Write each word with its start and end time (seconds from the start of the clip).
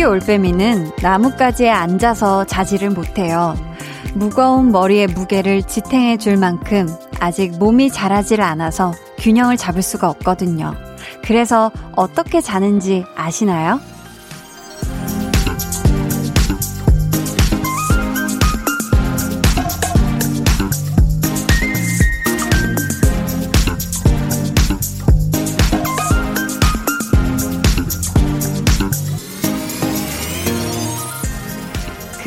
새끼 0.00 0.04
올빼미는 0.04 0.92
나뭇가지에 1.02 1.68
앉아서 1.68 2.44
자지를 2.46 2.88
못해요. 2.88 3.54
무거운 4.14 4.72
머리의 4.72 5.08
무게를 5.08 5.62
지탱해 5.62 6.16
줄 6.16 6.38
만큼 6.38 6.88
아직 7.20 7.58
몸이 7.58 7.90
자라질 7.90 8.40
않아서 8.40 8.94
균형을 9.18 9.58
잡을 9.58 9.82
수가 9.82 10.08
없거든요. 10.08 10.74
그래서 11.22 11.70
어떻게 11.96 12.40
자는지 12.40 13.04
아시나요? 13.14 13.78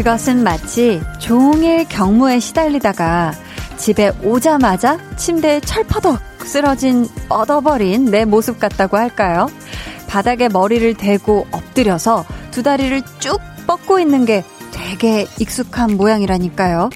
그것은 0.03 0.43
마치 0.43 1.01
종일 1.17 1.87
경무에 1.87 2.41
시달리다가 2.41 3.31
집에 3.77 4.11
오자마자 4.21 4.99
침대에 5.15 5.61
철퍼덕 5.61 6.19
쓰러진 6.43 7.07
얻어버린 7.29 8.03
내 8.11 8.25
모습 8.25 8.59
같다고 8.59 8.97
할까요? 8.97 9.47
바닥에 10.09 10.49
머리를 10.49 10.93
대고 10.95 11.47
엎드려서 11.51 12.25
두 12.51 12.63
다리를 12.63 13.01
쭉 13.19 13.39
뻗고 13.65 13.97
있는 14.01 14.25
게 14.25 14.43
되게 14.73 15.25
익숙한 15.39 15.95
모양이라니까요. 15.95 16.89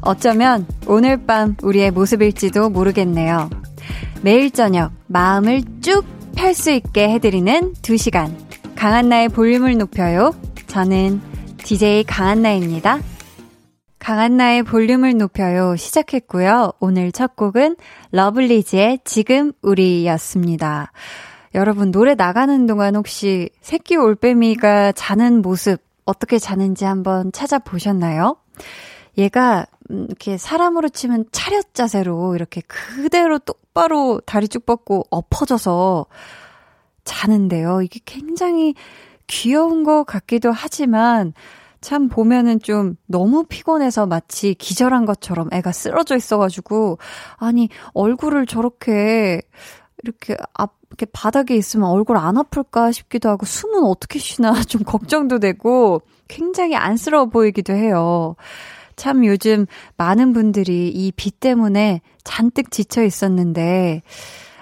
어쩌면 0.00 0.66
오늘 0.86 1.26
밤 1.26 1.56
우리의 1.62 1.90
모습일지도 1.90 2.70
모르겠네요. 2.70 3.50
매일 4.22 4.50
저녁 4.50 4.92
마음을 5.08 5.60
쭉 5.82 6.06
펼 6.34 6.54
수 6.54 6.70
있게 6.70 7.10
해드리는 7.10 7.74
2시간. 7.82 8.34
강한나의 8.76 9.28
볼륨을 9.28 9.76
높여요. 9.76 10.34
저는 10.68 11.20
DJ 11.70 12.02
강한나입니다. 12.02 12.98
강한나의 14.00 14.64
볼륨을 14.64 15.16
높여요 15.16 15.76
시작했고요. 15.76 16.72
오늘 16.80 17.12
첫 17.12 17.36
곡은 17.36 17.76
러블리즈의 18.10 18.98
지금 19.04 19.52
우리였습니다. 19.62 20.90
여러분 21.54 21.92
노래 21.92 22.16
나가는 22.16 22.66
동안 22.66 22.96
혹시 22.96 23.50
새끼 23.60 23.94
올빼미가 23.94 24.90
자는 24.90 25.42
모습 25.42 25.80
어떻게 26.04 26.40
자는지 26.40 26.84
한번 26.86 27.30
찾아보셨나요? 27.30 28.36
얘가 29.16 29.64
음, 29.92 30.06
이렇게 30.08 30.38
사람으로 30.38 30.88
치면 30.88 31.26
차렷 31.30 31.72
자세로 31.72 32.34
이렇게 32.34 32.62
그대로 32.62 33.38
똑바로 33.38 34.20
다리 34.26 34.48
쭉 34.48 34.66
뻗고 34.66 35.04
엎어져서 35.08 36.06
자는데요. 37.04 37.80
이게 37.82 38.00
굉장히 38.04 38.74
귀여운 39.28 39.84
것 39.84 40.02
같기도 40.02 40.50
하지만 40.50 41.32
참 41.80 42.08
보면은 42.08 42.60
좀 42.60 42.96
너무 43.06 43.44
피곤해서 43.44 44.06
마치 44.06 44.54
기절한 44.54 45.06
것처럼 45.06 45.48
애가 45.52 45.72
쓰러져 45.72 46.16
있어가지고 46.16 46.98
아니 47.36 47.68
얼굴을 47.94 48.46
저렇게 48.46 49.40
이렇게 50.02 50.36
앞 50.54 50.74
이렇게 50.90 51.06
바닥에 51.12 51.54
있으면 51.56 51.88
얼굴 51.88 52.16
안 52.16 52.36
아플까 52.36 52.90
싶기도 52.90 53.28
하고 53.28 53.46
숨은 53.46 53.84
어떻게 53.84 54.18
쉬나 54.18 54.52
좀 54.64 54.82
걱정도 54.82 55.38
되고 55.38 56.02
굉장히 56.28 56.74
안쓰러워 56.76 57.26
보이기도 57.26 57.72
해요. 57.74 58.34
참 58.96 59.24
요즘 59.24 59.66
많은 59.96 60.32
분들이 60.32 60.88
이 60.88 61.12
비 61.16 61.30
때문에 61.30 62.00
잔뜩 62.24 62.70
지쳐 62.70 63.02
있었는데 63.04 64.02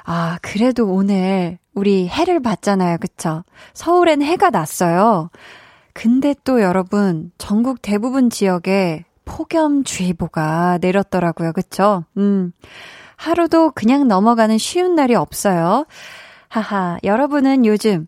아 0.05 0.39
그래도 0.43 0.87
오늘 0.87 1.59
우리 1.75 2.09
해를 2.09 2.41
봤잖아요. 2.41 2.99
그쵸? 2.99 3.43
서울엔 3.75 4.23
해가 4.23 4.51
났어요. 4.51 5.31
근데 5.99 6.33
또 6.45 6.63
여러분, 6.63 7.33
전국 7.39 7.83
대부분 7.83 8.31
지역에 8.31 9.05
폭염주의보가 9.25 10.79
내렸더라고요. 10.81 11.53
그쵸? 11.53 12.05
음. 12.17 12.53
하루도 13.17 13.73
그냥 13.73 14.07
넘어가는 14.07 14.59
쉬운 14.59 14.95
날이 14.95 15.17
없어요. 15.17 15.87
하하, 16.47 16.99
여러분은 17.03 17.67
요즘 17.67 18.07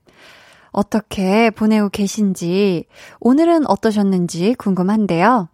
어떻게 0.71 1.51
보내고 1.51 1.89
계신지, 1.89 2.85
오늘은 3.19 3.69
어떠셨는지 3.69 4.55
궁금한데요. 4.55 5.49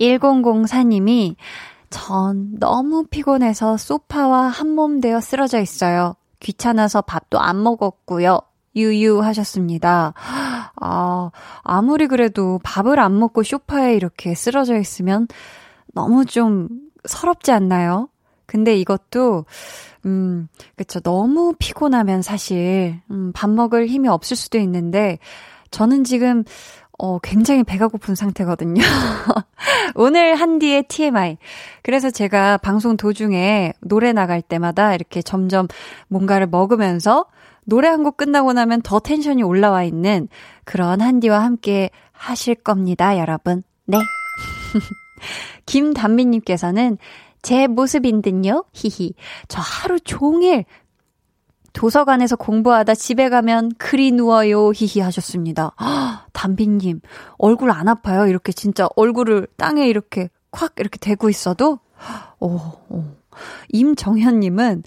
1004님이 0.00 1.36
전 1.90 2.58
너무 2.58 3.04
피곤해서 3.04 3.76
소파와 3.76 4.46
한몸 4.46 5.02
되어 5.02 5.20
쓰러져 5.20 5.60
있어요. 5.60 6.14
귀찮아서 6.40 7.02
밥도 7.02 7.38
안 7.38 7.62
먹었고요. 7.62 8.40
유유 8.76 9.22
하셨습니다. 9.22 10.14
아, 10.16 11.30
아무리 11.62 12.06
그래도 12.06 12.60
밥을 12.62 12.98
안 13.00 13.18
먹고 13.18 13.42
쇼파에 13.42 13.94
이렇게 13.94 14.34
쓰러져 14.34 14.78
있으면 14.78 15.26
너무 15.92 16.24
좀 16.24 16.68
서럽지 17.04 17.52
않나요? 17.52 18.08
근데 18.46 18.76
이것도, 18.76 19.44
음, 20.06 20.48
그쵸. 20.76 20.98
너무 21.00 21.54
피곤하면 21.58 22.22
사실, 22.22 23.00
음, 23.10 23.30
밥 23.32 23.48
먹을 23.48 23.86
힘이 23.86 24.08
없을 24.08 24.36
수도 24.36 24.58
있는데, 24.58 25.18
저는 25.70 26.02
지금, 26.02 26.42
어, 26.98 27.18
굉장히 27.20 27.62
배가 27.62 27.86
고픈 27.86 28.14
상태거든요. 28.14 28.82
오늘 29.94 30.34
한디의 30.34 30.82
TMI. 30.88 31.38
그래서 31.82 32.10
제가 32.10 32.58
방송 32.58 32.96
도중에 32.96 33.72
노래 33.80 34.12
나갈 34.12 34.42
때마다 34.42 34.94
이렇게 34.94 35.22
점점 35.22 35.68
뭔가를 36.08 36.46
먹으면서 36.48 37.26
노래 37.64 37.88
한 37.88 38.02
곡 38.02 38.16
끝나고 38.16 38.52
나면 38.52 38.82
더 38.82 38.98
텐션이 39.00 39.42
올라와 39.42 39.84
있는 39.84 40.28
그런 40.64 41.00
한디와 41.00 41.42
함께 41.44 41.90
하실 42.12 42.54
겁니다, 42.54 43.18
여러분. 43.18 43.62
네. 43.86 43.98
김단미님께서는 45.66 46.98
제 47.42 47.66
모습인 47.66 48.22
듯요? 48.22 48.64
히히. 48.72 49.14
저 49.48 49.60
하루 49.60 49.98
종일 50.00 50.64
도서관에서 51.72 52.36
공부하다 52.36 52.94
집에 52.94 53.28
가면 53.28 53.72
글이 53.78 54.12
누워요. 54.12 54.72
히히 54.72 55.00
하셨습니다. 55.02 55.72
담비님, 56.32 57.00
얼굴 57.38 57.70
안 57.70 57.88
아파요? 57.88 58.26
이렇게 58.26 58.52
진짜 58.52 58.88
얼굴을 58.96 59.46
땅에 59.56 59.86
이렇게 59.86 60.28
콱 60.50 60.72
이렇게 60.78 60.98
대고 60.98 61.30
있어도? 61.30 61.78
오, 62.40 62.56
오. 62.88 63.04
임정현님은 63.68 64.82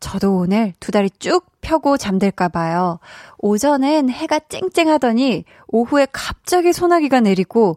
저도 0.00 0.36
오늘 0.36 0.74
두 0.78 0.92
다리 0.92 1.10
쭉 1.18 1.44
펴고 1.68 1.98
잠들까 1.98 2.48
봐요. 2.48 2.98
오전엔 3.38 4.08
해가 4.08 4.40
쨍쨍하더니 4.48 5.44
오후에 5.68 6.06
갑자기 6.12 6.72
소나기가 6.72 7.20
내리고, 7.20 7.76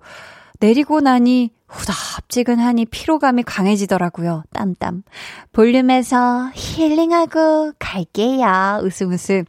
내리고 0.61 1.01
나니 1.01 1.51
후덥지근하니 1.67 2.85
피로감이 2.85 3.43
강해지더라고요. 3.43 4.43
땀땀. 4.53 5.03
볼륨에서 5.51 6.51
힐링하고 6.53 7.73
갈게요. 7.79 8.79
웃음 8.83 9.11
웃음 9.11 9.43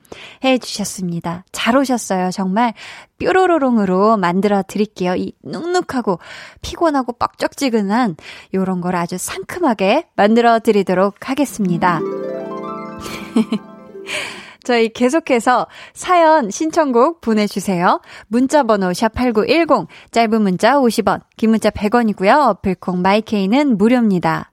해주셨습니다. 0.45 1.45
잘 1.53 1.77
오셨어요. 1.77 2.31
정말 2.31 2.75
뾰로로롱으로 3.19 4.17
만들어 4.17 4.63
드릴게요. 4.67 5.15
이 5.17 5.35
눅눅하고 5.45 6.19
피곤하고 6.63 7.13
뻑적지근한 7.13 8.17
요런 8.55 8.81
걸 8.81 8.97
아주 8.97 9.19
상큼하게 9.19 10.09
만들어 10.17 10.59
드리도록 10.61 11.29
하겠습니다. 11.29 12.01
저희 14.65 14.89
계속해서 14.89 15.67
사연 15.93 16.51
신청곡 16.51 17.21
보내주세요. 17.21 18.01
문자번호 18.29 18.91
샵8910, 18.91 19.87
짧은 20.11 20.43
문자 20.43 20.75
50원, 20.75 21.23
긴 21.37 21.51
문자 21.51 21.71
100원이고요. 21.71 22.51
어플콩 22.51 23.03
마이케이는 23.03 23.77
무료입니다. 23.77 24.53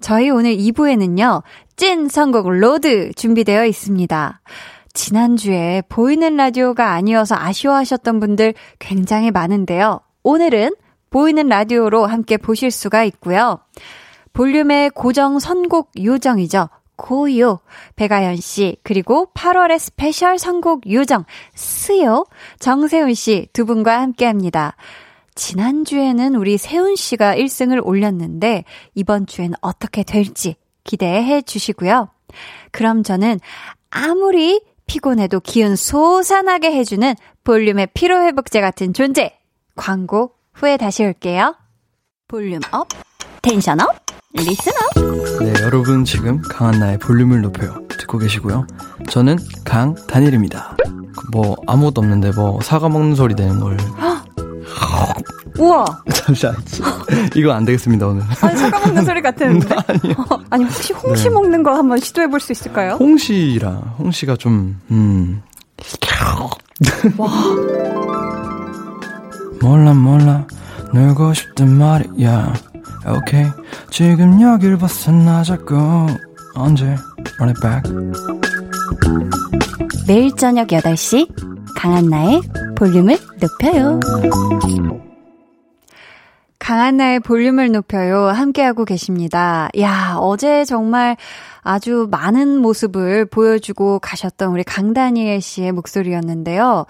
저희 0.00 0.30
오늘 0.30 0.56
2부에는요, 0.56 1.42
찐 1.76 2.08
선곡 2.08 2.50
road 2.50 3.12
준비되어 3.14 3.64
있습니다. 3.64 4.40
지난주에 4.92 5.82
보이는 5.88 6.36
라디오가 6.36 6.92
아니어서 6.92 7.34
아쉬워하셨던 7.36 8.20
분들 8.20 8.54
굉장히 8.78 9.30
많은데요. 9.30 10.00
오늘은 10.22 10.74
보이는 11.10 11.48
라디오로 11.48 12.06
함께 12.06 12.36
보실 12.36 12.70
수가 12.70 13.04
있고요. 13.04 13.58
볼륨의 14.32 14.90
고정 14.90 15.38
선곡 15.38 15.92
요정이죠. 16.02 16.68
고요, 16.96 17.60
배가연 17.96 18.36
씨, 18.36 18.76
그리고 18.82 19.30
8월의 19.34 19.78
special 19.78 20.38
선곡 20.38 20.90
요정, 20.90 21.24
스요, 21.54 22.26
정세훈 22.58 23.14
씨 23.14 23.48
두 23.52 23.66
분과 23.66 24.00
함께 24.00 24.26
합니다. 24.26 24.76
지난주에는 25.34 26.34
우리 26.34 26.56
세훈 26.56 26.96
씨가 26.96 27.36
1승을 27.36 27.84
올렸는데, 27.84 28.64
이번 28.94 29.26
주엔 29.26 29.52
어떻게 29.60 30.02
될지 30.02 30.56
기대해 30.84 31.42
주시고요. 31.42 32.08
그럼 32.72 33.02
저는 33.02 33.40
아무리 33.90 34.62
피곤해도 34.86 35.40
기운 35.40 35.76
솟아나게 35.76 36.72
해주는 36.72 37.14
볼륨의 37.44 37.88
피로회복제 37.92 38.60
같은 38.60 38.94
존재, 38.94 39.38
광고 39.74 40.32
후에 40.54 40.76
다시 40.76 41.04
올게요. 41.04 41.56
volume 42.28 42.60
up, 42.72 42.88
tension 43.42 43.80
up, 43.80 44.05
up. 44.34 45.44
네, 45.44 45.52
여러분 45.62 46.04
지금 46.04 46.40
강한나의 46.42 46.98
볼륨을 46.98 47.40
높여요. 47.42 47.74
듣고 47.88 48.18
계시고요. 48.18 48.66
저는 49.08 49.38
강한나입니다. 49.64 50.76
뭐 51.32 51.56
아무것도 51.66 52.00
없는데 52.00 52.32
뭐 52.32 52.60
사과 52.62 52.88
먹는 52.88 53.14
소리 53.14 53.34
내는 53.34 53.60
걸. 53.60 53.76
우와. 55.58 55.84
잠시만. 56.12 56.54
이거 57.34 57.52
안 57.52 57.64
되겠습니다, 57.64 58.06
오늘. 58.06 58.22
아니, 58.42 58.58
사과 58.58 58.78
먹는 58.80 59.04
소리 59.04 59.22
같았는데. 59.22 59.68
아니요. 59.88 60.14
아니, 60.50 60.64
혹시 60.64 60.92
홍시 60.92 61.24
네. 61.24 61.30
먹는 61.30 61.62
거 61.62 61.72
한번 61.74 61.98
시도해 61.98 62.26
볼 62.28 62.40
수 62.40 62.52
있을까요? 62.52 62.96
홍시라. 63.00 63.70
홍시가 63.98 64.36
좀, 64.36 64.78
음. 64.90 65.42
와. 67.16 67.30
몰라, 69.62 69.94
몰라. 69.94 70.46
놀고 70.92 71.32
싶단 71.32 71.78
말이야. 71.78 72.52
오케이. 73.08 73.46
지금 73.90 74.40
여길 74.40 74.78
벗어나자고. 74.78 76.06
언제? 76.54 76.96
Run 77.38 77.50
it 77.50 77.60
back. 77.60 77.82
매일 80.08 80.34
저녁 80.36 80.68
8시 80.68 81.28
강한나의 81.76 82.40
볼륨을 82.76 83.18
높여요. 83.40 84.00
강한나의 86.58 87.20
볼륨을 87.20 87.70
높여요. 87.70 88.26
함께하고 88.26 88.84
계십니다. 88.84 89.68
야, 89.78 90.16
어제 90.18 90.64
정말 90.64 91.16
아주 91.62 92.08
많은 92.10 92.58
모습을 92.58 93.26
보여주고 93.26 94.00
가셨던 94.00 94.50
우리 94.50 94.64
강다니엘 94.64 95.40
씨의 95.40 95.72
목소리였는데요. 95.72 96.86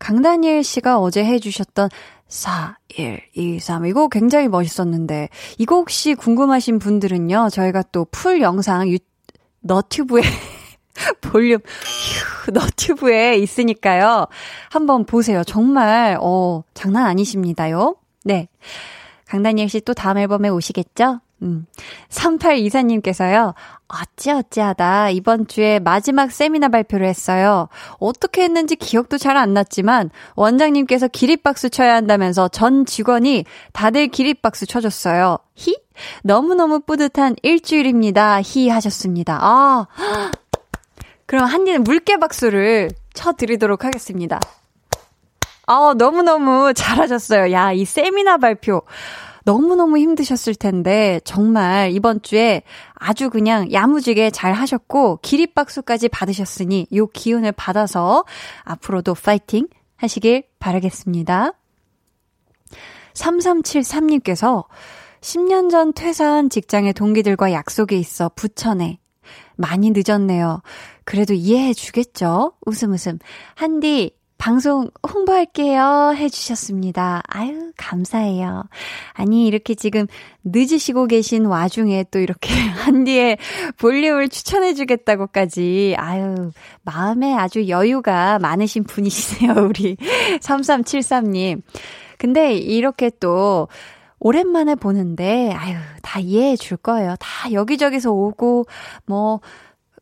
강다니엘 0.00 0.64
씨가 0.64 0.98
어제 0.98 1.24
해주셨던 1.24 1.90
4, 2.30 2.78
1, 2.96 3.20
2, 3.34 3.58
3. 3.60 3.86
이거 3.86 4.08
굉장히 4.08 4.48
멋있었는데, 4.48 5.28
이거 5.58 5.74
혹시 5.76 6.14
궁금하신 6.14 6.78
분들은요, 6.78 7.48
저희가 7.50 7.82
또 7.92 8.04
풀 8.06 8.40
영상 8.40 8.88
유, 8.88 8.96
너튜브에 9.60 10.22
볼륨, 11.20 11.58
휴, 12.44 12.50
너튜브에 12.52 13.36
있으니까요. 13.36 14.26
한번 14.70 15.04
보세요. 15.04 15.42
정말, 15.44 16.16
어, 16.20 16.62
장난 16.72 17.06
아니십니다요. 17.06 17.96
네. 18.24 18.48
강다니엘 19.26 19.68
씨 19.68 19.80
또 19.80 19.92
다음 19.94 20.18
앨범에 20.18 20.48
오시겠죠? 20.48 21.20
음. 21.42 21.66
3824님께서요, 22.10 23.54
어찌어찌하다 23.88 25.10
이번 25.10 25.46
주에 25.48 25.78
마지막 25.80 26.30
세미나 26.30 26.68
발표를 26.68 27.06
했어요. 27.08 27.68
어떻게 27.98 28.42
했는지 28.44 28.76
기억도 28.76 29.18
잘 29.18 29.36
안 29.36 29.54
났지만 29.54 30.10
원장님께서 30.36 31.08
기립박수 31.08 31.70
쳐야 31.70 31.94
한다면서 31.94 32.48
전 32.48 32.84
직원이 32.84 33.44
다들 33.72 34.08
기립박수 34.08 34.66
쳐줬어요. 34.66 35.38
히? 35.54 35.76
너무너무 36.22 36.80
뿌듯한 36.80 37.36
일주일입니다. 37.42 38.40
히 38.42 38.68
하셨습니다. 38.68 39.38
아, 39.40 39.86
그럼 41.26 41.44
한디는 41.44 41.84
물개 41.84 42.16
박수를 42.18 42.90
쳐드리도록 43.14 43.84
하겠습니다. 43.84 44.40
아, 45.66 45.94
너무너무 45.96 46.72
잘하셨어요. 46.74 47.52
야, 47.52 47.72
이 47.72 47.84
세미나 47.84 48.38
발표. 48.38 48.82
너무너무 49.44 49.98
힘드셨을 49.98 50.54
텐데, 50.54 51.20
정말 51.24 51.92
이번 51.92 52.22
주에 52.22 52.62
아주 52.94 53.30
그냥 53.30 53.72
야무지게 53.72 54.30
잘 54.30 54.52
하셨고, 54.52 55.20
기립박수까지 55.22 56.08
받으셨으니, 56.08 56.86
요 56.94 57.06
기운을 57.06 57.52
받아서 57.52 58.24
앞으로도 58.64 59.14
파이팅 59.14 59.68
하시길 59.96 60.44
바라겠습니다. 60.58 61.52
3373님께서 63.14 64.64
10년 65.20 65.70
전 65.70 65.92
퇴사한 65.92 66.48
직장의 66.50 66.94
동기들과 66.94 67.52
약속이 67.52 67.98
있어 67.98 68.30
부천에 68.34 68.98
많이 69.56 69.92
늦었네요. 69.94 70.62
그래도 71.04 71.34
이해해 71.34 71.74
주겠죠? 71.74 72.52
웃음 72.64 72.92
웃음. 72.92 73.18
한디, 73.54 74.16
방송 74.40 74.88
홍보할게요. 75.06 76.14
해주셨습니다. 76.16 77.22
아유, 77.28 77.72
감사해요. 77.76 78.64
아니, 79.12 79.46
이렇게 79.46 79.74
지금 79.74 80.06
늦으시고 80.44 81.08
계신 81.08 81.44
와중에 81.44 82.06
또 82.10 82.18
이렇게 82.18 82.48
한디의 82.72 83.36
볼륨을 83.76 84.30
추천해주겠다고까지, 84.30 85.94
아유, 85.98 86.52
마음에 86.80 87.34
아주 87.34 87.68
여유가 87.68 88.38
많으신 88.38 88.84
분이시네요, 88.84 89.52
우리 89.68 89.96
3373님. 90.40 91.60
근데 92.16 92.54
이렇게 92.54 93.10
또, 93.20 93.68
오랜만에 94.20 94.74
보는데, 94.74 95.52
아유, 95.52 95.76
다 96.00 96.18
이해해 96.18 96.56
줄 96.56 96.78
거예요. 96.78 97.14
다 97.20 97.52
여기저기서 97.52 98.10
오고, 98.10 98.64
뭐, 99.04 99.40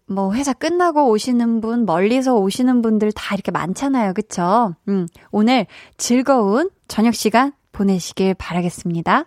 뭐 0.09 0.33
회사 0.33 0.53
끝나고 0.53 1.11
오시는 1.11 1.61
분, 1.61 1.85
멀리서 1.85 2.35
오시는 2.35 2.83
분들 2.83 3.13
다 3.13 3.35
이렇게 3.35 3.51
많잖아요. 3.51 4.15
그쵸? 4.15 4.75
음, 4.89 5.07
오늘 5.31 5.67
즐거운 5.99 6.71
저녁 6.89 7.15
시간 7.15 7.53
보내시길 7.73 8.35
바라겠습니다. 8.35 9.27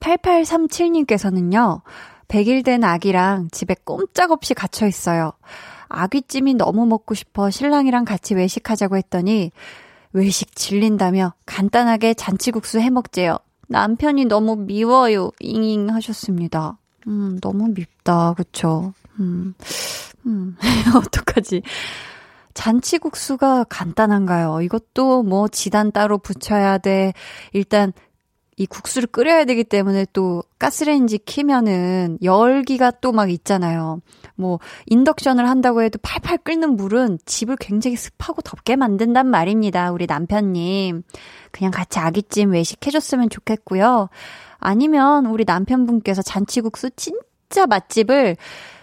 8837님께서는요, 0.00 1.80
100일 2.28 2.64
된 2.64 2.84
아기랑 2.84 3.48
집에 3.50 3.74
꼼짝없이 3.84 4.52
갇혀 4.52 4.86
있어요. 4.86 5.32
아귀찜이 5.88 6.54
너무 6.54 6.84
먹고 6.84 7.14
싶어 7.14 7.50
신랑이랑 7.50 8.04
같이 8.04 8.34
외식하자고 8.34 8.96
했더니, 8.98 9.50
외식 10.12 10.54
질린다며 10.54 11.32
간단하게 11.46 12.14
잔치국수 12.14 12.80
해 12.80 12.90
먹재요. 12.90 13.38
남편이 13.68 14.26
너무 14.26 14.56
미워요. 14.56 15.30
잉잉 15.40 15.90
하셨습니다. 15.90 16.78
음, 17.06 17.38
너무 17.40 17.68
밉다. 17.68 18.34
그쵸? 18.34 18.92
음, 19.20 19.54
음, 20.26 20.56
어떡하지. 20.96 21.62
잔치국수가 22.54 23.64
간단한가요? 23.68 24.62
이것도 24.62 25.22
뭐 25.22 25.46
지단 25.48 25.92
따로 25.92 26.18
붙여야 26.18 26.78
돼. 26.78 27.12
일단 27.52 27.92
이 28.58 28.64
국수를 28.64 29.06
끓여야 29.08 29.44
되기 29.44 29.64
때문에 29.64 30.06
또 30.14 30.42
가스레인지 30.58 31.18
키면은 31.18 32.16
열기가 32.22 32.90
또 33.02 33.12
막 33.12 33.30
있잖아요. 33.30 34.00
뭐 34.34 34.58
인덕션을 34.86 35.46
한다고 35.48 35.82
해도 35.82 35.98
팔팔 36.02 36.38
끓는 36.38 36.76
물은 36.76 37.18
집을 37.26 37.56
굉장히 37.60 37.96
습하고 37.96 38.40
덥게 38.40 38.76
만든단 38.76 39.26
말입니다. 39.26 39.92
우리 39.92 40.06
남편님. 40.06 41.02
그냥 41.52 41.70
같이 41.70 41.98
아기찜 41.98 42.52
외식해줬으면 42.52 43.28
좋겠고요. 43.28 44.08
아니면 44.58 45.26
우리 45.26 45.44
남편분께서 45.44 46.22
잔치국수 46.22 46.90
진짜 46.96 47.66
맛집을 47.66 48.36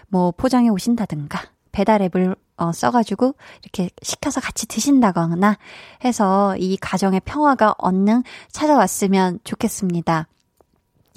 뭐 0.08 0.32
포장해 0.32 0.68
오신다든가 0.68 1.42
배달 1.72 2.02
앱을 2.02 2.36
어, 2.56 2.72
써가지고 2.72 3.34
이렇게 3.62 3.90
시켜서 4.02 4.40
같이 4.40 4.66
드신다거나 4.66 5.58
해서 6.04 6.56
이 6.56 6.76
가정의 6.76 7.20
평화가 7.24 7.74
얼른 7.78 8.22
찾아왔으면 8.52 9.40
좋겠습니다. 9.42 10.28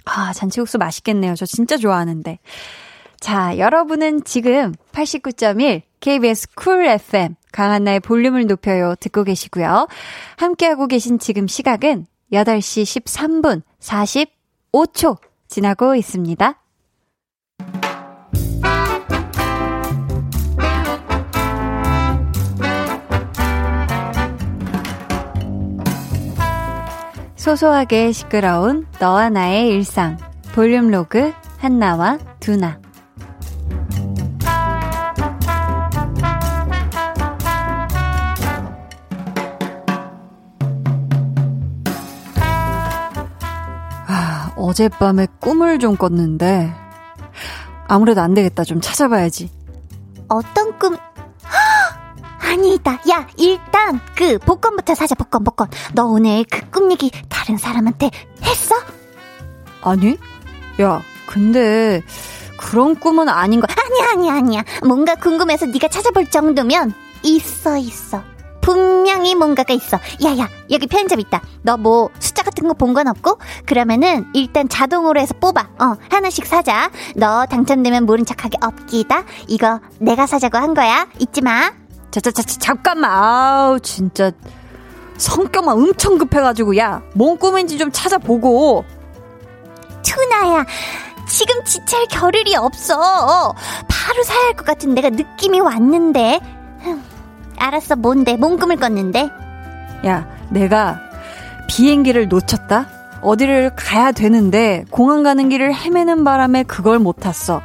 아, 0.06 0.34
잔치국수 0.34 0.77
맛있겠네요. 0.77 1.36
저 1.36 1.46
진짜 1.46 1.77
좋아하는데. 1.77 2.39
자, 3.20 3.58
여러분은 3.58 4.24
지금 4.24 4.74
89.1 4.94 5.82
KBS 6.00 6.53
쿨 6.56 6.86
FM 6.86 7.36
강한나의 7.51 8.00
볼륨을 8.00 8.46
높여요 8.46 8.96
듣고 9.00 9.24
계시고요. 9.24 9.88
함께하고 10.38 10.88
계신 10.88 11.20
지금 11.20 11.48
시각은 11.48 12.06
8시 12.32 13.01
13분 13.03 13.63
45초 13.79 15.17
지나고 15.48 15.96
있습니다. 15.96 16.62
소소하게 27.47 28.11
시끄러운 28.11 28.85
너와 28.99 29.29
나의 29.29 29.69
일상. 29.69 30.17
볼륨 30.53 30.91
로그 30.91 31.31
한나와 31.59 32.17
두나. 32.41 32.77
아, 44.07 44.51
어젯밤에 44.57 45.27
꿈을 45.39 45.79
좀 45.79 45.95
꿨는데 45.95 46.73
아무래도 47.87 48.19
안 48.19 48.33
되겠다. 48.33 48.65
좀 48.65 48.81
찾아봐야지. 48.81 49.49
어떤 50.27 50.77
꿈 50.77 50.97
아니다. 52.51 52.99
야, 53.09 53.27
일단 53.37 53.99
그 54.15 54.37
복권부터 54.39 54.95
사자. 54.95 55.15
복권, 55.15 55.43
복권. 55.43 55.69
너 55.93 56.05
오늘 56.05 56.43
그 56.45 56.61
꿈 56.71 56.91
얘기 56.91 57.09
다른 57.29 57.57
사람한테 57.57 58.09
했어? 58.43 58.75
아니? 59.81 60.17
야, 60.81 61.01
근데 61.25 62.01
그런 62.57 62.95
꿈은 62.95 63.29
아닌 63.29 63.59
거. 63.61 63.67
아니야, 63.69 64.11
아니야, 64.13 64.33
아니야. 64.35 64.63
뭔가 64.85 65.15
궁금해서 65.15 65.65
네가 65.67 65.87
찾아볼 65.87 66.25
정도면 66.29 66.93
있어, 67.23 67.77
있어. 67.77 68.21
분명히 68.61 69.33
뭔가가 69.33 69.73
있어. 69.73 69.97
야야, 70.23 70.49
여기 70.71 70.87
편집 70.87 71.19
있다. 71.19 71.41
너 71.63 71.77
뭐 71.77 72.09
숫자 72.19 72.43
같은 72.43 72.67
거 72.67 72.73
본 72.73 72.93
건 72.93 73.07
없고? 73.07 73.39
그러면은 73.65 74.25
일단 74.33 74.67
자동으로 74.67 75.19
해서 75.21 75.33
뽑아. 75.39 75.69
어, 75.79 75.95
하나씩 76.09 76.45
사자. 76.45 76.91
너 77.15 77.45
당첨되면 77.45 78.05
모른 78.05 78.25
척하게 78.25 78.57
없기다. 78.61 79.23
이거 79.47 79.79
내가 79.99 80.27
사자고 80.27 80.57
한 80.57 80.73
거야. 80.73 81.07
잊지 81.19 81.41
마. 81.41 81.71
자 82.11 82.19
자 82.21 82.31
자 82.31 82.41
잠깐만. 82.43 83.11
아우 83.11 83.79
진짜. 83.79 84.31
성격만 85.17 85.75
엄청 85.75 86.17
급해가지고 86.17 86.77
야 86.77 87.01
뭔 87.17 87.37
꿈인지 87.37 87.77
좀 87.77 87.91
찾아보고. 87.91 88.85
투나야 90.03 90.65
지금 91.27 91.63
지찰 91.65 92.05
겨를이 92.07 92.55
없어. 92.55 93.53
바로 93.87 94.23
사야 94.23 94.45
할 94.45 94.53
것 94.55 94.65
같은 94.65 94.93
내가 94.93 95.09
느낌이 95.09 95.59
왔는데. 95.59 96.39
알았어 97.57 97.95
뭔데? 97.95 98.37
뭔 98.37 98.57
꿈을 98.57 98.77
꿨는데? 98.77 99.29
야 100.05 100.27
내가 100.51 100.99
비행기를 101.67 102.27
놓쳤다? 102.29 102.87
어디를 103.21 103.71
가야 103.75 104.11
되는데 104.11 104.85
공항 104.91 105.23
가는 105.23 105.49
길을 105.49 105.73
헤매는 105.73 106.23
바람에 106.23 106.63
그걸 106.63 106.99
못 106.99 107.19
탔어. 107.19 107.61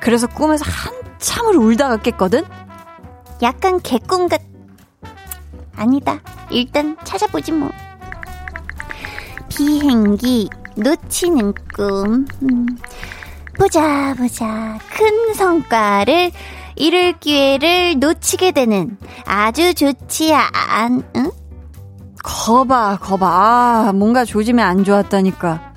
그래서 0.00 0.26
꿈에서 0.26 0.64
한참을 0.66 1.56
울다가 1.56 1.98
깼거든 1.98 2.42
약간 3.42 3.80
개꿈 3.80 4.28
같 4.28 4.40
아니다 5.76 6.20
일단 6.50 6.96
찾아보지 7.04 7.52
뭐 7.52 7.70
비행기 9.48 10.48
놓치는 10.76 11.54
꿈 11.74 12.26
음. 12.42 12.66
보자 13.58 14.14
보자 14.16 14.78
큰 14.90 15.34
성과를 15.34 16.32
이룰 16.76 17.12
기회를 17.18 17.98
놓치게 17.98 18.52
되는 18.52 18.98
아주 19.26 19.74
좋지 19.74 20.34
않 20.34 21.02
응? 21.16 21.30
거봐 22.22 22.98
거봐 23.00 23.26
아 23.26 23.92
뭔가 23.92 24.24
조짐이 24.24 24.60
안 24.62 24.84
좋았다니까 24.84 25.74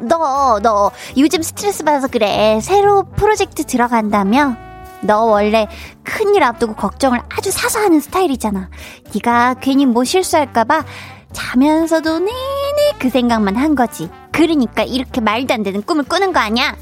너, 0.00 0.58
너, 0.60 0.90
요즘 1.16 1.42
스트레스 1.42 1.84
받아서 1.84 2.08
그래. 2.08 2.58
새로 2.60 3.04
프로젝트 3.04 3.64
들어간다며? 3.64 4.56
너 5.02 5.24
원래 5.24 5.66
큰일 6.04 6.42
앞두고 6.42 6.74
걱정을 6.74 7.20
아주 7.28 7.50
사서 7.50 7.80
하는 7.80 8.00
스타일이잖아. 8.00 8.70
네가 9.14 9.54
괜히 9.60 9.86
뭐 9.86 10.04
실수할까봐 10.04 10.84
자면서도 11.32 12.18
내내 12.18 12.92
그 12.98 13.08
생각만 13.10 13.56
한 13.56 13.74
거지. 13.74 14.08
그러니까 14.32 14.82
이렇게 14.82 15.20
말도 15.20 15.54
안 15.54 15.62
되는 15.62 15.82
꿈을 15.82 16.04
꾸는 16.04 16.32
거 16.32 16.40
아니야? 16.40 16.76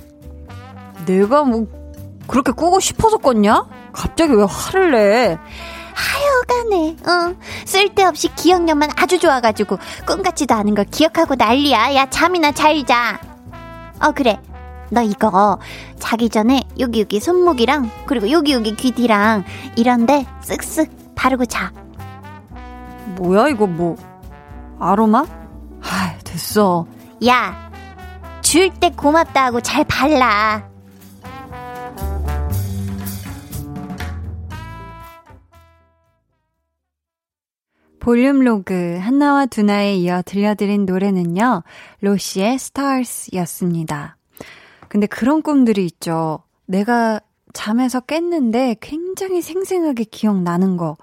내가 1.07 1.45
뭐 1.45 1.67
그렇게 2.27 2.53
꾸고 2.53 2.81
싶어서 2.81 3.17
꿨냐? 3.17 3.65
갑자기 3.93 4.33
왜 4.35 4.45
화를 4.45 4.91
내? 4.93 5.39
하여간에, 5.99 6.97
어, 7.05 7.35
쓸데없이 7.65 8.29
기억력만 8.37 8.91
아주 8.97 9.19
좋아가지고 9.19 9.79
꿈 10.07 10.23
같지도 10.23 10.55
않은 10.55 10.77
걸 10.77 10.85
기억하고 10.85 11.35
난리야. 11.35 11.95
야, 11.97 12.07
잠이나 12.09 12.53
잘 12.53 12.85
자. 12.87 13.21
어, 14.01 14.13
그래. 14.13 14.39
너 14.91 15.03
이거 15.03 15.59
자기 15.99 16.29
전에 16.29 16.63
여기 16.79 17.01
여기 17.01 17.21
손목이랑 17.21 17.91
그리고 18.07 18.31
여기 18.31 18.53
여기 18.53 18.75
귀 18.77 18.93
뒤랑 18.93 19.45
이런데 19.77 20.27
쓱쓱 20.43 21.15
바르고 21.15 21.47
자. 21.47 21.73
뭐야 23.17 23.49
이거 23.49 23.67
뭐 23.67 23.97
아로마? 24.79 25.25
아 25.83 26.19
됐어. 26.25 26.87
야, 27.27 27.71
줄 28.43 28.71
때 28.71 28.91
고맙다 28.91 29.47
하고 29.47 29.61
잘 29.61 29.85
발라. 29.85 30.69
볼륨 38.01 38.41
로그 38.41 38.99
한나와 39.01 39.47
두나에 39.47 39.97
이어 39.97 40.23
들려드린 40.25 40.87
노래는요. 40.87 41.63
로시의 42.01 42.59
스타일스였습니다. 42.59 44.18
근데 44.89 45.07
그런 45.07 45.43
꿈들이 45.43 45.85
있죠. 45.87 46.43
내가 46.67 47.21
잠에서 47.53 48.01
깼는데 48.01 48.77
굉장히 48.81 49.43
생생하게 49.43 50.05
기억나는 50.05 50.77
거. 50.77 50.97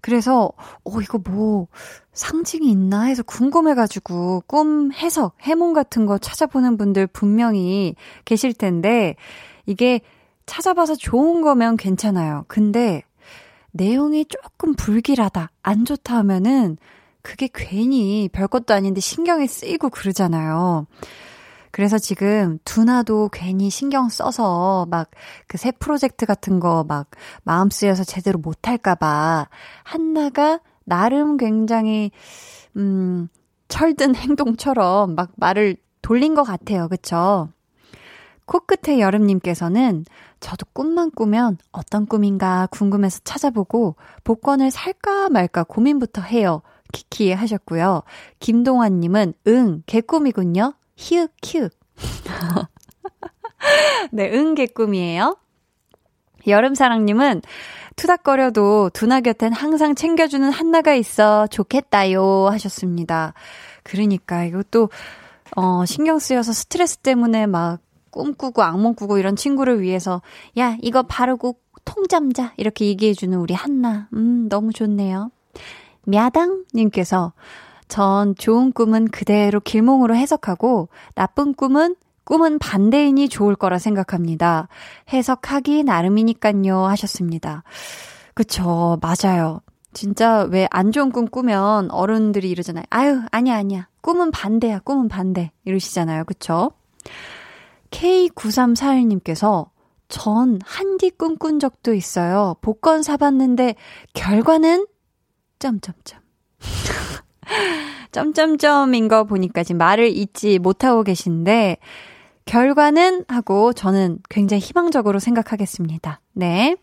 그래서, 0.00 0.52
어, 0.84 1.00
이거 1.00 1.18
뭐, 1.18 1.66
상징이 2.12 2.70
있나 2.70 3.04
해서 3.04 3.22
궁금해가지고, 3.22 4.44
꿈 4.46 4.92
해석, 4.92 5.34
해몽 5.40 5.72
같은 5.72 6.06
거 6.06 6.18
찾아보는 6.18 6.76
분들 6.76 7.08
분명히 7.08 7.94
계실 8.24 8.52
텐데, 8.52 9.16
이게 9.66 10.00
찾아봐서 10.46 10.94
좋은 10.94 11.42
거면 11.42 11.76
괜찮아요. 11.76 12.44
근데, 12.48 13.02
내용이 13.72 14.24
조금 14.26 14.74
불길하다, 14.74 15.50
안 15.62 15.84
좋다 15.84 16.16
하면은, 16.18 16.78
그게 17.22 17.48
괜히 17.52 18.28
별것도 18.32 18.72
아닌데 18.72 19.00
신경이 19.00 19.48
쓰이고 19.48 19.90
그러잖아요. 19.90 20.86
그래서 21.70 21.98
지금 21.98 22.58
두나도 22.64 23.28
괜히 23.32 23.70
신경 23.70 24.08
써서 24.08 24.86
막 24.90 25.10
그 25.48 25.56
새 25.58 25.70
프로젝트 25.72 26.26
같은 26.26 26.60
거 26.60 26.84
막 26.88 27.08
마음 27.44 27.70
쓰여서 27.70 28.04
제대로 28.04 28.38
못 28.38 28.66
할까봐 28.68 29.48
한나가 29.84 30.60
나름 30.84 31.36
굉장히, 31.36 32.10
음, 32.76 33.28
철든 33.68 34.14
행동처럼 34.16 35.14
막 35.14 35.30
말을 35.36 35.76
돌린 36.02 36.34
것 36.34 36.42
같아요. 36.44 36.88
그쵸? 36.88 37.48
코끝의 38.46 39.00
여름님께서는 39.00 40.06
저도 40.40 40.64
꿈만 40.72 41.10
꾸면 41.10 41.58
어떤 41.72 42.06
꿈인가 42.06 42.66
궁금해서 42.70 43.20
찾아보고 43.24 43.96
복권을 44.24 44.70
살까 44.70 45.28
말까 45.28 45.64
고민부터 45.64 46.22
해요. 46.22 46.62
키키 46.92 47.32
하셨고요. 47.32 48.02
김동환님은 48.40 49.34
응, 49.48 49.82
개꿈이군요. 49.84 50.72
히읗, 50.98 51.30
키읔. 51.40 51.70
네, 54.10 54.30
응, 54.34 54.54
개꿈이에요. 54.54 55.36
여름사랑님은 56.46 57.42
투닥거려도 57.96 58.90
두나 58.92 59.20
곁엔 59.20 59.52
항상 59.52 59.94
챙겨주는 59.94 60.50
한나가 60.50 60.94
있어 60.94 61.46
좋겠다요 61.46 62.48
하셨습니다. 62.48 63.34
그러니까 63.82 64.44
이것도 64.44 64.90
어 65.56 65.84
신경 65.84 66.18
쓰여서 66.18 66.52
스트레스 66.52 66.98
때문에 66.98 67.46
막 67.46 67.80
꿈꾸고 68.10 68.62
악몽 68.62 68.94
꾸고 68.94 69.18
이런 69.18 69.36
친구를 69.36 69.80
위해서 69.80 70.22
야 70.58 70.76
이거 70.80 71.02
바르고 71.02 71.58
통잠자 71.84 72.52
이렇게 72.56 72.86
얘기해주는 72.86 73.36
우리 73.38 73.54
한나 73.54 74.08
음 74.14 74.48
너무 74.48 74.72
좋네요. 74.72 75.30
мя당님께서 76.04 77.32
전 77.88 78.34
좋은 78.36 78.72
꿈은 78.72 79.08
그대로 79.08 79.60
길몽으로 79.60 80.14
해석하고 80.14 80.88
나쁜 81.14 81.54
꿈은 81.54 81.96
꿈은 82.24 82.58
반대인이 82.58 83.28
좋을 83.30 83.56
거라 83.56 83.78
생각합니다. 83.78 84.68
해석하기 85.12 85.84
나름이니깐요 85.84 86.84
하셨습니다. 86.86 87.62
그쵸, 88.34 88.98
맞아요. 89.00 89.60
진짜 89.94 90.42
왜 90.42 90.68
안 90.70 90.92
좋은 90.92 91.10
꿈 91.10 91.26
꾸면 91.26 91.90
어른들이 91.90 92.50
이러잖아요. 92.50 92.84
아유, 92.90 93.22
아니야, 93.32 93.56
아니야. 93.56 93.88
꿈은 94.02 94.30
반대야, 94.30 94.80
꿈은 94.80 95.08
반대. 95.08 95.50
이러시잖아요. 95.64 96.24
그쵸? 96.24 96.70
K9341님께서 97.90 99.70
전 100.08 100.58
한디 100.64 101.10
꿈꾼 101.10 101.58
적도 101.58 101.94
있어요. 101.94 102.56
복권 102.60 103.02
사봤는데 103.02 103.74
결과는 104.14 104.86
점점점. 105.58 106.20
점점점인 108.12 109.08
거 109.08 109.24
보니까 109.24 109.62
지금 109.62 109.78
말을 109.78 110.08
잊지 110.16 110.58
못하고 110.58 111.02
계신데 111.02 111.78
결과는 112.44 113.24
하고 113.28 113.72
저는 113.72 114.20
굉장히 114.30 114.60
희망적으로 114.60 115.18
생각하겠습니다. 115.18 116.20
네. 116.32 116.76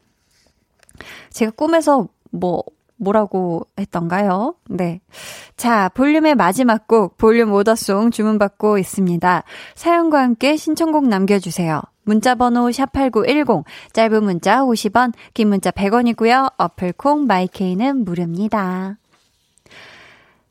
제가 1.31 1.51
꿈에서 1.51 2.07
뭐, 2.31 2.63
뭐라고 2.97 3.67
했던가요? 3.79 4.55
네. 4.69 5.01
자, 5.57 5.89
볼륨의 5.89 6.35
마지막 6.35 6.87
곡, 6.87 7.17
볼륨 7.17 7.51
오더송 7.51 8.11
주문받고 8.11 8.77
있습니다. 8.77 9.43
사연과 9.73 10.21
함께 10.21 10.55
신청곡 10.55 11.07
남겨주세요. 11.07 11.81
문자번호 12.03 12.67
샵8910, 12.69 13.63
짧은 13.91 14.23
문자 14.23 14.61
50원, 14.61 15.13
긴 15.33 15.49
문자 15.49 15.71
100원이고요. 15.71 16.53
어플콩 16.57 17.25
마이케이는 17.25 18.05
무료입니다. 18.05 18.97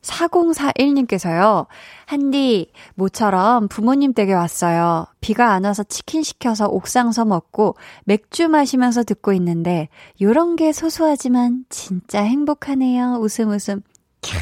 4041님께서요. 0.05 1.67
한디, 2.05 2.71
모처럼 2.95 3.67
부모님 3.67 4.13
댁에 4.13 4.33
왔어요. 4.33 5.07
비가 5.19 5.53
안 5.53 5.65
와서 5.65 5.83
치킨 5.83 6.23
시켜서 6.23 6.67
옥상 6.67 7.11
서 7.11 7.25
먹고 7.25 7.75
맥주 8.05 8.47
마시면서 8.47 9.03
듣고 9.03 9.33
있는데, 9.33 9.89
요런 10.21 10.55
게 10.55 10.71
소소하지만 10.71 11.65
진짜 11.69 12.21
행복하네요. 12.21 13.17
웃음 13.19 13.49
웃음. 13.49 13.81
캬, 14.21 14.37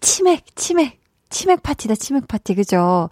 치맥, 0.00 0.56
치맥. 0.56 1.00
치맥 1.30 1.62
파티다, 1.62 1.94
치맥 1.94 2.28
파티. 2.28 2.54
그죠? 2.54 3.08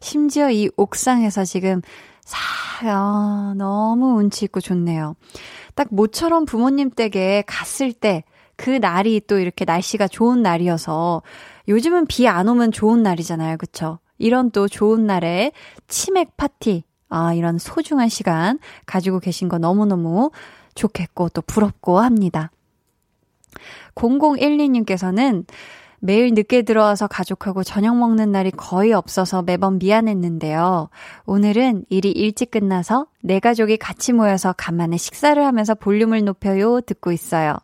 심지어 0.00 0.50
이 0.50 0.68
옥상에서 0.76 1.44
지금 1.44 1.80
사, 2.24 2.38
아, 2.84 3.54
너무 3.56 4.18
운치 4.18 4.44
있고 4.44 4.60
좋네요. 4.60 5.16
딱 5.74 5.88
모처럼 5.90 6.44
부모님 6.44 6.90
댁에 6.90 7.44
갔을 7.46 7.92
때, 7.92 8.24
그 8.62 8.70
날이 8.70 9.20
또 9.26 9.40
이렇게 9.40 9.64
날씨가 9.64 10.06
좋은 10.06 10.40
날이어서 10.40 11.22
요즘은 11.66 12.06
비 12.06 12.28
안 12.28 12.48
오면 12.48 12.70
좋은 12.70 13.02
날이잖아요. 13.02 13.56
그쵸? 13.56 13.98
이런 14.18 14.52
또 14.52 14.68
좋은 14.68 15.04
날에 15.04 15.50
치맥 15.88 16.36
파티, 16.36 16.84
아, 17.08 17.34
이런 17.34 17.58
소중한 17.58 18.08
시간 18.08 18.60
가지고 18.86 19.18
계신 19.18 19.48
거 19.48 19.58
너무너무 19.58 20.30
좋겠고 20.76 21.30
또 21.30 21.42
부럽고 21.42 21.98
합니다. 21.98 22.52
0012님께서는 23.96 25.44
매일 26.04 26.34
늦게 26.34 26.62
들어와서 26.62 27.06
가족하고 27.06 27.62
저녁 27.62 27.96
먹는 27.96 28.32
날이 28.32 28.50
거의 28.50 28.92
없어서 28.92 29.42
매번 29.42 29.78
미안했는데요. 29.78 30.88
오늘은 31.26 31.84
일이 31.90 32.10
일찍 32.10 32.50
끝나서 32.50 33.06
내 33.22 33.38
가족이 33.38 33.76
같이 33.76 34.12
모여서 34.12 34.52
간만에 34.52 34.96
식사를 34.96 35.40
하면서 35.44 35.76
볼륨을 35.76 36.24
높여요 36.24 36.80
듣고 36.80 37.12
있어요. 37.12 37.54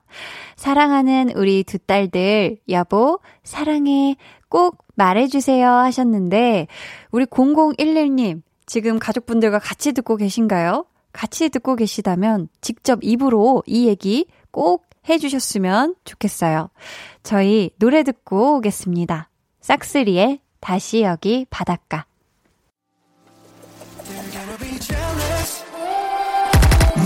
사랑하는 0.55 1.33
우리 1.35 1.65
두 1.65 1.81
딸들, 1.81 2.59
여보, 2.69 3.19
사랑해. 3.43 4.15
꼭 4.49 4.85
말해주세요 4.95 5.69
하셨는데, 5.69 6.69
우리 7.11 7.27
0011님, 7.27 8.43
지금 8.67 9.01
가족분들과 9.01 9.59
같이 9.59 9.93
듣고 9.93 10.15
계신가요? 10.15 10.87
같이 11.13 11.49
듣고 11.49 11.75
계시다면 11.75 12.49
직접 12.61 13.01
입으로 13.03 13.65
이 13.67 13.89
얘기 13.89 14.27
꼭 14.53 14.87
해주셨으면 15.09 15.97
좋겠어요. 16.05 16.71
저희 17.29 17.69
노래 17.79 18.05
듣고 18.05 18.57
오겠습니다. 18.57 19.29
싹스리의 19.61 20.41
다시 20.61 21.03
여기 21.03 21.45
바닷가. 21.51 22.07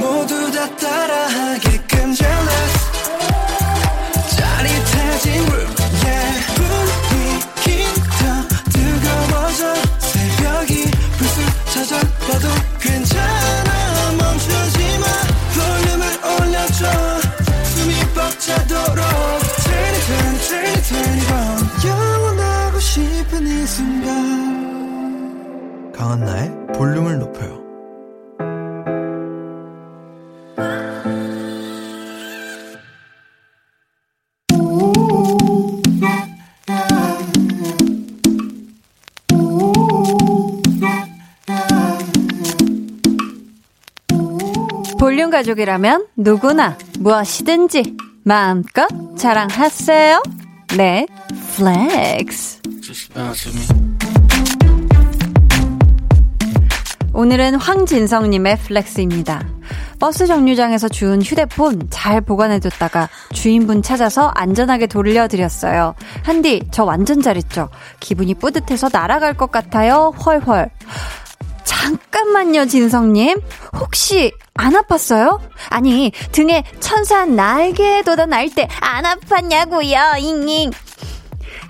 모두 0.00 0.52
다 0.52 0.76
따라하게 0.76 1.91
가족이라면 45.42 46.06
누구나 46.16 46.76
무엇이든지 47.00 47.96
마음껏 48.24 48.86
자랑하세요. 49.18 50.22
네, 50.76 51.06
flex. 51.56 52.60
오늘은 57.12 57.56
황진성님의 57.56 58.58
flex입니다. 58.58 59.48
버스 59.98 60.26
정류장에서 60.26 60.88
주운 60.88 61.20
휴대폰 61.20 61.88
잘 61.90 62.20
보관해뒀다가 62.20 63.08
주인분 63.32 63.82
찾아서 63.82 64.28
안전하게 64.28 64.86
돌려드렸어요. 64.86 65.94
한디, 66.22 66.62
저 66.70 66.84
완전 66.84 67.20
잘했죠? 67.20 67.68
기분이 68.00 68.34
뿌듯해서 68.34 68.88
날아갈 68.92 69.34
것 69.34 69.50
같아요. 69.50 70.12
헐헐. 70.24 70.70
잠깐만요, 71.64 72.66
진성님. 72.66 73.40
혹시 73.80 74.32
안 74.62 74.74
아팠어요? 74.74 75.40
아니, 75.70 76.12
등에 76.30 76.62
천사 76.78 77.24
날개 77.24 78.02
돋아 78.02 78.26
날 78.26 78.48
때 78.48 78.68
안 78.80 79.04
아팠냐고요, 79.04 80.18
잉잉. 80.18 80.70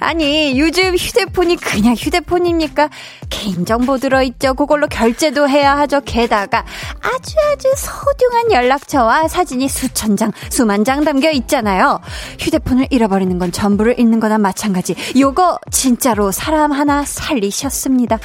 아니, 0.03 0.59
요즘 0.59 0.97
휴대폰이 0.97 1.57
그냥 1.57 1.95
휴대폰입니까? 1.95 2.91
개인정보 3.31 3.99
들어있죠. 3.99 4.55
그걸로 4.55 4.87
결제도 4.87 5.49
해야 5.49 5.77
하죠. 5.79 6.01
게다가 6.05 6.65
아주 7.01 7.35
아주 7.51 7.69
소중한 7.77 8.53
연락처와 8.53 9.29
사진이 9.29 9.69
수천 9.69 10.17
장, 10.17 10.33
수만 10.51 10.85
장 10.85 11.05
담겨 11.05 11.31
있잖아요. 11.31 12.01
휴대폰을 12.39 12.89
잃어버리는 12.91 13.39
건 13.39 13.53
전부를 13.53 13.99
잃는 13.99 14.21
거나 14.21 14.39
마찬가지. 14.39 14.95
요거 15.19 15.59
진짜로 15.71 16.31
사람 16.31 16.73
하나 16.73 17.05
살리셨습니다. 17.05 18.19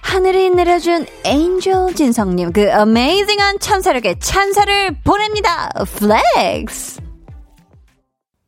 하늘이 0.00 0.50
내려준 0.50 1.06
angel 1.24 1.94
진성님, 1.94 2.52
그 2.52 2.70
amazing한 2.70 3.60
천사력의 3.60 4.16
찬사를 4.20 4.96
보냅니다. 5.04 5.70
flex! 5.96 7.07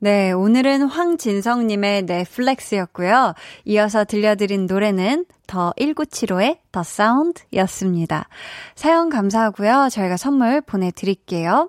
네, 0.02 0.32
오늘은 0.32 0.84
황진성님의 0.84 2.04
네, 2.04 2.27
flex였고요. 2.27 3.34
이어서 3.66 4.04
들려드린 4.06 4.64
노래는 4.64 5.26
The 5.46 5.74
1975의 5.78 6.56
The 6.72 6.82
Sound였습니다. 6.82 8.26
사연 8.74 9.10
감사하고요. 9.10 9.88
저희가 9.92 10.16
선물 10.16 10.62
보내드릴게요. 10.62 11.68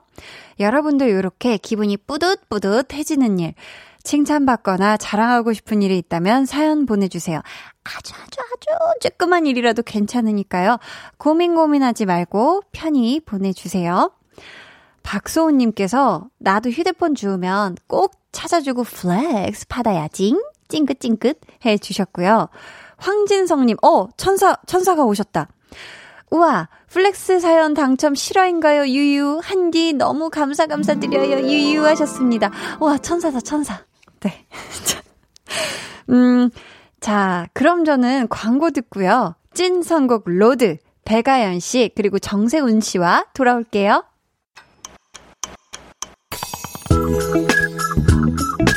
여러분도 0.62 1.08
이렇게 1.08 1.58
기분이 1.58 1.98
뿌듯뿌듯해지는 1.98 3.40
일, 3.40 3.54
칭찬받거나 4.04 4.96
자랑하고 4.96 5.52
싶은 5.52 5.82
일이 5.82 5.98
있다면 5.98 6.46
사연 6.46 6.86
보내주세요. 6.86 7.42
아주 7.84 8.14
아주 8.14 8.40
아주 8.40 9.00
조그만 9.02 9.46
일이라도 9.46 9.84
괜찮으니까요. 9.84 10.78
고민 11.18 11.54
고민하지 11.54 12.06
말고 12.06 12.62
편히 12.72 13.20
보내주세요. 13.20 14.10
박소은님께서 15.04 16.28
나도 16.38 16.70
휴대폰 16.70 17.16
주우면 17.16 17.78
꼭 17.88 18.14
찾아주고 18.32 18.84
flex 18.84 19.68
받아야지. 19.68 20.36
찡긋찡긋 20.68 21.40
해 21.66 21.78
주셨고요. 21.78 22.50
황진성님, 22.98 23.78
어, 23.82 24.08
천사, 24.16 24.56
천사가 24.68 25.04
오셨다. 25.04 25.48
우와, 26.30 26.70
flex 26.88 27.40
사연 27.40 27.74
당첨 27.74 28.16
실화인가요? 28.16 28.88
유유. 28.88 29.42
한디 29.44 29.94
너무 29.94 30.30
감사 30.30 30.66
감사드려요. 30.66 31.42
유유 31.48 31.86
하셨습니다. 31.86 32.52
와, 32.80 32.98
천사다, 32.98 33.42
천사. 33.42 33.84
네. 34.22 34.46
음, 36.10 36.50
자, 37.02 37.48
그럼 37.54 37.84
저는 37.84 38.28
광고 38.30 38.72
듣고요. 38.72 39.36
찐 39.54 39.82
선곡 39.82 40.24
road, 40.28 40.78
배가연 41.04 41.60
씨, 41.60 41.92
그리고 41.96 42.20
정세훈 42.20 42.80
씨와 42.80 43.26
돌아올게요. 43.34 44.06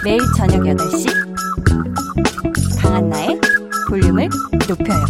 매일 0.04 0.20
저녁 0.37 0.61
8시 0.62 1.07
강한나의 2.80 3.40
볼륨을 3.88 4.28
높여요. 4.68 5.04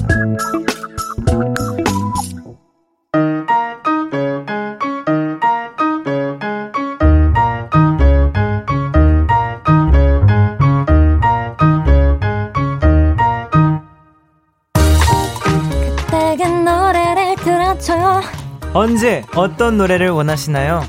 언제 18.76 19.22
어떤 19.36 19.78
노래를 19.78 20.10
원하시나요? 20.10 20.82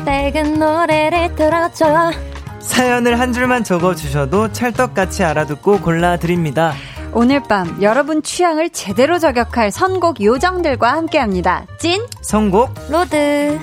그때그 0.00 0.38
노래를 0.38 1.34
들어줘 1.34 2.12
사연을 2.58 3.18
한 3.20 3.32
줄만 3.32 3.64
적어주셔도 3.64 4.52
찰떡같이 4.52 5.24
알아듣고 5.24 5.80
골라드립니다. 5.80 6.74
오늘 7.12 7.42
밤 7.42 7.82
여러분 7.82 8.22
취향을 8.22 8.70
제대로 8.70 9.18
저격할 9.18 9.70
선곡 9.70 10.22
요정들과 10.22 10.92
함께합니다. 10.92 11.66
찐 11.78 12.06
선곡 12.22 12.72
road 12.88 13.58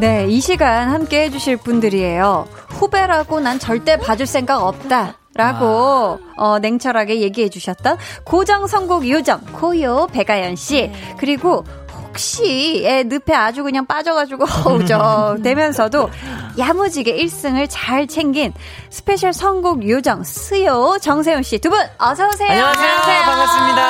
네, 0.00 0.26
이 0.28 0.40
시간 0.40 0.88
함께 0.88 1.24
해주실 1.24 1.58
분들이에요. 1.58 2.48
후배라고 2.70 3.40
난 3.40 3.58
절대 3.58 3.98
봐줄 3.98 4.26
생각 4.26 4.64
없다. 4.64 5.19
라고 5.40 6.18
아. 6.36 6.42
어, 6.42 6.58
냉철하게 6.58 7.20
얘기해 7.22 7.48
주셨던 7.48 7.96
고정 8.24 8.66
선곡 8.66 9.08
요정 9.08 9.40
고요 9.52 10.06
배가연 10.12 10.56
씨 10.56 10.88
네. 10.88 11.14
그리고 11.18 11.64
혹시의 12.02 13.04
늪에 13.04 13.32
아주 13.34 13.62
그냥 13.62 13.86
빠져가지고 13.86 14.44
허우적대면서도 14.44 16.10
야무지게 16.58 17.16
1승을 17.16 17.68
잘 17.70 18.06
챙긴 18.08 18.52
special 18.90 19.32
선곡 19.32 19.88
요정 19.88 20.24
수요 20.24 20.98
정세훈 21.00 21.42
씨 21.44 21.58
두 21.60 21.70
분 21.70 21.78
어서 21.98 22.28
오세요. 22.28 22.50
안녕하세요. 22.50 22.90
안녕하세요. 22.90 23.22
반갑습니다. 23.22 23.82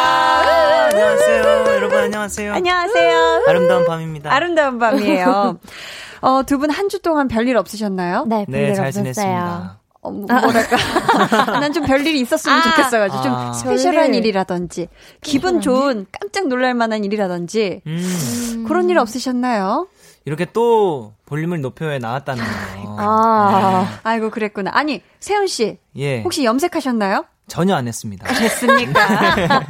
안녕하세요. 0.90 1.74
여러분 1.76 1.98
안녕하세요. 1.98 2.52
안녕하세요. 2.54 3.44
아름다운 3.48 3.86
밤입니다. 3.86 4.32
아름다운 4.32 4.78
밤이에요. 4.78 5.58
어, 6.22 6.42
두 6.44 6.58
분 6.58 6.70
한 6.70 6.88
주 6.90 7.00
동안 7.00 7.26
별일 7.28 7.56
없으셨나요? 7.56 8.24
네, 8.28 8.44
별일 8.44 8.68
네, 8.68 8.74
잘 8.74 8.86
없었어요. 8.88 9.04
지냈습니다. 9.14 9.79
어, 10.02 10.10
뭐, 10.10 10.26
뭐랄까. 10.26 10.76
난 11.60 11.72
좀 11.72 11.84
별일이 11.84 12.20
있었으면 12.20 12.58
아. 12.58 12.62
좋겠어가지고, 12.62 13.22
좀 13.22 13.32
아. 13.32 13.52
special한 13.52 14.06
별일. 14.06 14.14
일이라든지, 14.16 14.88
기분 15.20 15.60
좋은 15.60 16.06
깜짝 16.10 16.48
놀랄 16.48 16.74
만한 16.74 17.04
일이라든지, 17.04 17.82
음, 17.86 18.64
그런 18.66 18.88
일 18.88 18.98
없으셨나요? 18.98 19.88
이렇게 20.24 20.46
또 20.52 21.12
볼륨을 21.26 21.60
높여에 21.60 21.98
나왔다는 21.98 22.42
거. 22.42 22.50
아. 22.98 24.00
아이고, 24.02 24.30
그랬구나. 24.30 24.70
아니, 24.74 25.02
세훈씨, 25.20 25.78
예. 25.96 26.22
혹시 26.22 26.44
염색하셨나요? 26.44 27.24
전혀 27.50 27.74
안 27.74 27.86
했습니다. 27.88 28.26
됐습니까? 28.32 29.00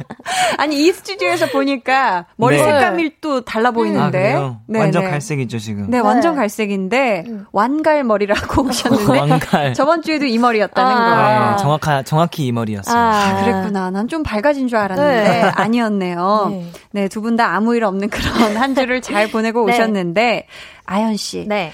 아니, 0.57 0.85
이 0.85 0.91
스튜디오에서 0.93 1.47
보니까 1.47 2.25
머리 2.37 2.55
네. 2.57 2.63
색감이 2.63 3.15
또 3.19 3.41
달라 3.41 3.71
보이는데. 3.71 4.33
아? 4.35 4.57
네, 4.67 4.79
완전 4.79 5.03
네. 5.05 5.09
갈색이죠, 5.09 5.57
지금. 5.59 5.89
네, 5.89 5.99
완전 5.99 6.35
갈색인데, 6.35 7.25
완갈 7.51 8.03
머리라고 8.03 8.63
오셨는데, 8.69 9.19
왕갈. 9.19 9.73
저번 9.73 10.01
주에도 10.03 10.25
이 10.25 10.37
머리였다는 10.37 10.91
아. 10.91 10.99
거. 11.45 11.51
네, 11.51 11.57
정확하, 11.57 12.03
정확히 12.03 12.45
이 12.45 12.51
머리였어요. 12.51 12.95
아, 12.97 13.41
그랬구나. 13.43 13.89
난 13.89 14.07
좀 14.07 14.23
밝아진 14.23 14.67
줄 14.67 14.77
알았는데 14.77 15.23
네. 15.23 15.41
아니었네요. 15.55 16.47
네. 16.51 16.71
네, 16.91 17.07
두 17.07 17.21
분 17.21 17.35
다 17.37 17.55
아무 17.55 17.75
일 17.75 17.83
없는 17.85 18.09
그런 18.09 18.57
한 18.57 18.75
주를 18.75 19.01
잘 19.01 19.29
보내고 19.31 19.65
네. 19.65 19.73
오셨는데 19.73 20.47
아연 20.85 21.15
씨, 21.15 21.45
네. 21.47 21.71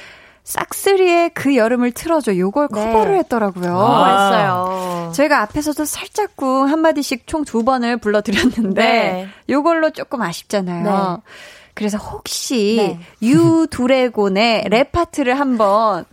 싹스리의 0.47 1.31
그 1.33 1.57
여름을 1.57 1.91
틀어줘. 1.91 2.38
요걸 2.38 2.69
네. 2.71 2.86
커버를 2.86 3.17
했더라고요. 3.19 3.77
아. 3.77 3.99
맛있어요. 3.99 5.12
저희가 5.13 5.41
앞에서도 5.41 5.83
살짝쿵 5.83 6.69
한 6.69 6.79
마디씩 6.79 7.27
총 7.27 7.43
두 7.43 7.63
번을 7.63 7.97
불러드렸는데 7.97 8.81
네. 8.81 9.27
요걸로 9.49 9.89
조금 9.91 10.21
아쉽잖아요. 10.21 10.83
네. 11.23 11.31
그래서 11.73 11.97
혹시 11.97 12.97
네. 12.97 13.27
유두래곤의 13.27 14.65
랩 14.69 14.91
파트를 14.91 15.39
한번 15.39 16.05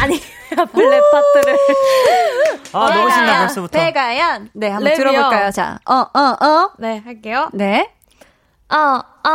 아니, 0.00 0.18
블랙 0.72 1.02
파트를. 1.12 1.58
아, 2.72 2.90
너무 2.94 3.10
신나, 3.10 3.38
벌써부터. 3.40 3.78
배가연 3.78 4.48
네 4.54 4.70
한번 4.70 4.92
랩이요. 4.92 4.96
들어볼까요? 4.96 5.50
자, 5.52 5.78
어 5.88 5.94
어, 6.12 6.20
어. 6.44 6.70
네, 6.78 7.00
할게요. 7.04 7.48
네. 7.52 7.90
어, 8.70 9.00
어, 9.26 9.30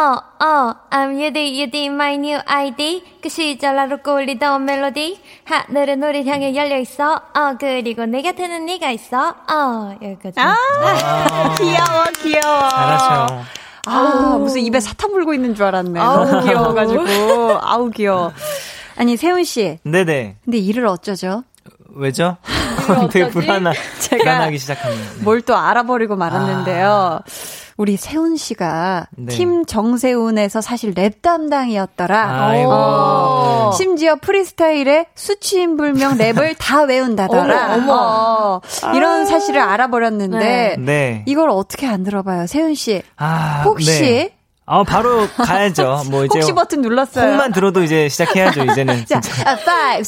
어, 0.45 0.73
I'm 0.91 1.17
Yudi, 1.19 1.59
Yudi, 1.59 1.85
my 1.87 2.13
new 2.13 2.39
ID. 2.45 3.03
그 3.23 3.29
시절 3.29 3.75
나로 3.75 3.97
꿀리던 3.97 4.63
멜로디. 4.63 5.19
하늘은 5.45 6.03
우리 6.03 6.29
향해 6.29 6.55
열려있어. 6.55 7.13
어, 7.33 7.57
그리고 7.59 8.05
내 8.05 8.21
곁에는 8.21 8.67
네가 8.67 8.91
있어. 8.91 9.29
어, 9.51 9.95
여기까지. 9.99 10.39
아, 10.39 11.55
귀여워, 11.57 12.03
귀여워. 12.21 12.69
잘하셔. 12.69 13.27
아, 13.87 14.37
무슨 14.37 14.61
입에 14.61 14.79
사탕 14.79 15.09
물고 15.11 15.33
있는 15.33 15.55
줄 15.55 15.65
알았네. 15.65 15.99
너무 15.99 16.43
귀여워가지고. 16.43 17.07
아우, 17.59 17.89
귀여워. 17.89 18.31
아니, 18.95 19.17
세훈 19.17 19.43
씨. 19.43 19.79
네네. 19.83 20.35
근데 20.45 20.57
일을 20.59 20.85
어쩌죠? 20.85 21.43
왜죠? 21.95 22.37
되게 23.11 23.27
불안하, 23.29 23.73
제가 23.99 24.23
불안하기 24.23 24.57
시작합니다. 24.59 25.13
네. 25.15 25.23
뭘또 25.23 25.55
알아버리고 25.57 26.15
말았는데요. 26.15 27.21
우리 27.79 27.95
세훈 27.95 28.35
씨가 28.35 29.07
네. 29.11 29.33
팀 29.33 29.65
정세훈에서 29.65 30.59
사실 30.59 30.91
랩 30.93 31.21
담당이었더라. 31.21 32.47
아이고. 32.47 32.71
어. 32.73 33.71
심지어 33.73 34.17
프리스타일에 34.17 35.05
수치인 35.15 35.77
불명 35.77 36.17
랩을 36.17 36.55
다 36.59 36.81
외운다더라. 36.81 37.75
어머, 37.75 37.83
어머. 37.93 38.61
어. 38.83 38.91
이런 38.93 39.25
사실을 39.25 39.61
알아버렸는데 39.61 40.75
네. 40.77 41.23
이걸 41.25 41.49
어떻게 41.49 41.87
안 41.87 42.03
들어봐요, 42.03 42.47
세훈 42.47 42.75
씨? 42.75 43.01
아, 43.15 43.61
혹시 43.63 44.01
네. 44.01 44.35
아, 44.71 44.83
바로 44.83 45.27
가야죠. 45.35 46.03
뭐 46.11 46.25
이제. 46.25 46.37
혹시 46.37 46.53
버튼 46.53 46.81
눌렀어요? 46.81 47.25
콩만 47.25 47.51
들어도 47.53 47.81
이제 47.81 48.07
시작해야죠, 48.07 48.65
이제는. 48.65 49.03
자, 49.07 49.19
진짜. 49.19 49.57
5, 49.95 49.99
6, 49.99 50.03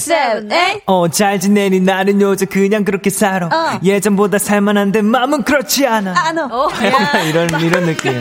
7, 0.00 0.48
8. 0.48 0.80
어, 0.86 1.08
잘 1.08 1.38
지내니 1.38 1.80
나는 1.80 2.18
요즘 2.22 2.46
그냥 2.46 2.84
그렇게 2.86 3.10
살아. 3.10 3.46
어. 3.48 3.78
예전보다 3.84 4.38
살만한데 4.38 5.02
마음은 5.02 5.42
그렇지 5.42 5.86
않아. 5.86 6.14
아, 6.16 6.32
너. 6.32 6.68
이런, 7.28 7.60
이런 7.60 7.84
느낌. 7.84 8.16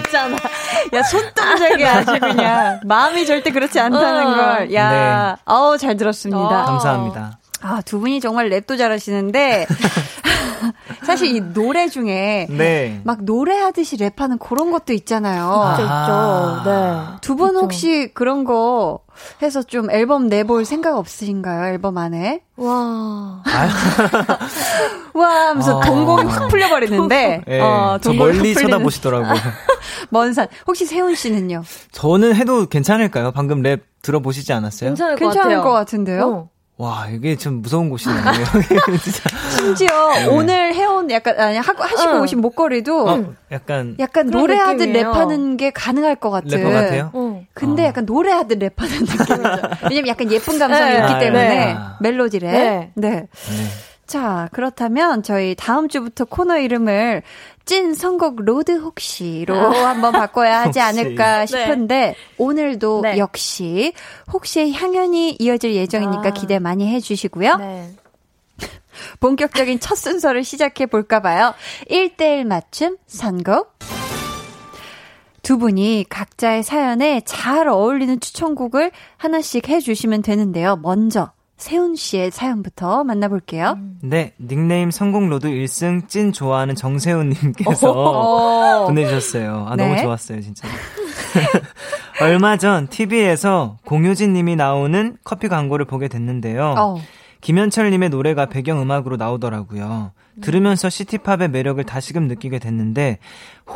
야, 0.94 1.04
손동작이 1.04 1.86
아주 1.86 2.20
그냥 2.20 2.82
마음이 2.84 3.26
절대 3.26 3.52
그렇지 3.52 3.80
않다는 3.80 4.28
어. 4.28 4.36
걸. 4.36 4.74
야, 4.74 5.38
어우, 5.46 5.78
잘 5.78 5.96
들었습니다. 5.96 6.64
어. 6.64 6.66
감사합니다. 6.66 7.40
아, 7.66 7.82
두 7.82 8.00
분이 8.00 8.20
정말 8.22 8.50
랩도 8.52 8.78
잘하시는데, 8.78 9.66
사실 11.04 11.36
이 11.36 11.42
노래 11.42 11.90
중에 11.90 12.46
네. 12.50 13.02
막 13.04 13.24
노래하듯이 13.24 13.98
랩하는 13.98 14.38
그런 14.40 14.72
것도 14.72 14.94
있잖아요. 14.94 15.52
아. 15.52 16.62
있죠. 16.64 16.70
네. 16.70 17.18
두 17.22 17.36
분. 17.36 17.56
혹시 17.56 18.12
그런 18.14 18.44
거 18.44 19.00
해서 19.42 19.64
좀 19.64 19.90
앨범 19.90 20.28
내볼 20.28 20.66
생각 20.66 20.96
없으신가요? 20.98 21.74
앨범 21.74 21.98
안에? 21.98 22.42
와. 22.58 23.42
와 25.16 25.28
하면서 25.50 25.80
아. 25.80 25.86
동공이 25.86 26.26
확 26.26 26.48
풀려버리는데, 26.50 27.44
예, 27.48 27.60
어, 27.62 27.98
저 28.02 28.14
멀리 28.14 28.54
쳐다보시더라고요. 28.54 29.34
먼 30.12 30.34
산. 30.34 30.48
혹시 30.68 30.86
세훈 30.86 31.16
씨는요? 31.16 31.64
저는 31.92 32.36
해도 32.36 32.68
괜찮을까요? 32.68 33.32
방금 33.32 33.62
랩 33.62 33.82
들어보시지 34.04 34.54
않았어요? 34.54 34.92
괜찮을 34.92 35.16
것 35.16 35.20
괜찮을 35.20 35.56
같아요. 35.56 35.64
것 35.64 35.72
같은데요? 35.72 36.28
어. 36.28 36.55
와, 36.78 37.08
이게 37.10 37.38
좀 37.38 37.62
무서운 37.62 37.90
곳이네요. 37.90 38.20
심지어 39.58 40.14
네. 40.14 40.26
오늘 40.26 40.74
해온 40.74 41.10
약간 41.10 41.40
아니 41.40 41.58
하고 41.58 41.84
하시고 41.84 42.16
응. 42.16 42.22
오신 42.22 42.42
목걸이도 42.42 43.10
어, 43.10 43.34
약간 43.52 43.96
약간 43.98 44.28
그런 44.28 44.42
노래하듯 44.42 44.88
느낌이에요. 44.90 45.12
랩하는 45.14 45.58
게 45.58 45.72
가능할 45.72 46.16
것 46.18 46.32
같은. 46.32 46.50
래퍼 46.50 46.70
같아요? 46.70 47.12
어. 47.14 47.46
근데 47.54 47.84
어. 47.84 47.86
약간 47.88 48.06
노래하듯 48.06 48.60
랩하는 48.60 49.00
느낌이죠. 49.02 49.70
왜냐면 49.84 50.08
약간 50.08 50.30
예쁜 50.32 50.60
감성이 50.60 50.92
네. 50.94 51.00
있기 51.00 51.14
아, 51.14 51.20
때문에 51.20 51.48
네. 51.48 51.78
멜로디 52.02 52.40
랩. 52.40 52.92
네. 52.96 53.28
네. 54.06 54.20
네. 54.20 54.20
자, 54.20 54.50
그렇다면 54.52 55.24
저희 55.24 55.56
다음 55.56 55.88
주부터 55.88 56.26
코너 56.26 56.58
이름을 56.60 57.24
찐 57.66 57.94
선곡 57.94 58.44
road 58.46 58.72
혹시로 58.80 59.56
한번 59.56 60.12
바꿔야 60.14 60.62
하지 60.66 60.80
혹시. 60.80 61.00
않을까 61.00 61.46
싶은데 61.46 62.16
오늘도 62.38 63.02
네. 63.02 63.18
역시 63.18 63.94
혹시의 64.32 64.74
향연이 64.74 65.36
이어질 65.40 65.76
예정이니까 65.76 66.28
아. 66.28 66.32
기대 66.32 66.60
많이 66.60 66.88
해주시고요. 66.94 67.56
네. 67.58 67.92
본격적인 69.20 69.80
첫 69.80 69.96
순서를 69.96 70.44
시작해 70.44 70.86
볼까 70.86 71.20
봐요. 71.22 71.54
1대1 71.90 72.46
맞춤 72.46 72.98
선곡. 73.08 73.74
두 75.42 75.60
분이 75.60 76.06
각자의 76.10 76.64
사연에 76.64 77.22
잘 77.24 77.68
어울리는 77.68 78.20
추천곡을 78.20 78.92
하나씩 79.18 79.70
해주시면 79.70 80.24
되는데요. 80.24 80.76
먼저 80.78 81.32
세훈 81.58 81.96
씨의 81.96 82.32
사연부터 82.32 83.04
만나볼게요. 83.04 83.78
네, 84.02 84.34
닉네임 84.40 84.92
성공로드 84.92 85.48
1승 85.48 86.08
찐 86.10 86.34
좋아하는 86.34 86.76
정세훈님께서 86.76 87.92
어. 87.92 88.86
보내주셨어요. 88.88 89.66
아, 89.70 89.76
네. 89.76 89.88
너무 89.88 90.02
좋았어요, 90.02 90.42
진짜. 90.42 90.68
얼마 92.22 92.58
전 92.58 92.88
TV에서 92.88 93.78
공효진 93.86 94.34
님이 94.34 94.56
나오는 94.56 95.18
커피 95.24 95.48
광고를 95.48 95.86
보게 95.86 96.08
됐는데요. 96.08 96.76
어. 96.78 96.98
김현철님의 97.42 98.10
노래가 98.10 98.48
배경음악으로 98.48 99.18
나오더라고요. 99.18 100.12
들으면서 100.42 100.90
시티팝의 100.90 101.50
매력을 101.50 101.84
다시금 101.84 102.28
느끼게 102.28 102.60
됐는데, 102.60 103.20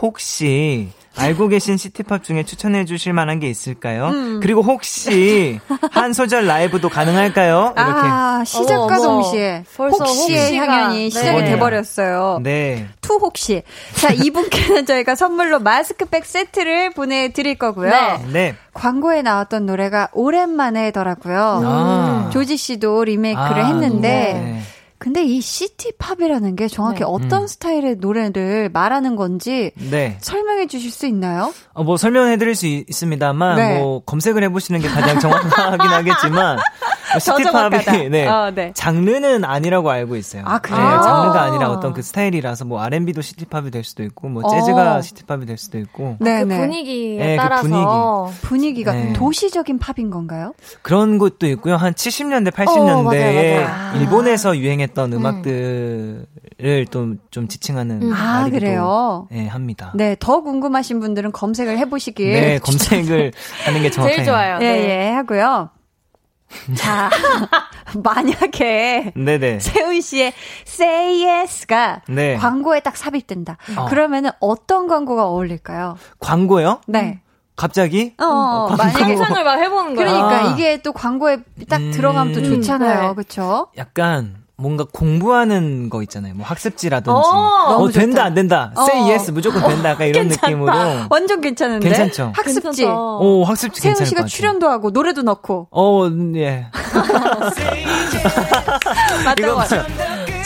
혹시 0.01 0.89
알고 1.17 1.47
계신 1.47 1.77
city 1.77 2.03
pop 2.03 2.23
중에 2.23 2.43
추천해 2.43 2.85
주실 2.85 3.13
만한 3.13 3.39
게 3.39 3.49
있을까요? 3.49 4.07
음. 4.09 4.39
그리고 4.41 4.61
혹시 4.61 5.59
한 5.91 6.13
소절 6.13 6.45
라이브도 6.45 6.89
가능할까요? 6.89 7.73
이렇게. 7.75 7.99
아, 8.01 8.43
시작과 8.45 8.75
어머, 8.85 8.93
어머. 8.95 9.21
동시에 9.23 9.63
벌써 9.75 10.03
혹시의 10.05 10.51
혹시가- 10.51 10.57
향연이 10.57 11.09
시작이 11.09 11.41
네. 11.41 11.45
돼버렸어요. 11.51 12.39
네. 12.43 12.87
two 13.01 13.15
혹시. 13.15 13.63
자, 13.95 14.09
이분께는 14.13 14.85
저희가 14.85 15.15
선물로 15.15 15.59
마스크팩 15.59 16.25
세트를 16.25 16.91
보내 16.91 17.33
드릴 17.33 17.55
거고요. 17.55 17.89
네. 17.89 18.25
네. 18.31 18.55
광고에 18.73 19.21
나왔던 19.23 19.65
노래가 19.65 20.09
오랜만에더라고요. 20.13 21.61
아. 21.65 22.29
조지 22.31 22.55
씨도 22.57 23.03
리메이크를 23.05 23.59
아, 23.63 23.65
했는데, 23.67 24.07
네. 24.33 24.61
근데 24.99 25.23
이 25.23 25.39
city 25.39 25.73
pop이라는 25.73 26.57
게 26.57 26.67
정확히 26.67 26.99
네. 26.99 27.05
어떤 27.05 27.43
음. 27.43 27.47
스타일의 27.47 27.95
노래를 27.95 28.69
말하는 28.71 29.15
건지 29.15 29.71
네. 29.75 30.17
설명해 30.19 30.67
주실 30.67 30.91
수 30.91 31.07
있나요? 31.07 31.53
어, 31.73 31.85
뭐 31.85 31.95
설명해 31.95 32.35
드릴 32.37 32.53
수 32.53 32.67
있, 32.67 32.85
습니다만 32.91 33.55
네. 33.55 33.79
뭐 33.79 34.03
검색을 34.03 34.43
해 34.43 34.49
보시는 34.49 34.81
게 34.81 34.89
가장 34.89 35.19
정확하긴 35.19 35.89
하겠지만. 35.89 36.59
시티팝이 37.17 38.09
네. 38.09 38.27
어, 38.27 38.51
네. 38.53 38.71
장르는 38.73 39.43
아니라고 39.43 39.89
알고 39.89 40.15
있어요. 40.15 40.43
아, 40.45 40.59
그래요? 40.59 40.79
네, 40.79 41.01
장르가 41.01 41.41
아니라 41.41 41.71
어떤 41.71 41.93
그 41.93 42.01
스타일이라서 42.01 42.65
뭐 42.65 42.81
R&B도 42.81 43.21
시티팝이 43.21 43.71
될 43.71 43.83
수도 43.83 44.03
있고 44.03 44.29
뭐 44.29 44.43
재즈가 44.49 44.97
어. 44.97 45.01
시티팝이 45.01 45.45
될 45.45 45.57
수도 45.57 45.77
있고 45.79 46.17
네, 46.19 46.41
그 46.43 46.47
네. 46.47 46.57
분위기에 46.59 47.17
네, 47.17 47.35
그 47.35 47.41
따라서 47.41 48.31
분위기 48.41 48.83
가 48.83 48.93
네. 48.93 49.13
도시적인 49.13 49.79
팝인 49.79 50.09
건가요? 50.09 50.53
그런 50.81 51.17
것도 51.17 51.47
있고요. 51.47 51.75
한 51.75 51.93
70년대, 51.93 52.47
어, 52.47 52.51
80년대에 52.51 53.03
맞아요, 53.03 53.65
맞아요. 53.65 53.99
일본에서 54.01 54.57
유행했던 54.57 55.13
음 55.13 55.25
악들을 55.25 56.85
또좀 56.91 57.47
지칭하는 57.47 58.03
음. 58.03 58.13
아, 58.13 58.49
그래요? 58.49 59.27
네, 59.31 59.47
합니다. 59.47 59.91
네, 59.95 60.15
더 60.19 60.41
궁금하신 60.41 60.99
분들은 60.99 61.31
검색을 61.31 61.77
해보시길. 61.77 62.31
네, 62.31 62.59
검색을 62.59 63.31
하는 63.65 63.81
게 63.81 63.89
정확해요. 63.89 64.15
제일 64.15 64.25
좋아요. 64.25 64.55
예, 64.61 64.71
네. 64.71 64.89
예, 64.89 65.11
하고요. 65.11 65.69
자, 66.75 67.09
만약에 68.03 69.13
네네. 69.15 69.59
세훈 69.59 70.01
씨의 70.01 70.33
Say 70.67 71.25
Yes가 71.25 72.01
네. 72.07 72.35
광고에 72.37 72.79
딱 72.79 72.97
삽입된다. 72.97 73.57
어. 73.77 73.85
그러면은 73.85 74.31
어떤 74.39 74.87
광고가 74.87 75.25
어울릴까요? 75.27 75.97
광고요? 76.19 76.81
네. 76.87 77.21
갑자기? 77.55 78.13
어, 78.17 78.25
어, 78.25 78.75
만약에 78.77 79.17
상상을 79.17 79.43
막 79.43 79.59
해보는 79.59 79.95
거야. 79.95 80.05
그러니까 80.05 80.45
아. 80.45 80.53
이게 80.53 80.81
또 80.81 80.93
광고에 80.93 81.39
딱 81.67 81.81
음. 81.81 81.91
들어가면 81.91 82.33
또 82.33 82.41
좋잖아요. 82.41 83.09
네. 83.09 83.15
그렇죠? 83.15 83.67
약간 83.77 84.37
뭔가 84.59 84.85
공부하는 84.91 85.89
거 85.89 86.01
있잖아요. 86.03 86.33
뭐 86.35 86.45
학습지라든지. 86.45 87.09
어, 87.09 87.71
너무 87.71 87.91
된다 87.91 88.17
좋다. 88.17 88.23
안 88.25 88.33
된다. 88.33 88.71
어. 88.75 88.81
Say 88.83 89.09
yes 89.11 89.31
무조건 89.31 89.67
된다. 89.67 89.89
약간 89.91 90.07
이런 90.07 90.27
느낌으로. 90.27 90.71
완전 91.09 91.41
괜찮은데. 91.41 91.87
괜찮죠? 91.87 92.33
학습지. 92.35 92.61
괜찮다. 92.61 92.93
오 92.93 93.43
학습지 93.45 93.81
세훈 93.81 94.05
씨가. 94.05 94.25
출연도 94.25 94.69
하고 94.69 94.89
노래도 94.91 95.21
넣고. 95.21 95.67
어, 95.71 96.05
음, 96.07 96.35
예. 96.35 96.67
맞다고. 99.25 99.55
맞죠? 99.57 99.83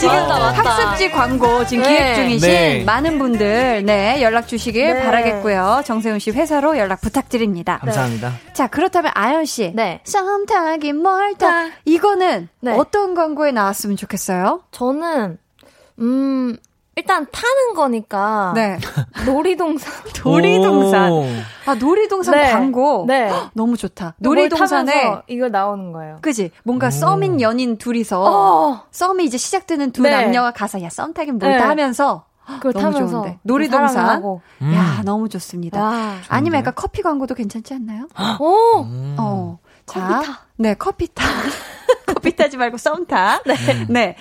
지금 0.04 0.28
맞다. 0.28 0.52
학습지 0.52 1.12
광고 1.12 1.66
지금 1.66 1.84
네. 1.84 1.90
기획 1.98 2.16
중이신 2.16 2.50
네. 2.50 2.84
많은 2.84 3.18
분들 3.20 3.84
네 3.86 4.22
연락 4.22 4.48
주시길 4.48 4.94
네. 4.94 5.04
바라겠고요. 5.04 5.82
정세훈 5.86 6.20
씨 6.20 6.32
회사로 6.32 6.78
연락 6.78 7.02
부탁드립니다. 7.02 7.78
감사합니다. 7.80 8.34
자 8.54 8.68
그렇다면 8.68 9.12
아연 9.16 9.46
씨, 9.46 9.72
네. 9.74 10.02
썸 10.04 10.46
타긴 10.46 11.02
멀다 11.02 11.68
타. 11.68 11.74
이거는 11.86 12.50
네. 12.60 12.72
어떤 12.74 13.16
광고에 13.16 13.52
나왔으면 13.52 13.96
좋겠어요? 13.98 14.62
저는, 14.72 15.38
음, 16.00 16.58
일단 16.96 17.26
타는 17.32 17.74
거니까. 17.76 18.52
네, 18.56 18.78
놀이동산. 19.26 19.92
놀이동산. 20.24 21.12
오. 21.12 21.26
아 21.66 21.74
놀이동산 21.76 22.36
네. 22.36 22.52
광고. 22.52 23.06
네. 23.08 23.32
너무 23.54 23.78
좋다. 23.78 24.14
뭘 24.20 24.36
놀이동산에 24.38 25.22
이거 25.28 25.50
나오는 25.50 25.92
거예요. 25.92 26.18
그지 26.22 26.52
뭔가 26.64 26.92
썸인 26.92 27.42
연인 27.42 27.78
둘이서 27.78 28.24
어. 28.24 28.84
썸이 28.92 29.24
이제 29.26 29.38
시작되는 29.38 29.92
두 29.92 30.04
네. 30.04 30.12
남녀가 30.12 30.52
가서 30.52 30.82
야썸 30.82 31.14
타긴 31.14 31.40
멀다 31.40 31.58
네. 31.58 31.64
하면서 31.64 32.26
그걸 32.46 32.74
너무 32.74 32.92
타면서. 32.94 33.12
좋은데. 33.12 33.40
놀이동산. 33.42 34.22
음. 34.62 34.74
야 34.76 35.02
너무 35.04 35.30
좋습니다. 35.30 35.82
와. 35.82 36.14
아니면 36.30 36.60
약간 36.60 36.74
커피 36.76 37.02
광고도 37.02 37.34
괜찮지 37.34 37.74
않나요? 37.74 38.08
오! 38.40 38.82
음. 38.84 39.16
어. 39.18 39.58
자, 39.86 40.00
커피 40.00 40.26
타. 40.28 40.40
네, 40.58 40.74
커피 40.76 41.08
타. 41.14 41.24
타지 42.36 42.58
말고 42.58 42.78
썸 42.78 43.06
타. 43.06 43.42
네. 43.90 44.16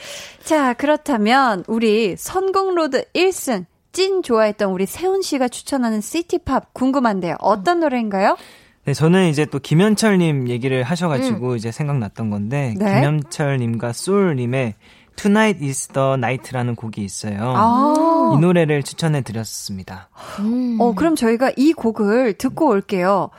자, 0.45 0.75
그렇다면 0.75 1.65
우리 1.67 2.17
선곡로드 2.17 3.05
1승 3.13 3.67
찐 3.93 4.23
좋아했던 4.23 4.71
우리 4.71 4.87
세훈 4.87 5.23
씨가 5.23 5.49
추천하는 5.49 6.01
시티팝 6.01 6.73
궁금한데요. 6.73 7.37
어떤 7.41 7.81
노래인가요? 7.81 8.37
네, 8.85 8.95
저는 8.95 9.29
이제 9.29 9.45
또 9.45 9.59
김현철님 9.59 10.49
얘기를 10.49 10.83
하셔가지고 10.83 11.55
이제 11.57 11.71
생각났던 11.71 12.31
건데 12.31 12.75
네. 12.79 13.01
김현철님과 13.01 13.93
소울님의 13.93 14.75
Tonight 15.15 15.65
is 15.65 15.89
the 15.89 16.15
Night라는 16.15 16.75
곡이 16.75 17.03
있어요. 17.03 17.55
아. 17.55 18.33
이 18.35 18.41
노래를 18.41 18.83
추천해 18.83 19.21
드렸습니다. 19.21 20.09
음. 20.41 20.79
어, 20.81 20.95
그럼 20.95 21.15
저희가 21.15 21.53
이 21.57 21.73
곡을 21.73 22.35
듣고 22.35 22.69
올게요. 22.69 23.31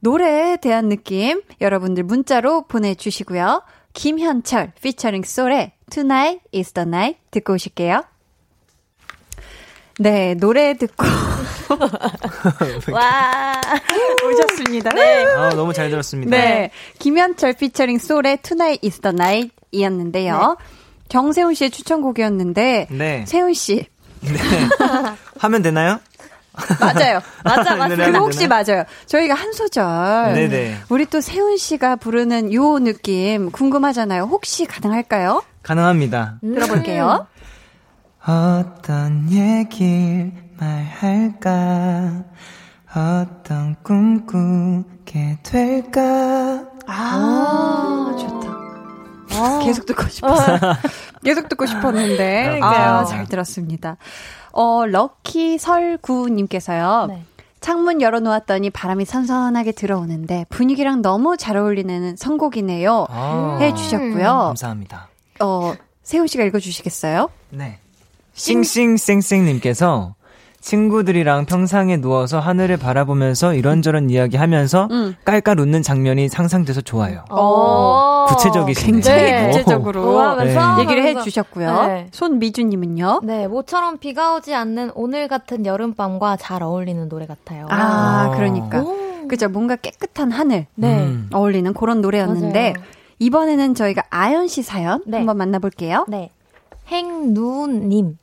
노래에 0.00 0.56
대한 0.56 0.88
느낌 0.88 1.42
여러분들 1.60 2.04
문자로 2.04 2.62
보내주시고요. 2.62 3.62
김현철 3.94 4.72
피처링 4.80 5.22
솔의 5.24 5.72
Tonight 5.90 6.40
is 6.54 6.72
the 6.72 6.86
night 6.86 7.20
듣고 7.30 7.54
오실게요. 7.54 8.04
네, 9.98 10.34
노래 10.34 10.74
듣고 10.74 11.04
와. 12.92 13.60
오셨습니다. 14.26 14.90
아, 15.36 15.50
너무 15.50 15.72
잘 15.72 15.90
들었습니다. 15.90 16.30
네. 16.30 16.70
김현철 16.98 17.54
피처링 17.54 17.98
솔의 17.98 18.38
Tonight 18.42 18.86
is 18.86 19.00
the 19.00 19.14
night 19.14 19.54
이었는데요. 19.70 20.56
정세훈 21.08 21.54
씨의 21.54 21.70
추천곡이었는데, 21.70 22.88
네. 22.90 23.24
세훈 23.26 23.52
씨. 23.52 23.86
하면 25.38 25.62
되나요? 25.62 26.00
맞아요. 26.80 27.20
맞아, 27.44 27.74
이 27.74 27.78
맞아. 27.78 27.96
그 27.96 28.18
혹시? 28.18 28.46
맞아요. 28.46 28.84
저희가 29.06 29.34
한 29.34 29.52
소절. 29.52 30.34
네네. 30.34 30.76
우리 30.90 31.06
또 31.06 31.20
세훈 31.20 31.56
씨가 31.56 31.96
부르는 31.96 32.52
요 32.52 32.78
느낌 32.78 33.50
궁금하잖아요. 33.50 34.24
혹시 34.24 34.66
가능할까요? 34.66 35.42
가능합니다. 35.62 36.38
들어볼게요. 36.42 37.26
어떤 38.26 39.30
얘길 39.32 40.32
말할까? 40.58 42.24
어떤 42.94 43.74
꿈 43.82 44.26
꾸게 44.26 45.38
될까? 45.42 46.64
아, 46.86 48.14
좋다. 48.18 49.62
계속 49.64 49.86
듣고 49.86 50.06
싶었어요. 50.08 50.58
계속 51.24 51.48
듣고 51.48 51.66
싶었는데. 51.66 52.42
그러니까요. 52.44 52.98
아, 52.98 53.04
잘 53.04 53.26
들었습니다. 53.26 53.96
어, 54.52 54.86
럭키 54.86 55.58
설구님께서요. 55.58 57.06
네. 57.08 57.24
창문 57.60 58.02
열어놓았더니 58.02 58.70
바람이 58.70 59.04
선선하게 59.04 59.72
들어오는데 59.72 60.46
분위기랑 60.48 61.00
너무 61.00 61.36
잘 61.36 61.56
어울리는 61.56 62.16
선곡이네요. 62.16 63.06
아, 63.08 63.58
해주셨고요. 63.60 64.24
감사합니다. 64.24 65.08
어, 65.40 65.74
세훈 66.02 66.26
씨가 66.26 66.44
읽어주시겠어요? 66.44 67.28
네. 67.50 67.78
싱싱쌩쌩님께서 68.34 70.14
친구들이랑 70.62 71.44
평상에 71.44 71.98
누워서 71.98 72.38
하늘을 72.40 72.76
바라보면서 72.78 73.54
이런저런 73.54 74.08
이야기 74.10 74.36
하면서 74.36 74.88
음. 74.90 75.14
깔깔 75.24 75.58
웃는 75.60 75.82
장면이 75.82 76.28
상상돼서 76.28 76.80
좋아요. 76.80 77.24
어. 77.30 78.26
구체적이시네요. 78.28 78.92
굉장히 78.92 79.22
네. 79.22 79.46
구체적으로 79.48 80.14
우아하면서 80.14 80.80
얘기를 80.80 81.02
하면서. 81.02 81.20
해주셨고요. 81.20 81.86
네. 81.88 82.06
손미주님은요? 82.12 83.20
네, 83.24 83.48
모처럼 83.48 83.98
비가 83.98 84.34
오지 84.36 84.54
않는 84.54 84.92
오늘 84.94 85.26
같은 85.28 85.66
여름밤과 85.66 86.36
잘 86.36 86.62
어울리는 86.62 87.08
노래 87.08 87.26
같아요. 87.26 87.66
아, 87.68 88.30
아. 88.30 88.36
그러니까. 88.36 88.80
오. 88.82 89.26
그죠. 89.28 89.48
뭔가 89.48 89.76
깨끗한 89.76 90.30
하늘 90.30 90.66
네. 90.74 90.98
음. 91.00 91.28
어울리는 91.32 91.72
그런 91.74 92.00
노래였는데 92.00 92.72
맞아요. 92.76 92.86
이번에는 93.18 93.74
저희가 93.74 94.02
아연 94.10 94.48
씨 94.48 94.62
사연 94.62 95.02
네. 95.06 95.18
한번 95.18 95.36
만나볼게요. 95.38 96.06
네. 96.08 96.30
행누님. 96.88 98.18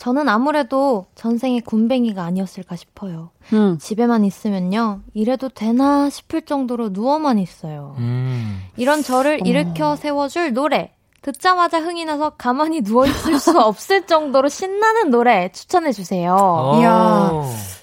저는 0.00 0.30
아무래도 0.30 1.04
전생에 1.14 1.60
군뱅이가 1.60 2.24
아니었을까 2.24 2.74
싶어요. 2.74 3.32
음. 3.52 3.76
집에만 3.78 4.24
있으면요. 4.24 5.02
이래도 5.12 5.50
되나 5.50 6.08
싶을 6.08 6.40
정도로 6.40 6.88
누워만 6.88 7.38
있어요. 7.38 7.96
음. 7.98 8.62
이런 8.78 9.02
저를 9.02 9.46
일으켜 9.46 9.96
세워줄 9.96 10.54
노래. 10.54 10.94
듣자마자 11.20 11.80
흥이 11.80 12.06
나서 12.06 12.30
가만히 12.30 12.80
누워있을 12.80 13.38
수 13.38 13.50
없을 13.60 14.06
정도로 14.06 14.48
신나는 14.48 15.10
노래 15.10 15.50
추천해주세요. 15.52 16.34
어. 16.34 16.80
이야. 16.80 17.42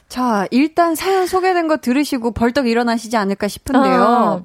자, 0.09 0.47
일단 0.49 0.95
사연 0.95 1.27
소개된 1.27 1.67
거 1.67 1.77
들으시고 1.77 2.31
벌떡 2.31 2.67
일어나시지 2.67 3.15
않을까 3.15 3.47
싶은데요. 3.47 4.01
아. 4.01 4.41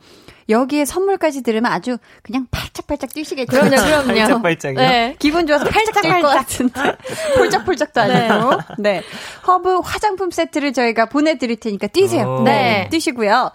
여기에 0.48 0.84
선물까지 0.84 1.42
들으면 1.42 1.70
아주 1.72 1.98
그냥 2.22 2.46
팔짝팔짝 2.50 3.12
뛰시겠죠. 3.12 3.50
그럼요, 3.50 3.70
그럼요. 3.76 4.04
발짝발짝이요? 4.14 4.80
네. 4.80 5.16
기분 5.18 5.46
좋아서 5.46 5.64
팔짝팔짝 5.64 6.48
진짜 6.48 6.96
폴짝폴짝도 7.36 8.00
아니고 8.00 8.50
네. 8.78 9.02
허브 9.46 9.78
화장품 9.78 10.30
세트를 10.30 10.72
저희가 10.72 11.06
보내드릴 11.06 11.56
테니까 11.56 11.86
뛰세요. 11.88 12.38
오. 12.40 12.42
네. 12.42 12.52
네. 12.52 12.88
뛰시고요. 12.90 13.50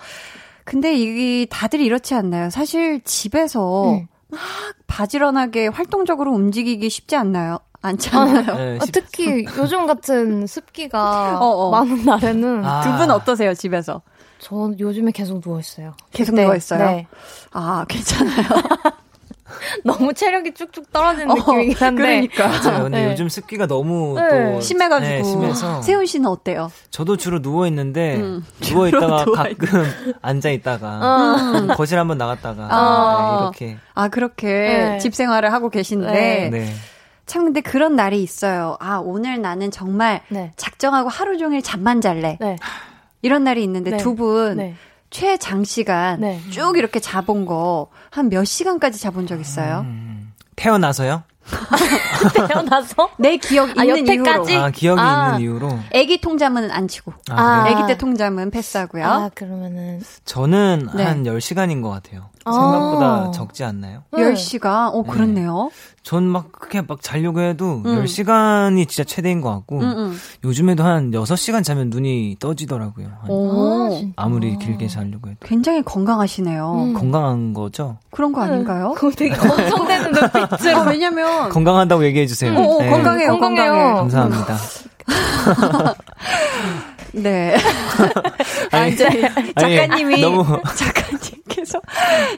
근데 0.63 0.93
이 0.95 1.45
다들 1.49 1.79
이렇지 1.79 2.13
않나요? 2.13 2.49
사실 2.49 3.01
집에서 3.03 3.91
음. 3.91 4.07
막 4.29 4.39
바지런하게 4.87 5.67
활동적으로 5.67 6.31
움직이기 6.33 6.89
쉽지 6.89 7.15
않나요? 7.15 7.59
않지 7.81 8.09
않나요? 8.13 8.57
네, 8.57 8.77
어, 8.81 8.85
십- 8.85 8.91
특히 8.91 9.45
요즘 9.57 9.85
같은 9.85 10.47
습기가 10.47 11.39
어, 11.39 11.45
어. 11.45 11.71
많은 11.71 12.03
날에는 12.03 12.65
아. 12.65 12.81
두분 12.81 13.11
어떠세요, 13.11 13.53
집에서? 13.53 14.01
전 14.47 14.79
요즘에 14.79 15.11
계속 15.11 15.41
누워있어요. 15.45 15.93
계속 16.11 16.33
네, 16.33 16.43
누워있어요? 16.43 16.79
네. 16.79 17.07
아, 17.51 17.85
괜찮아요. 17.89 18.47
너무 19.83 20.13
체력이 20.13 20.53
쭉쭉 20.53 20.93
떨어지는 20.93 21.31
어, 21.31 21.35
느낌이긴 21.35 21.75
한데. 21.77 22.01
그러니까. 22.01 22.47
맞아요. 22.47 22.83
근데 22.83 23.03
네. 23.03 23.11
요즘 23.11 23.27
습기가 23.27 23.67
너무 23.67 24.17
네. 24.17 24.53
또 24.53 24.61
심해가지고. 24.61 25.11
네, 25.11 25.23
심해서 25.23 25.81
세훈 25.81 26.05
씨는 26.05 26.29
어때요? 26.29 26.71
저도 26.91 27.17
주로 27.17 27.41
누워 27.41 27.67
있는데 27.67 28.15
음. 28.15 28.45
누워 28.61 28.87
있다가 28.87 29.25
가끔 29.25 29.83
앉아 30.21 30.49
있다가 30.51 30.99
어. 31.01 31.73
거실 31.75 31.99
한번 31.99 32.17
나갔다가 32.17 32.69
어. 32.71 33.51
네, 33.51 33.65
이렇게 33.67 33.77
아, 33.95 34.07
그렇게 34.07 34.47
네. 34.47 34.97
집 34.99 35.13
생활을 35.13 35.51
하고 35.51 35.69
계신데. 35.69 36.11
네. 36.11 36.49
네. 36.49 36.73
참 37.25 37.43
근데 37.43 37.59
그런 37.59 37.97
날이 37.97 38.23
있어요. 38.23 38.77
아, 38.79 39.01
오늘 39.03 39.41
나는 39.41 39.71
정말 39.71 40.21
네. 40.29 40.53
작정하고 40.55 41.09
하루 41.09 41.37
종일 41.37 41.61
잠만 41.61 41.99
잘래. 41.99 42.37
네. 43.27 43.29
이런 43.29 43.43
날이 43.43 43.63
있는데 43.63 43.91
네. 43.91 43.97
두분 43.97 44.57
네. 44.57 44.75
최장시간 45.09 46.19
네. 46.21 46.39
쭉 46.49 46.77
이렇게 46.77 46.99
자본 46.99 47.45
거 47.45 47.89
한 48.11 48.29
몇 48.29 48.43
시간까지 48.45 48.99
자본 48.99 49.27
적 49.27 49.39
있어요? 49.39 49.81
음, 49.81 50.33
태어나서요? 50.55 51.23
태어나서? 52.47 53.09
내 53.17 53.37
기억 53.37 53.69
아, 53.77 53.83
있는 53.83 53.99
여태까지? 54.07 54.51
이후로. 54.53 54.65
아, 54.65 54.69
기억이 54.71 55.01
아. 55.01 55.25
있는 55.35 55.41
이유로. 55.41 55.79
애기 55.91 56.19
통잠은 56.21 56.71
안 56.71 56.87
치고. 56.87 57.13
아, 57.29 57.63
그래요? 57.63 57.77
애기 57.77 57.87
때 57.87 57.97
통잠은 57.97 58.51
패스하고요. 58.51 59.05
아, 59.05 59.29
그러면은. 59.33 60.01
저는 60.25 60.89
네. 60.95 61.03
한 61.03 61.23
10시간인 61.23 61.81
것 61.81 61.89
같아요. 61.89 62.29
아. 62.45 62.51
생각보다 62.51 63.31
적지 63.31 63.63
않나요? 63.63 64.03
네. 64.13 64.23
10시가, 64.23 64.91
어, 64.93 65.03
그렇네요. 65.03 65.69
전 66.03 66.23
막 66.27 66.53
그렇게 66.53 66.81
막 66.81 67.01
자려고 67.01 67.41
해도 67.41 67.81
음. 67.85 68.03
10시간이 68.05 68.87
진짜 68.87 69.03
최대인 69.03 69.41
것 69.41 69.49
같고 69.51 69.81
응, 69.81 69.93
응. 69.97 70.13
요즘에도 70.45 70.83
한 70.85 71.11
6시간 71.11 71.65
자면 71.65 71.89
눈이 71.89 72.37
떠지더라고요. 72.39 73.07
한 73.21 73.29
오, 73.29 73.89
아. 73.93 74.23
아무리 74.23 74.57
길게 74.57 74.87
자려고 74.87 75.29
해도. 75.29 75.37
굉장히 75.43 75.81
건강하시네요. 75.83 76.73
음. 76.75 76.93
건강한 76.93 77.53
거죠? 77.53 77.97
그런 78.09 78.31
거 78.31 78.41
아닌가요? 78.41 78.93
그거 78.95 79.11
되게 79.11 79.35
걱정되는 79.35 80.11
눈빛으로. 80.13 80.77
아, 80.77 80.81
왜냐면, 80.89 81.36
건강하다고 81.49 82.05
얘기해 82.05 82.27
주세요. 82.27 82.53
어, 82.53 82.61
어, 82.61 82.81
네. 82.81 82.89
건강해요, 82.89 83.31
건강해요. 83.39 83.71
건강해요. 83.71 83.95
감사합니다. 83.95 84.57
네. 87.13 87.55
아, 88.71 88.77
아니, 88.77 88.91
이제 88.93 89.07
작가님이, 89.57 90.13
아니, 90.13 90.21
너무 90.21 90.45
작가님께서 90.75 91.81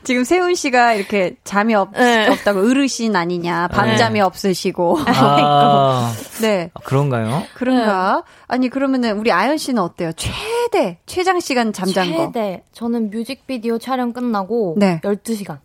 지금 0.03 0.23
세훈 0.23 0.55
씨가 0.55 0.93
이렇게 0.93 1.35
잠이 1.43 1.73
없, 1.75 1.91
네. 1.93 2.27
없다고 2.29 2.59
어르신 2.61 3.15
아니냐, 3.15 3.67
밤잠이 3.69 4.21
없으시고. 4.21 4.99
아, 5.07 6.13
네. 6.41 6.69
그런가요? 6.83 7.43
그런가? 7.55 8.23
아니, 8.47 8.69
그러면은 8.69 9.17
우리 9.17 9.31
아연 9.31 9.57
씨는 9.57 9.81
어때요? 9.81 10.11
최대, 10.13 10.99
최장 11.05 11.39
시간 11.39 11.73
잠잔 11.73 12.11
거. 12.13 12.27
최대. 12.27 12.63
저는 12.71 13.09
뮤직비디오 13.09 13.79
촬영 13.79 14.13
끝나고 14.13 14.75
네. 14.77 15.01
12시간. 15.03 15.57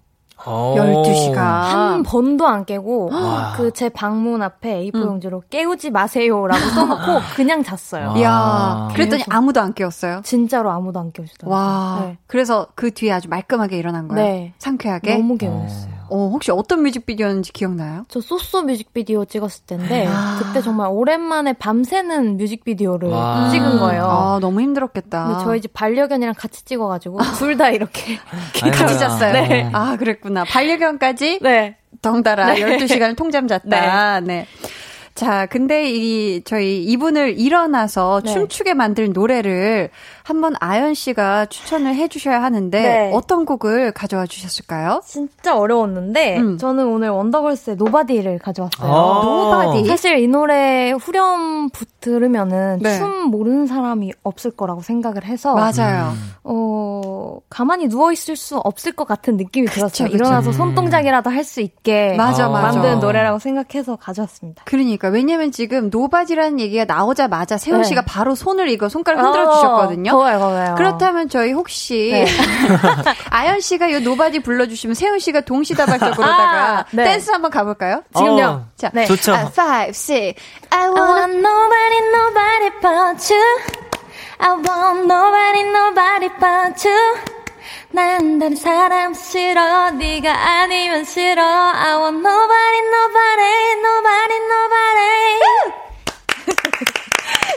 어. 0.46 0.74
12시간. 0.76 1.36
한 1.36 2.02
번도 2.02 2.46
안 2.46 2.64
깨고 2.64 3.10
와. 3.12 3.52
그제 3.56 3.88
방문 3.88 4.42
앞에 4.42 4.84
A4 4.90 4.94
음. 4.96 5.00
용지로 5.02 5.42
깨우지 5.48 5.90
마세요라고 5.90 6.60
써놓고 6.60 7.20
그냥 7.36 7.62
잤어요. 7.62 8.08
와. 8.08 8.18
이야, 8.18 8.30
아. 8.32 8.88
그랬더니 8.92 9.24
아무도 9.30 9.60
안 9.60 9.72
깨웠어요. 9.74 10.20
진짜로 10.24 10.70
아무도 10.70 11.00
안 11.00 11.12
깨우시더라고요. 11.12 11.56
와. 11.56 11.98
네. 12.04 12.18
그래서 12.26 12.66
그 12.74 12.90
뒤에 12.92 13.12
아주 13.12 13.28
말끔하게 13.28 13.78
일어난 13.78 14.08
거예요. 14.08 14.22
네. 14.24 14.54
상쾌하게. 14.58 15.16
너무 15.16 15.38
개운했어요. 15.38 15.93
어, 16.14 16.28
혹시 16.32 16.52
어떤 16.52 16.82
뮤직비디오였는지 16.82 17.52
기억나요? 17.52 18.04
저 18.08 18.20
소소 18.20 18.62
뮤직비디오 18.62 19.24
찍었을 19.24 19.64
텐데 19.66 20.06
아. 20.08 20.38
그때 20.40 20.62
정말 20.62 20.88
오랜만에 20.90 21.54
밤새는 21.54 22.36
뮤직비디오를 22.36 23.08
와. 23.08 23.48
찍은 23.50 23.78
거예요. 23.80 24.04
아, 24.04 24.38
너무 24.40 24.60
힘들었겠다. 24.60 25.26
근데 25.26 25.44
저희 25.44 25.60
집 25.60 25.72
반려견이랑 25.74 26.34
같이 26.38 26.64
찍어가지고 26.64 27.18
둘 27.38 27.56
다 27.58 27.70
이렇게 27.70 28.16
같이. 28.72 28.98
잤어요. 28.98 29.32
네. 29.32 29.68
아, 29.72 29.96
그랬구나. 29.96 30.44
반려견까지 30.44 31.40
네. 31.42 31.76
덩달아 32.00 32.54
네. 32.54 32.60
12시간을 32.78 33.16
통잠 33.16 33.48
잤다. 33.48 34.20
네. 34.20 34.46
자, 35.14 35.46
근데 35.46 35.88
이 35.90 36.42
저희 36.42 36.82
이분을 36.82 37.38
일어나서 37.38 38.22
네. 38.24 38.32
춤추게 38.32 38.74
만들 38.74 39.12
노래를 39.12 39.90
한번 40.24 40.54
아연 40.58 40.94
씨가 40.94 41.46
추천을 41.46 41.94
해 41.94 42.08
주셔야 42.08 42.42
하는데 42.42 42.82
네. 42.82 43.10
어떤 43.14 43.44
곡을 43.44 43.92
가져와 43.92 44.26
주셨을까요? 44.26 45.02
진짜 45.06 45.56
어려웠는데 45.56 46.38
음. 46.38 46.58
저는 46.58 46.86
오늘 46.88 47.10
원더걸스의 47.10 47.76
Nobody를 47.76 48.40
가져왔어요. 48.40 48.90
아. 48.92 49.22
Nobody. 49.24 49.86
사실 49.86 50.18
이 50.18 50.26
노래 50.26 50.90
후렴 50.90 51.68
부- 51.70 51.84
들으면은 52.00 52.80
네. 52.82 52.98
춤 52.98 53.28
모르는 53.30 53.66
사람이 53.68 54.12
없을 54.24 54.50
거라고 54.50 54.80
생각을 54.82 55.24
해서 55.24 55.54
맞아요. 55.54 56.12
어 56.42 57.38
가만히 57.48 57.88
누워 57.88 58.12
있을 58.12 58.36
수 58.36 58.58
없을 58.58 58.92
것 58.92 59.06
같은 59.06 59.36
느낌이 59.36 59.68
들었어요. 59.68 60.08
그쵸. 60.08 60.14
일어나서 60.14 60.50
음. 60.50 60.52
손동작이라도 60.52 61.30
할 61.30 61.44
수 61.44 61.60
있게 61.60 62.14
맞아, 62.16 62.46
아. 62.46 62.48
맞아. 62.48 62.78
만든 62.80 63.00
노래라고 63.00 63.38
생각해서 63.38 63.96
가져왔습니다. 63.96 64.62
그러니까 64.66 65.03
왜냐면 65.08 65.50
지금 65.50 65.90
Nobody라는 65.90 66.60
얘기가 66.60 66.84
나오자마자 66.84 67.58
세운 67.58 67.82
네. 67.82 67.84
씨가 67.88 68.02
바로 68.02 68.34
손을 68.34 68.68
이거 68.68 68.88
손가락 68.88 69.24
흔들어 69.24 69.54
주셨거든요. 69.54 70.12
거예요, 70.12 70.38
거예요. 70.38 70.74
그렇다면 70.76 71.28
저희 71.28 71.52
혹시 71.52 72.10
네. 72.12 72.26
아연 73.30 73.60
씨가 73.60 73.88
이 73.88 74.00
Nobody 74.00 74.40
불러주시면 74.40 74.94
세운 74.94 75.18
씨가 75.18 75.42
동시다발적으로다가 75.42 76.78
아, 76.80 76.84
네. 76.92 77.04
댄스 77.04 77.30
한번 77.30 77.50
가볼까요? 77.50 78.02
지금요. 78.16 78.44
어, 78.44 78.66
자, 78.76 78.90
네. 78.92 79.06
좋죠. 79.06 79.34
아, 79.34 79.46
five, 79.46 79.90
six. 79.90 80.40
I 80.70 80.88
want 80.88 81.34
nobody, 81.38 81.98
nobody 82.10 82.70
but 82.80 83.32
you. 83.32 83.60
I 84.38 84.50
want 84.50 85.06
nobody, 85.06 85.62
nobody 85.70 86.28
but 86.38 86.84
you. 86.84 87.33
난 87.90 88.38
다른 88.38 88.56
사람 88.56 89.14
싫어, 89.14 89.90
네가 89.92 90.30
아니면 90.30 91.04
싫어. 91.04 91.42
I 91.42 91.96
want 91.96 92.18
nobody, 92.18 92.78
nobody, 92.86 93.72
nobody, 93.80 94.36
nobody. 94.52 95.40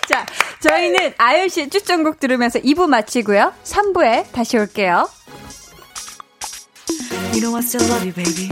자, 0.07 0.25
저희는 0.61 1.13
아연 1.17 1.49
씨의 1.49 1.69
추천곡 1.69 2.19
들으면서 2.19 2.59
2부 2.59 2.87
마치고요. 2.87 3.53
3부에 3.63 4.31
다시 4.31 4.57
올게요. 4.57 5.09
You 7.33 7.41
know 7.41 7.55
I 7.55 7.61
still 7.61 7.85
love 7.89 8.05
you, 8.05 8.13
baby. 8.13 8.49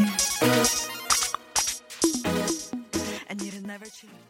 And 3.30 3.42
you'd 3.42 3.64
never 3.64 3.90
change. 3.90 4.25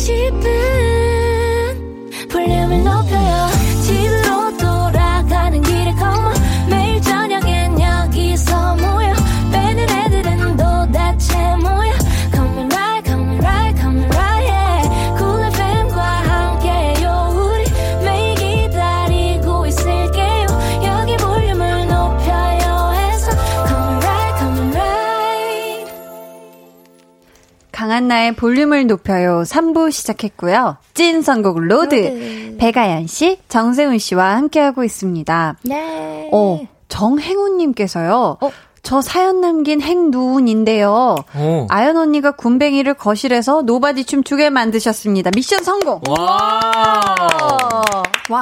싶은. 0.00 0.48
볼륨을 2.30 2.82
높여요 2.84 3.59
강한나의 28.00 28.32
볼륨을 28.36 28.86
높여요 28.86 29.42
3부 29.42 29.92
시작했고요. 29.92 30.76
찐 30.94 31.20
선곡 31.22 31.60
로드. 31.60 31.94
로드. 31.94 32.56
백아연 32.58 33.06
씨, 33.06 33.38
정세운 33.48 33.98
씨와 33.98 34.36
함께하고 34.36 34.84
있습니다. 34.84 35.56
네 35.62 36.30
어, 36.32 36.60
정행훈님께서요. 36.88 38.38
어? 38.40 38.50
저 38.82 39.02
사연 39.02 39.42
남긴 39.42 39.82
행누운인데요. 39.82 41.14
오. 41.38 41.66
아연 41.68 41.96
언니가 41.98 42.30
굼벵이를 42.30 42.94
거실에서 42.94 43.62
Nobody 43.62 44.04
춤추게 44.04 44.48
만드셨습니다. 44.48 45.30
미션 45.34 45.62
성공! 45.62 46.00
와. 46.08 46.60
와, 48.30 48.40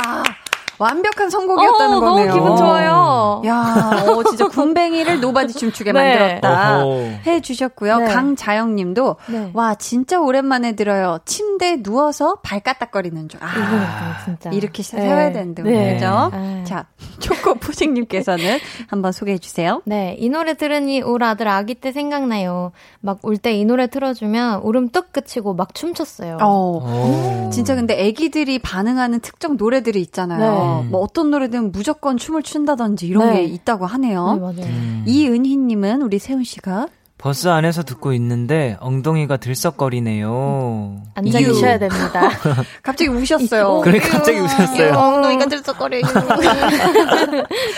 완벽한 0.79 1.31
성공이었다는 1.31 1.97
어, 1.97 2.01
거네요. 2.01 2.27
너무 2.29 2.41
기분 2.41 2.57
좋아요. 2.57 3.43
야, 3.47 4.05
어, 4.07 4.25
진짜 4.25 4.47
굼벵이를 4.49 5.21
Nobody 5.21 5.55
춤추게 5.55 5.91
네. 5.93 5.99
만들었다. 6.19 6.85
해 7.27 7.41
주셨고요. 7.41 7.99
네. 7.99 8.05
강자영 8.07 8.75
님도 8.77 9.17
네. 9.29 9.51
와, 9.55 9.75
진짜 9.75 10.21
오랜만에 10.21 10.73
들어요. 10.77 11.19
침대에 11.25 11.83
누워서 11.83 12.37
발 12.43 12.61
까딱거리는 12.61 13.29
줄. 13.29 13.41
아, 13.43 14.19
진짜 14.25 14.51
이렇게 14.51 14.83
네. 14.83 15.01
세워야 15.01 15.33
되는데, 15.33 15.63
네. 15.63 15.95
그죠? 15.95 16.31
네. 16.33 16.65
자, 16.65 16.87
초코 17.19 17.55
푸딩님께서는 17.55 18.59
한번 18.89 19.13
소개해 19.13 19.39
주세요. 19.39 19.83
네, 19.85 20.17
이 20.19 20.29
노래 20.29 20.55
들으니 20.55 21.01
울 21.01 21.23
아들 21.25 21.49
아기 21.49 21.75
때 21.75 21.93
생각나요. 21.93 22.73
막울때이 23.01 23.65
노래 23.65 23.87
틀어 23.89 24.15
주면 24.15 24.61
울음 24.63 24.89
뚝 24.91 25.13
그치고 25.13 25.55
막 25.55 25.75
춤췄어요. 25.75 26.39
어. 26.41 27.47
오. 27.47 27.51
진짜 27.51 27.75
근데 27.75 27.99
애기들이 27.99 28.59
반응하는 28.59 29.21
특정 29.21 29.57
노래들이 29.57 30.01
있잖아요. 30.03 30.68
네. 30.83 30.89
뭐 30.89 31.01
어떤 31.01 31.31
노래든 31.31 31.73
무조건 31.73 32.17
춤을 32.17 32.43
춘다든지 32.43 33.07
이런 33.07 33.31
네. 33.31 33.37
게 33.37 33.43
있다고 33.45 33.87
하네요. 33.87 34.35
네, 34.35 34.41
맞아요. 34.41 34.73
음. 34.73 35.05
이은희님은 35.07 36.03
우리 36.03 36.19
세훈 36.19 36.45
씨가 36.45 36.89
버스 37.21 37.49
안에서 37.49 37.83
듣고 37.83 38.13
있는데 38.13 38.77
엉덩이가 38.79 39.39
들썩거리네요. 39.39 41.03
앉아. 41.17 41.39
계셔야 41.41 41.77
됩니다. 41.79 42.31
갑자기 42.83 43.11
우셨어요. 43.11 43.81
그래 43.81 43.99
갑자기 43.99 44.39
웃었어요. 44.39 44.93
엉덩이가 44.97 45.47
들썩거려. 45.47 45.99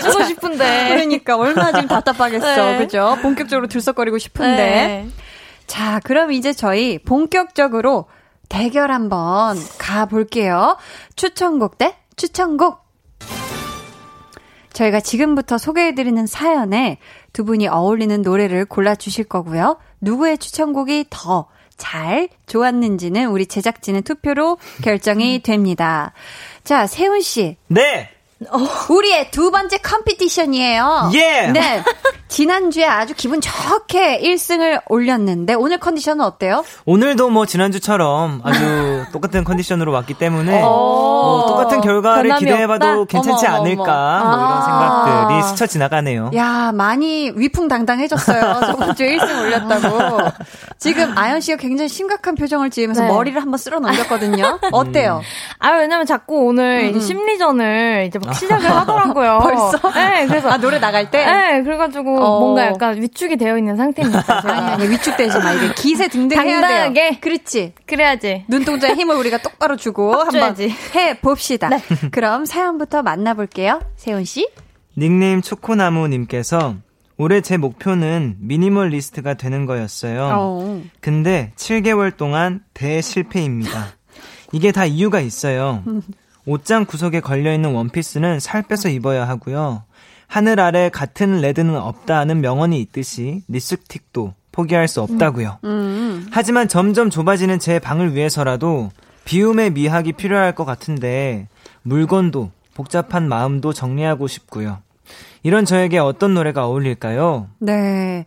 쓰고 0.02 0.24
싶은데. 0.28 0.88
그러니까 0.90 1.36
얼마나 1.38 1.72
지금 1.72 1.88
답답하겠어. 1.88 2.54
네. 2.72 2.78
그죠? 2.78 3.16
본격적으로 3.22 3.66
들썩거리고 3.68 4.18
싶은데. 4.18 4.56
네. 4.56 5.08
자, 5.66 6.00
그럼 6.04 6.32
이제 6.32 6.52
저희 6.52 6.98
본격적으로 6.98 8.06
대결 8.50 8.90
한번 8.90 9.56
가볼게요. 9.78 10.76
추천곡 11.16 11.78
대 11.78 11.96
추천곡. 12.20 12.84
저희가 14.74 15.00
지금부터 15.00 15.56
소개해드리는 15.56 16.26
사연에 16.26 16.98
두 17.32 17.44
분이 17.44 17.66
어울리는 17.66 18.20
노래를 18.20 18.66
골라주실 18.66 19.24
거고요. 19.24 19.78
누구의 20.00 20.36
추천곡이 20.36 21.06
더 21.08 21.48
잘 21.80 22.28
좋았는지는 22.46 23.30
우리 23.30 23.46
제작진의 23.46 24.02
투표로 24.02 24.58
결정이 24.82 25.40
됩니다. 25.40 26.12
자, 26.62 26.86
세훈 26.86 27.22
씨. 27.22 27.56
네. 27.68 28.10
우리의 28.88 29.30
두 29.30 29.50
번째 29.50 29.78
컴피티션이에요. 29.78 31.10
예. 31.14 31.50
네. 31.52 31.82
지난주에 32.28 32.86
아주 32.86 33.12
기분 33.14 33.40
좋게 33.40 34.20
1승을 34.22 34.82
올렸는데 34.88 35.54
오늘 35.54 35.78
컨디션은 35.78 36.24
어때요? 36.24 36.64
오늘도 36.86 37.28
뭐 37.28 37.44
지난주처럼 37.44 38.40
아주 38.44 39.04
똑같은 39.12 39.42
컨디션으로 39.42 39.90
왔기 39.92 40.14
때문에 40.14 40.60
뭐 40.60 41.46
똑같은 41.48 41.80
결과를 41.80 42.36
기대해봐도 42.36 43.00
없다? 43.02 43.04
괜찮지 43.12 43.46
어머, 43.46 43.56
않을까 43.56 44.20
어머. 44.22 44.36
뭐 44.36 44.36
이런 44.36 44.52
아. 44.52 44.62
생각들이 44.62 45.42
스쳐 45.50 45.66
지나가네요. 45.66 46.30
야, 46.36 46.70
많이 46.72 47.32
위풍당당해졌어요. 47.34 48.60
저번 48.66 48.94
주에 48.94 49.16
1승 49.18 49.42
올렸다고. 49.42 50.30
지금 50.78 51.18
아연 51.18 51.40
씨가 51.40 51.58
굉장히 51.58 51.88
심각한 51.88 52.36
표정을 52.36 52.70
지으면서 52.70 53.02
네. 53.02 53.08
머리를 53.08 53.42
한번 53.42 53.58
쓸어 53.58 53.80
넘겼거든요. 53.80 54.60
어때요? 54.70 55.20
아, 55.58 55.72
왜냐면 55.72 56.06
자꾸 56.06 56.46
오늘 56.46 56.84
이제 56.90 57.00
심리전을 57.00 58.04
이제 58.06 58.20
막 58.20 58.29
시작을 58.34 58.70
하더라고요. 58.70 59.38
벌써? 59.42 59.92
네, 59.92 60.26
그래서. 60.26 60.48
아, 60.50 60.56
노래 60.58 60.78
나갈 60.78 61.10
때? 61.10 61.24
네, 61.24 61.62
그래가지고 61.62 62.18
어. 62.22 62.40
뭔가 62.40 62.66
약간 62.66 63.00
위축이 63.00 63.36
되어 63.36 63.56
있는 63.58 63.76
상태입니다. 63.76 64.42
아니, 64.48 64.70
아니, 64.84 64.88
위축되지 64.90 65.38
마. 65.38 65.52
이게 65.52 65.72
기세 65.74 66.08
등등 66.08 66.36
해야 66.38 66.44
돼요. 66.44 66.60
당당하게. 66.60 67.18
그렇지. 67.20 67.74
그래야지. 67.86 68.44
눈동자에 68.48 68.94
힘을 68.94 69.16
우리가 69.16 69.38
똑바로 69.38 69.76
주고 69.76 70.12
한번 70.20 70.32
줘야지. 70.32 70.74
해 70.94 71.18
봅시다. 71.20 71.70
그럼 72.10 72.44
사연부터 72.44 73.02
만나볼게요. 73.02 73.80
세훈 73.96 74.24
씨. 74.24 74.48
닉네임 74.98 75.40
초코나무님께서 75.42 76.74
올해 77.16 77.40
제 77.42 77.56
목표는 77.58 78.36
미니멀리스트가 78.40 79.34
되는 79.34 79.66
거였어요. 79.66 80.30
어. 80.32 80.82
근데 81.00 81.52
7개월 81.56 82.16
동안 82.16 82.60
대실패입니다. 82.74 83.88
이게 84.52 84.72
다 84.72 84.84
이유가 84.86 85.20
있어요. 85.20 85.82
옷장 86.50 86.84
구석에 86.84 87.20
걸려있는 87.20 87.72
원피스는 87.72 88.40
살 88.40 88.62
빼서 88.62 88.88
입어야 88.88 89.28
하고요. 89.28 89.84
하늘 90.26 90.58
아래 90.58 90.88
같은 90.88 91.40
레드는 91.40 91.76
없다는 91.76 92.40
명언이 92.40 92.80
있듯이 92.80 93.42
립스틱도 93.46 94.34
포기할 94.50 94.88
수 94.88 95.00
없다고요. 95.00 95.58
음. 95.62 96.26
하지만 96.32 96.66
점점 96.66 97.08
좁아지는 97.08 97.60
제 97.60 97.78
방을 97.78 98.16
위해서라도 98.16 98.90
비움의 99.24 99.70
미학이 99.70 100.14
필요할 100.14 100.56
것 100.56 100.64
같은데 100.64 101.46
물건도 101.82 102.50
복잡한 102.74 103.28
마음도 103.28 103.72
정리하고 103.72 104.26
싶고요. 104.26 104.78
이런 105.42 105.64
저에게 105.64 105.98
어떤 105.98 106.34
노래가 106.34 106.66
어울릴까요? 106.66 107.48
네. 107.60 108.26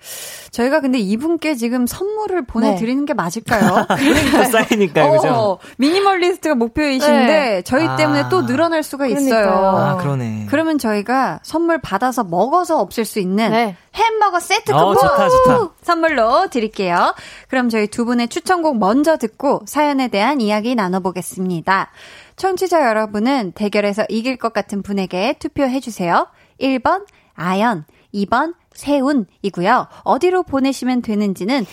저희가 0.50 0.82
근데 0.82 0.98
이분께 0.98 1.56
지금 1.56 1.86
선물을 1.86 2.46
보내드리는 2.46 3.06
게 3.06 3.14
맞을까요? 3.14 3.86
또 4.36 4.44
쌓이니까요, 4.46 5.12
그죠? 5.12 5.28
어, 5.30 5.60
미니멀리스트가 5.78 6.56
목표이신데 6.56 7.28
네. 7.28 7.62
저희 7.64 7.88
아. 7.88 7.96
때문에 7.96 8.30
또 8.30 8.46
늘어날 8.46 8.82
수가 8.82 9.06
있어요. 9.06 9.30
그러니까요. 9.30 9.78
아, 9.78 9.98
그러네. 9.98 10.48
그러면 10.50 10.80
저희가 10.80 11.40
선물 11.44 11.80
받아서 11.80 12.24
먹어서 12.24 12.80
없앨 12.80 13.06
수 13.06 13.20
있는 13.20 13.52
네. 13.52 13.76
햄버거 13.94 14.40
세트 14.40 14.72
어, 14.72 14.94
쿠폰 14.94 15.10
좋다, 15.10 15.30
좋다. 15.30 15.70
선물로 15.84 16.48
드릴게요. 16.50 17.14
그럼 17.48 17.70
저희 17.70 17.86
두 17.86 18.06
분의 18.06 18.28
추천곡 18.30 18.80
먼저 18.80 19.18
듣고 19.18 19.62
사연에 19.68 20.08
대한 20.08 20.42
이야기 20.42 20.74
나눠보겠습니다. 20.74 21.92
청취자 22.36 22.88
여러분은 22.88 23.52
대결에서 23.52 24.06
이길 24.10 24.38
것 24.38 24.52
같은 24.54 24.82
분에게 24.82 25.36
투표해주세요. 25.38 26.28
1번 26.60 27.06
아연, 27.36 27.86
2번 28.14 28.54
세운이고요. 28.74 29.88
어디로 30.04 30.44
보내시면 30.44 31.02
되는지는 31.02 31.66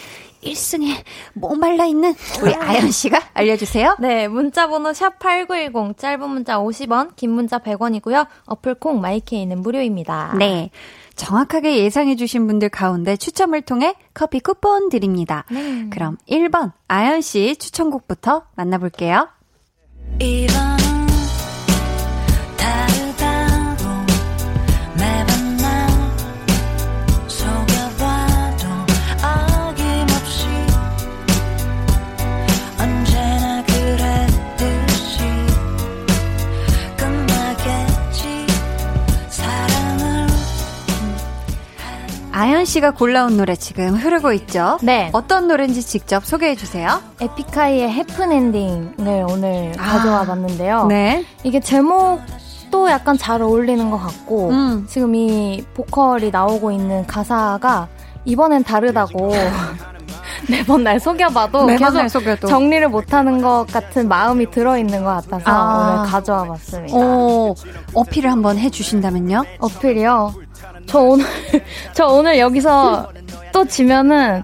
1승에 0.42 0.94
목말라 1.34 1.84
있는 1.84 2.14
우리 2.42 2.54
아연 2.56 2.90
씨가 2.90 3.20
알려주세요. 3.34 3.96
네, 4.00 4.28
문자번호 4.28 4.92
샵 4.92 5.18
8910, 5.18 5.98
짧은 5.98 6.28
문자 6.28 6.58
50원, 6.58 7.14
긴 7.16 7.30
문자 7.30 7.58
100원이고요. 7.58 8.26
어플 8.46 8.76
콩 8.76 9.00
마이케이는 9.00 9.60
무료입니다. 9.60 10.34
네. 10.38 10.70
정확하게 11.16 11.76
예상해주신 11.84 12.46
분들 12.46 12.70
가운데 12.70 13.14
추첨을 13.14 13.60
통해 13.60 13.94
커피 14.14 14.40
쿠폰 14.40 14.88
드립니다. 14.88 15.44
그럼 15.90 16.16
1번 16.26 16.72
아연 16.88 17.20
씨 17.20 17.56
추천곡부터 17.56 18.44
만나볼게요. 18.56 19.28
이번 20.18 20.89
아연 42.40 42.64
씨가 42.64 42.92
골라온 42.92 43.36
노래 43.36 43.54
지금 43.54 43.94
흐르고 43.96 44.32
있죠? 44.32 44.78
네. 44.80 45.10
어떤 45.12 45.46
노래인지 45.46 45.82
직접 45.82 46.24
소개해 46.24 46.54
주세요. 46.56 47.02
에픽하이의 47.20 47.90
해픈 47.90 48.32
엔딩을 48.32 49.26
오늘 49.28 49.74
아. 49.76 49.82
가져와 49.82 50.24
봤는데요. 50.24 50.86
네. 50.86 51.22
이게 51.44 51.60
제목도 51.60 52.90
약간 52.90 53.18
잘 53.18 53.42
어울리는 53.42 53.90
것 53.90 53.98
같고, 53.98 54.48
음. 54.48 54.86
지금 54.88 55.14
이 55.14 55.62
보컬이 55.74 56.30
나오고 56.30 56.70
있는 56.72 57.06
가사가 57.06 57.88
이번엔 58.24 58.64
다르다고 58.64 59.32
매번 60.48 60.82
날 60.82 60.98
속여봐도 60.98 61.66
매번 61.66 61.76
계속 61.76 61.98
날 61.98 62.08
속여도. 62.08 62.48
정리를 62.48 62.88
못하는 62.88 63.42
것 63.42 63.66
같은 63.70 64.08
마음이 64.08 64.50
들어있는 64.50 65.04
것 65.04 65.10
같아서 65.10 65.44
아. 65.44 65.92
오늘 65.98 66.10
가져와 66.10 66.44
봤습니다. 66.44 66.96
오, 66.96 67.54
어필을 67.92 68.30
한번 68.30 68.56
해 68.56 68.70
주신다면요? 68.70 69.44
어필이요? 69.58 70.32
저 70.90 70.98
오늘, 71.00 71.24
저 71.94 72.06
오늘 72.08 72.38
여기서 72.38 73.08
또 73.52 73.64
지면은 73.64 74.42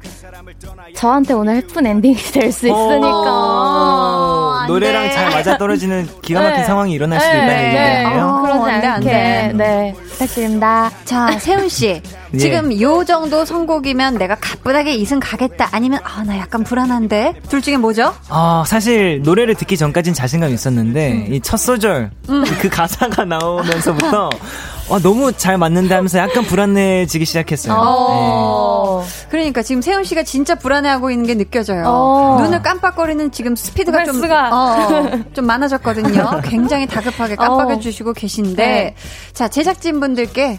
저한테 0.95 1.35
오늘 1.35 1.57
해픈 1.57 1.87
엔딩이 1.87 2.15
될 2.33 2.53
수 2.53 2.69
있으니까. 2.69 4.65
노래랑 4.69 5.05
돼. 5.09 5.11
잘 5.11 5.31
맞아 5.31 5.59
떨어지는 5.59 6.09
기가 6.23 6.41
막힌 6.43 6.59
네. 6.61 6.65
상황이 6.65 6.93
일어날 6.93 7.21
수도 7.21 7.33
네, 7.33 7.39
있다는 7.39 7.57
네. 7.57 7.69
얘기예요. 8.05 8.25
어, 8.27 8.46
그러지 8.47 8.71
안 8.71 8.85
않게. 8.95 9.07
돼. 9.11 9.53
네. 9.55 9.95
부탁드립니다. 10.11 10.91
자, 11.05 11.31
세훈 11.39 11.69
씨. 11.69 12.01
예. 12.35 12.39
지금 12.39 12.79
요 12.81 13.05
정도 13.05 13.45
선곡이면 13.45 14.19
내가 14.19 14.37
가뿐하게 14.41 14.97
2승 14.99 15.21
가겠다. 15.23 15.69
아니면, 15.73 16.01
아, 16.05 16.25
나 16.25 16.37
약간 16.39 16.65
불안한데? 16.65 17.35
둘 17.49 17.63
중에 17.63 17.77
뭐죠? 17.77 18.15
아, 18.29 18.65
사실 18.67 19.23
노래를 19.23 19.55
듣기 19.55 19.77
전까진 19.77 20.13
자신감이 20.13 20.53
있었는데 20.53 21.13
음. 21.13 21.35
이첫 21.35 21.59
소절 21.61 22.11
그 22.61 22.69
가사가 22.69 23.25
나오면서부터 23.25 24.31
아, 24.89 25.01
너무 25.03 25.33
잘 25.33 25.59
맞는데 25.59 25.95
하면서 25.95 26.19
약간 26.19 26.45
불안해지기 26.45 27.25
시작했어요. 27.25 27.75
네. 27.75 27.81
어. 27.83 29.05
그러니까 29.31 29.63
지금 29.63 29.83
세훈 29.83 30.05
씨가 30.05 30.23
진짜 30.23 30.55
불안해하고 30.55 31.11
있는 31.11 31.27
게 31.27 31.35
느껴져요. 31.35 31.83
어. 31.87 32.39
눈을 32.43 32.63
깜빡거리는 32.63 33.33
지금 33.33 33.57
스피드가 33.57 34.05
좀. 34.05 34.23
어, 34.31 34.37
어, 34.53 35.11
좀 35.35 35.47
많아졌거든요. 35.47 36.41
굉장히 36.45 36.87
다급하게 36.87 37.35
깜빡여 37.37 37.77
어. 37.77 37.81
주시고 37.81 38.13
계 38.13 38.29
신데. 38.37 38.67
네. 38.67 38.95
자, 39.33 39.49
제작진 39.49 39.99
분들께 40.01 40.59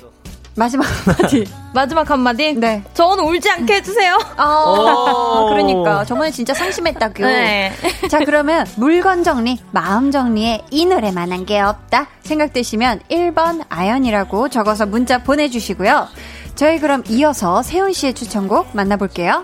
마지막 0.56 0.86
한마디. 1.06 1.46
마지막 1.74 2.10
한마디? 2.10 2.54
네. 2.54 2.82
저 2.96 3.06
오늘 3.06 3.26
울지 3.26 3.48
않게 3.50 3.76
해주세요. 3.76 4.18
어, 4.38 5.44
오. 5.46 5.50
그러니까. 5.50 6.04
저번에 6.06 6.32
진짜 6.32 6.54
상심했다고. 6.56 7.24
네. 7.24 7.72
자, 8.10 8.20
그러면 8.26 8.66
물건 8.76 9.24
정리, 9.24 9.60
마음 9.72 10.10
정리에 10.12 10.62
이 10.72 10.86
노래만 10.88 11.32
한 11.32 11.46
게 11.46 11.60
없다 11.62 12.08
생각되시면 12.24 13.02
1번 13.12 13.64
아연이라고 13.70 14.50
적어서 14.50 14.86
문자 14.88 15.20
보내주시고요. 15.24 16.08
저희 16.56 16.80
그럼 16.80 17.04
이어서 17.10 17.62
세훈 17.62 17.94
씨의 17.94 18.16
추천곡 18.16 18.70
만나볼게요. 18.74 19.44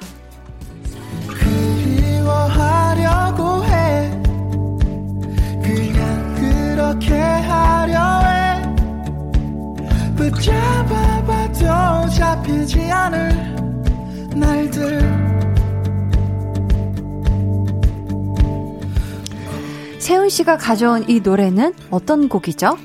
그리워하려고 2.23 3.43
그렇게 6.83 7.13
하려 7.13 8.19
해 8.19 8.61
붙잡아봐도 10.17 11.63
잡히지 12.09 12.91
않을 12.91 14.35
날들 14.35 15.01
세훈 19.97 20.27
씨가 20.27 20.57
가져온 20.57 21.05
이 21.07 21.21
노래는 21.21 21.73
어떤 21.89 22.27
곡이죠? 22.27 22.77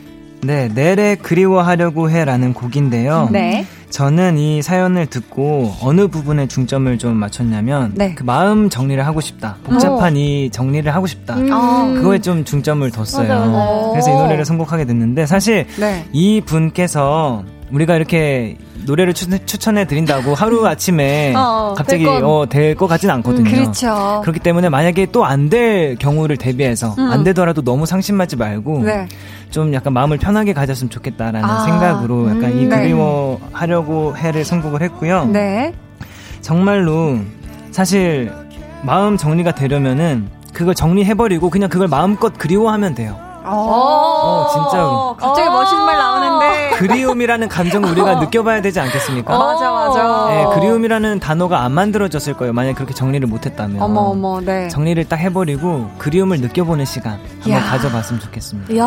네, 0.43 0.69
내래 0.73 1.17
그리워하려고 1.17 2.11
해라는 2.11 2.55
곡인데요. 2.55 3.29
네. 3.33 3.67
저는 3.91 4.39
이 4.39 4.61
사연을 4.63 5.07
듣고 5.07 5.75
어느 5.81 6.09
부분에 6.09 6.47
중점을 6.47 6.99
좀 6.99 7.17
맞췄냐면 7.17 7.93
네. 7.95 8.15
그 8.15 8.23
마음 8.23 8.69
정리를 8.69 9.05
하고 9.05 9.21
싶다. 9.21 9.57
복잡한 9.65 10.17
이 10.17 10.51
정리를 10.51 10.95
하고 10.95 11.07
싶다. 11.07 11.37
아. 11.51 11.93
그거에 11.95 12.19
좀 12.19 12.45
중점을 12.45 12.89
뒀어요. 12.91 13.29
맞아요, 13.29 13.51
맞아요. 13.51 13.91
그래서 13.93 14.11
이 14.11 14.15
노래를 14.15 14.45
선곡하게 14.45 14.85
됐는데 14.85 15.27
사실 15.27 15.67
네. 15.79 16.05
이 16.13 16.41
분께서 16.45 17.45
우리가 17.71 17.97
이렇게 17.97 18.57
노래를 18.87 19.13
추천, 19.13 19.77
해 19.79 19.85
드린다고 19.87 20.35
하루 20.35 20.67
아침에 20.67 21.35
어, 21.37 21.75
갑자기 21.77 22.05
될 22.05 22.21
건- 22.21 22.25
어, 22.25 22.87
같진 22.89 23.11
않거든요. 23.11 23.51
그렇죠. 23.51 24.21
그렇기 24.23 24.41
때문에 24.41 24.69
만약에 24.71 25.07
또 25.07 25.25
안 25.25 25.51
될 25.51 25.97
경우를 25.97 26.37
대비해서 26.37 26.95
음. 26.99 27.11
안 27.11 27.25
되더라도 27.25 27.63
너무 27.63 27.85
상심하지 27.87 28.37
말고 28.37 28.83
네. 28.85 29.07
좀 29.51 29.73
약간 29.75 29.93
마음을 29.93 30.19
편하게 30.19 30.53
가졌으면 30.53 30.91
좋겠다라는 30.91 31.45
아, 31.45 31.65
생각으로 31.65 32.29
약간 32.31 32.53
이 32.59 32.65
음, 32.65 32.69
네. 32.69 32.81
그리워하려고 32.81 34.17
해를 34.17 34.45
선곡을 34.45 34.83
했고요. 34.83 35.27
네. 35.27 35.73
정말로 36.41 37.19
사실 37.71 38.33
마음 38.83 39.17
정리가 39.17 39.53
되려면은 39.53 40.29
그걸 40.53 40.75
정리해버리고 40.75 41.51
그냥 41.51 41.69
그걸 41.69 41.89
마음껏 41.89 42.33
그리워하면 42.37 42.95
돼요. 42.95 43.17
어, 43.45 44.47
진짜로. 44.53 45.17
갑자기 45.19 45.49
멋있는. 45.49 45.87
그리움이라는 46.79 47.49
감정을 47.49 47.91
우리가 47.91 48.17
느껴봐야 48.21 48.63
되지 48.63 48.81
않겠습니까? 48.81 49.37
어. 49.37 49.39
맞아, 49.55 49.71
맞아. 49.71 50.29
네, 50.35 50.55
그리움이라는 50.55 51.21
단어가 51.21 51.63
안 51.63 51.73
만들어졌을 51.73 52.35
거예요. 52.35 52.53
만약 52.53 52.75
그렇게 52.75 52.95
정리를 52.95 53.27
못했다면. 53.29 53.83
어머, 53.83 54.01
어머, 54.01 54.41
네. 54.41 54.69
정리를 54.69 55.05
딱 55.09 55.17
해버리고 55.17 55.91
그리움을 55.99 56.41
느껴보는 56.41 56.85
시간 56.85 57.19
한번 57.41 57.53
야. 57.53 57.61
가져봤으면 57.65 58.21
좋겠습니다. 58.21 58.77
야. 58.77 58.83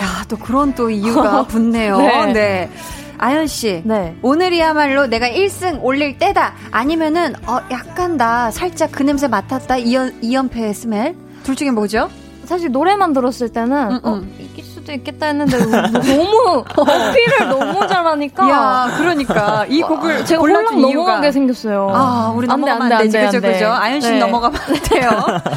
야, 0.00 0.24
또 0.28 0.36
그런 0.36 0.74
또 0.74 0.88
이유가 0.90 1.42
붙네요. 1.48 1.98
네. 1.98 2.32
네. 2.32 2.70
아연 3.18 3.46
씨. 3.46 3.82
네. 3.84 4.16
오늘이야말로 4.22 5.06
내가 5.06 5.28
1승 5.28 5.78
올릴 5.82 6.18
때다. 6.18 6.52
아니면은, 6.70 7.34
어, 7.46 7.58
약간 7.70 8.16
나 8.16 8.50
살짝 8.50 8.90
그 8.92 9.02
냄새 9.02 9.28
맡았다. 9.28 9.78
이연, 9.78 10.18
이연패 10.20 10.72
스멜? 10.72 11.14
둘 11.42 11.56
중에 11.56 11.70
뭐죠? 11.70 12.08
사실 12.44 12.70
노래만 12.70 13.14
들었을 13.14 13.48
때는 13.48 13.92
음, 13.92 14.00
어, 14.02 14.12
음. 14.16 14.34
이길 14.38 14.53
수도 14.84 14.92
있겠다 14.92 15.26
했는데 15.26 15.56
너무 15.56 16.64
어필을 16.76 17.48
너무 17.48 17.88
잘하니까 17.88 18.50
야, 18.50 18.94
그러니까. 18.98 19.64
이 19.68 19.80
곡을 19.80 20.26
제가 20.26 20.40
골라준 20.40 20.78
이유가. 20.78 20.92
넘어가게 20.94 21.32
생겼어요. 21.32 21.90
아, 21.92 22.32
우리 22.36 22.46
넘어가면 22.46 22.92
안 22.92 22.98
되지. 22.98 23.12
돼, 23.18 23.26
그죠. 23.26 23.40
그죠? 23.40 23.72
아연 23.72 24.00
씨 24.02 24.10
네. 24.12 24.18
넘어가면 24.18 24.60
안 24.60 24.74
돼요. 24.82 25.10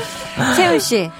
세훈 0.56 0.80
씨. 0.80 1.12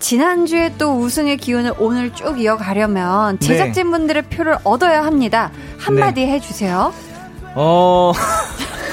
지난주에 0.00 0.74
또 0.78 0.96
우승의 0.96 1.36
기운을 1.36 1.74
오늘 1.78 2.12
쭉 2.12 2.40
이어가려면 2.40 3.38
네. 3.38 3.46
제작진분들의 3.46 4.22
표를 4.24 4.58
얻어야 4.64 5.04
합니다. 5.04 5.52
한마디 5.78 6.22
해주세요. 6.26 6.92
어, 7.54 8.12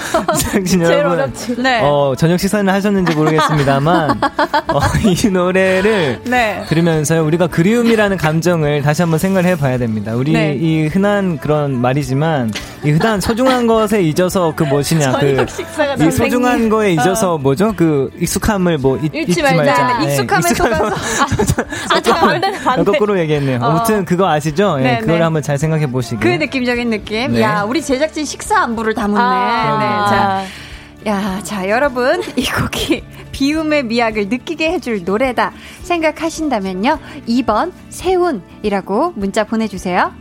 제작진 0.37 0.81
여러분. 0.81 1.33
네. 1.57 1.81
어, 1.83 2.13
저녁 2.17 2.39
식사는 2.39 2.71
하셨는지 2.71 3.15
모르겠습니다만, 3.15 4.19
어, 4.73 4.79
이 5.05 5.27
노래를 5.29 6.21
네. 6.25 6.63
들으면서요, 6.67 7.25
우리가 7.25 7.47
그리움이라는 7.47 8.17
감정을 8.17 8.81
다시 8.81 9.01
한번 9.01 9.19
생각을 9.19 9.49
해봐야 9.49 9.77
됩니다. 9.77 10.13
우리 10.15 10.33
네. 10.33 10.53
이 10.53 10.87
흔한 10.87 11.37
그런 11.37 11.79
말이지만, 11.79 12.51
이 12.83 12.91
흔한 12.91 13.19
소중한 13.19 13.67
것에 13.67 14.01
잊어서 14.01 14.53
그 14.55 14.63
무엇이냐, 14.63 15.19
그, 15.19 15.45
이 15.99 16.11
소중한 16.11 16.69
거에 16.69 16.93
잊어서 16.93 17.37
뭐죠? 17.37 17.73
그 17.75 18.09
익숙함을 18.19 18.77
뭐 18.77 18.97
잊, 18.97 19.13
잊지 19.13 19.41
말자. 19.41 19.57
말자. 19.57 19.97
네, 19.99 20.05
익숙함에 20.05 20.53
속아서. 20.53 20.95
아, 21.91 21.99
저 22.01 22.13
반대, 22.13 22.51
반대. 22.63 22.83
거꾸로 22.83 23.19
얘기했네요. 23.19 23.59
아무튼 23.61 24.05
그거 24.05 24.29
아시죠? 24.29 24.77
예, 24.79 24.83
네, 24.83 24.97
그걸 24.99 25.17
네. 25.17 25.23
한번 25.23 25.41
잘 25.41 25.57
생각해 25.57 25.87
보시길. 25.87 26.19
그 26.19 26.27
느낌적인 26.27 26.89
느낌. 26.89 27.33
네. 27.33 27.41
야, 27.41 27.63
우리 27.67 27.81
제작진 27.81 28.25
식사 28.25 28.59
안부를 28.61 28.93
담았네. 28.93 29.19
아, 29.21 29.77
네. 29.79 29.98
자, 30.07 30.43
야, 31.07 31.41
자, 31.43 31.69
여러분. 31.69 32.21
이 32.35 32.45
곡이 32.45 33.03
비움의 33.31 33.83
미학을 33.85 34.27
느끼게 34.29 34.71
해줄 34.71 35.03
노래다 35.05 35.53
생각하신다면요. 35.83 36.99
2번 37.27 37.71
세운이라고 37.89 39.13
문자 39.15 39.43
보내주세요. 39.45 40.11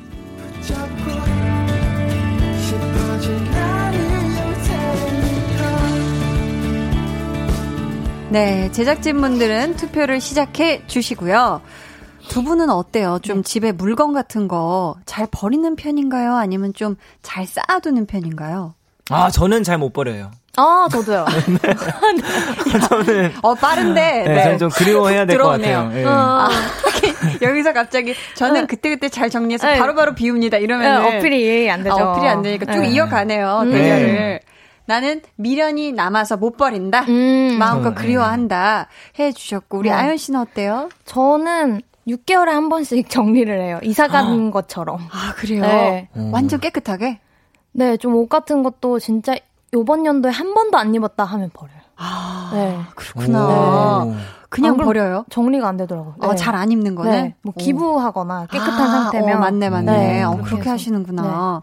네, 8.31 8.71
제작진분들은 8.73 9.77
투표를 9.77 10.21
시작해 10.21 10.87
주시고요. 10.87 11.63
두 12.29 12.43
분은 12.45 12.69
어때요? 12.69 13.19
좀 13.23 13.43
집에 13.43 13.73
물건 13.73 14.13
같은 14.13 14.49
거 14.49 14.97
잘 15.07 15.27
버리는 15.31 15.75
편인가요? 15.77 16.35
아니면 16.37 16.75
좀 16.75 16.97
잘 17.23 17.47
쌓아두는 17.47 18.05
편인가요? 18.07 18.75
아, 19.11 19.31
저는 19.31 19.63
잘 19.65 19.79
못 19.79 19.93
버려요. 19.93 20.31
아, 20.57 20.89
저도요. 20.91 21.25
저는, 22.89 23.33
어, 23.43 23.55
빠른데. 23.55 24.25
네, 24.27 24.43
저는 24.43 24.59
좀 24.59 24.71
그리워해야 24.71 25.25
될 25.25 25.39
것. 25.39 25.49
같아요. 25.49 25.91
예. 25.95 26.05
어, 26.05 26.49
여기서 27.43 27.73
갑자기 27.73 28.15
저는 28.35 28.67
그때그때 28.67 29.09
잘 29.09 29.31
정리해서 29.31 29.69
네. 29.69 29.79
바로 29.79 29.95
바로 29.95 30.15
비웁니다. 30.15 30.57
이러면 30.59 31.03
네, 31.03 31.17
어필이 31.19 31.71
안 31.71 31.83
되죠. 31.85 31.95
어필이 31.97 32.29
안 32.29 32.43
되니까 32.43 32.73
쭉 32.73 32.81
네. 32.81 32.89
이어가네요. 32.89 33.61
음. 33.65 33.71
대결을. 33.73 34.41
나는 34.87 35.21
미련이 35.37 35.93
남아서 35.93 36.37
못 36.39 36.57
버린다. 36.57 37.03
음. 37.09 37.57
마음껏 37.59 37.91
네. 37.91 37.95
그리워한다. 37.95 38.89
해 39.19 39.33
주셨고 39.33 39.79
우리 39.79 39.91
네. 39.91 39.95
아연 39.95 40.17
씨는 40.17 40.41
어때요? 40.41 40.89
저는 41.05 41.83
6개월에 42.09 42.47
한 42.47 42.69
번씩 42.69 43.09
정리를 43.11 43.61
해요. 43.61 43.79
이사 43.83 44.09
간 44.09 44.51
것처럼. 44.51 44.99
아, 45.13 45.35
그래요? 45.37 45.61
네. 45.63 46.09
완전 46.33 46.59
깨끗하게? 46.59 47.21
네, 47.79 47.97
좀 47.97 48.15
옷 48.17 48.29
같은 48.29 48.63
것도 48.63 48.99
진짜 48.99 49.35
요번 49.73 50.05
연도에 50.05 50.33
한 50.33 50.53
번도 50.55 50.77
안 50.79 50.95
입었다 50.95 51.25
하면 51.25 51.51
버려요. 51.53 51.79
아, 51.97 52.51
네. 52.53 52.79
그렇구나. 52.95 54.05
오. 54.05 54.15
그냥 54.51 54.77
버려요? 54.79 55.25
정리가 55.31 55.69
안 55.69 55.77
되더라고요. 55.77 56.15
어, 56.21 56.31
네. 56.31 56.37
잘안 56.37 56.73
입는 56.73 56.95
거는? 56.95 57.11
네. 57.11 57.35
뭐 57.43 57.53
오. 57.55 57.59
기부하거나 57.61 58.47
깨끗한 58.47 58.81
아, 58.81 59.03
상태면 59.11 59.37
어, 59.37 59.41
맞네, 59.41 59.69
맞네. 59.71 59.93
네, 59.93 60.23
어, 60.23 60.37
그렇게 60.43 60.63
해서. 60.63 60.71
하시는구나. 60.73 61.63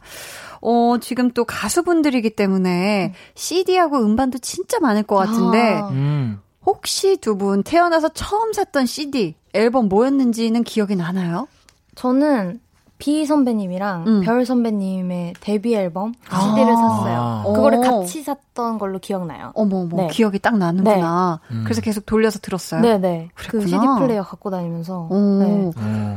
어, 0.61 0.95
지금 1.01 1.32
또 1.32 1.45
가수분들이기 1.45 2.32
때문에 2.36 3.13
CD하고 3.34 3.97
음반도 3.99 4.38
진짜 4.38 4.80
많을 4.80 5.03
것 5.03 5.16
같은데, 5.16 5.76
아. 5.82 5.88
음. 5.89 6.39
혹시 6.66 7.18
두 7.18 7.38
분 7.38 7.63
태어나서 7.63 8.09
처음 8.09 8.51
샀던 8.53 8.86
CD, 8.88 9.36
앨범 9.53 9.88
뭐였는지는 9.89 10.63
기억이 10.63 10.95
나나요? 10.95 11.47
저는 11.95 12.59
비 12.97 13.25
선배님이랑 13.25 14.07
음. 14.07 14.21
별 14.21 14.45
선배님의 14.45 15.33
데뷔 15.41 15.75
앨범 15.75 16.13
아. 16.29 16.39
CD를 16.39 16.75
샀어요. 16.75 17.17
아. 17.17 17.43
그거를 17.45 17.79
어. 17.79 17.81
같이 17.81 18.23
샀던 18.23 18.77
걸로 18.77 18.99
기억나요. 18.99 19.51
어머, 19.53 19.79
어머, 19.79 19.97
네. 19.97 20.07
기억이 20.07 20.39
딱 20.39 20.57
나는구나. 20.57 21.41
네. 21.49 21.55
음. 21.55 21.63
그래서 21.65 21.81
계속 21.81 22.05
돌려서 22.05 22.39
들었어요. 22.39 22.81
네네. 22.81 23.29
그 23.35 23.47
그랬구나. 23.47 23.67
CD 23.67 23.99
플레이어 23.99 24.23
갖고 24.23 24.49
다니면서. 24.49 25.07
오. 25.09 25.39
네. 25.39 25.45
오. 25.45 25.73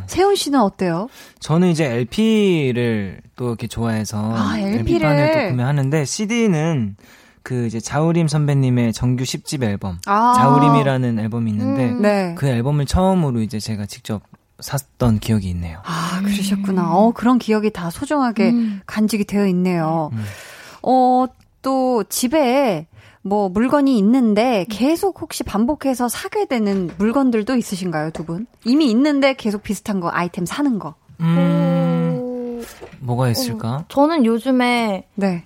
세훈 0.06 0.36
씨는 0.36 0.60
어때요? 0.60 1.08
저는 1.40 1.68
이제 1.68 1.84
LP를 1.84 3.22
또 3.34 3.48
이렇게 3.48 3.66
좋아해서 3.66 4.34
아, 4.36 4.58
LP 4.58 4.98
를. 4.98 5.06
LP판을 5.08 5.32
또 5.32 5.50
구매하는데 5.50 6.04
CD는 6.04 6.96
그 7.42 7.66
이제 7.66 7.80
자우림 7.80 8.28
선배님의 8.28 8.92
정규 8.92 9.24
10집 9.24 9.62
앨범 9.62 9.98
아. 10.06 10.34
자우림이라는 10.36 11.18
앨범이 11.18 11.50
있는데 11.50 11.88
음. 11.88 12.02
네. 12.02 12.34
그 12.36 12.46
앨범을 12.46 12.86
처음으로 12.86 13.40
이제 13.40 13.58
제가 13.58 13.86
직접 13.86 14.22
샀던 14.60 15.20
기억이 15.20 15.48
있네요. 15.50 15.80
아, 15.84 16.20
그러셨구나. 16.22 16.96
어, 16.96 17.12
그런 17.12 17.38
기억이 17.38 17.70
다 17.70 17.90
소중하게 17.90 18.50
음. 18.50 18.80
간직이 18.86 19.24
되어 19.24 19.46
있네요. 19.46 20.10
음. 20.12 20.24
어, 20.82 21.26
또 21.62 22.04
집에 22.04 22.86
뭐 23.22 23.48
물건이 23.48 23.98
있는데 23.98 24.64
계속 24.68 25.20
혹시 25.20 25.42
반복해서 25.42 26.08
사게 26.08 26.46
되는 26.46 26.90
물건들도 26.98 27.56
있으신가요, 27.56 28.10
두 28.10 28.24
분? 28.24 28.46
이미 28.64 28.90
있는데 28.90 29.34
계속 29.34 29.62
비슷한 29.62 30.00
거 30.00 30.08
아이템 30.10 30.46
사는 30.46 30.78
거. 30.78 30.94
음, 31.20 32.18
오. 32.20 32.62
뭐가 33.00 33.28
있을까? 33.30 33.84
저는 33.88 34.24
요즘에 34.24 35.06
네. 35.14 35.44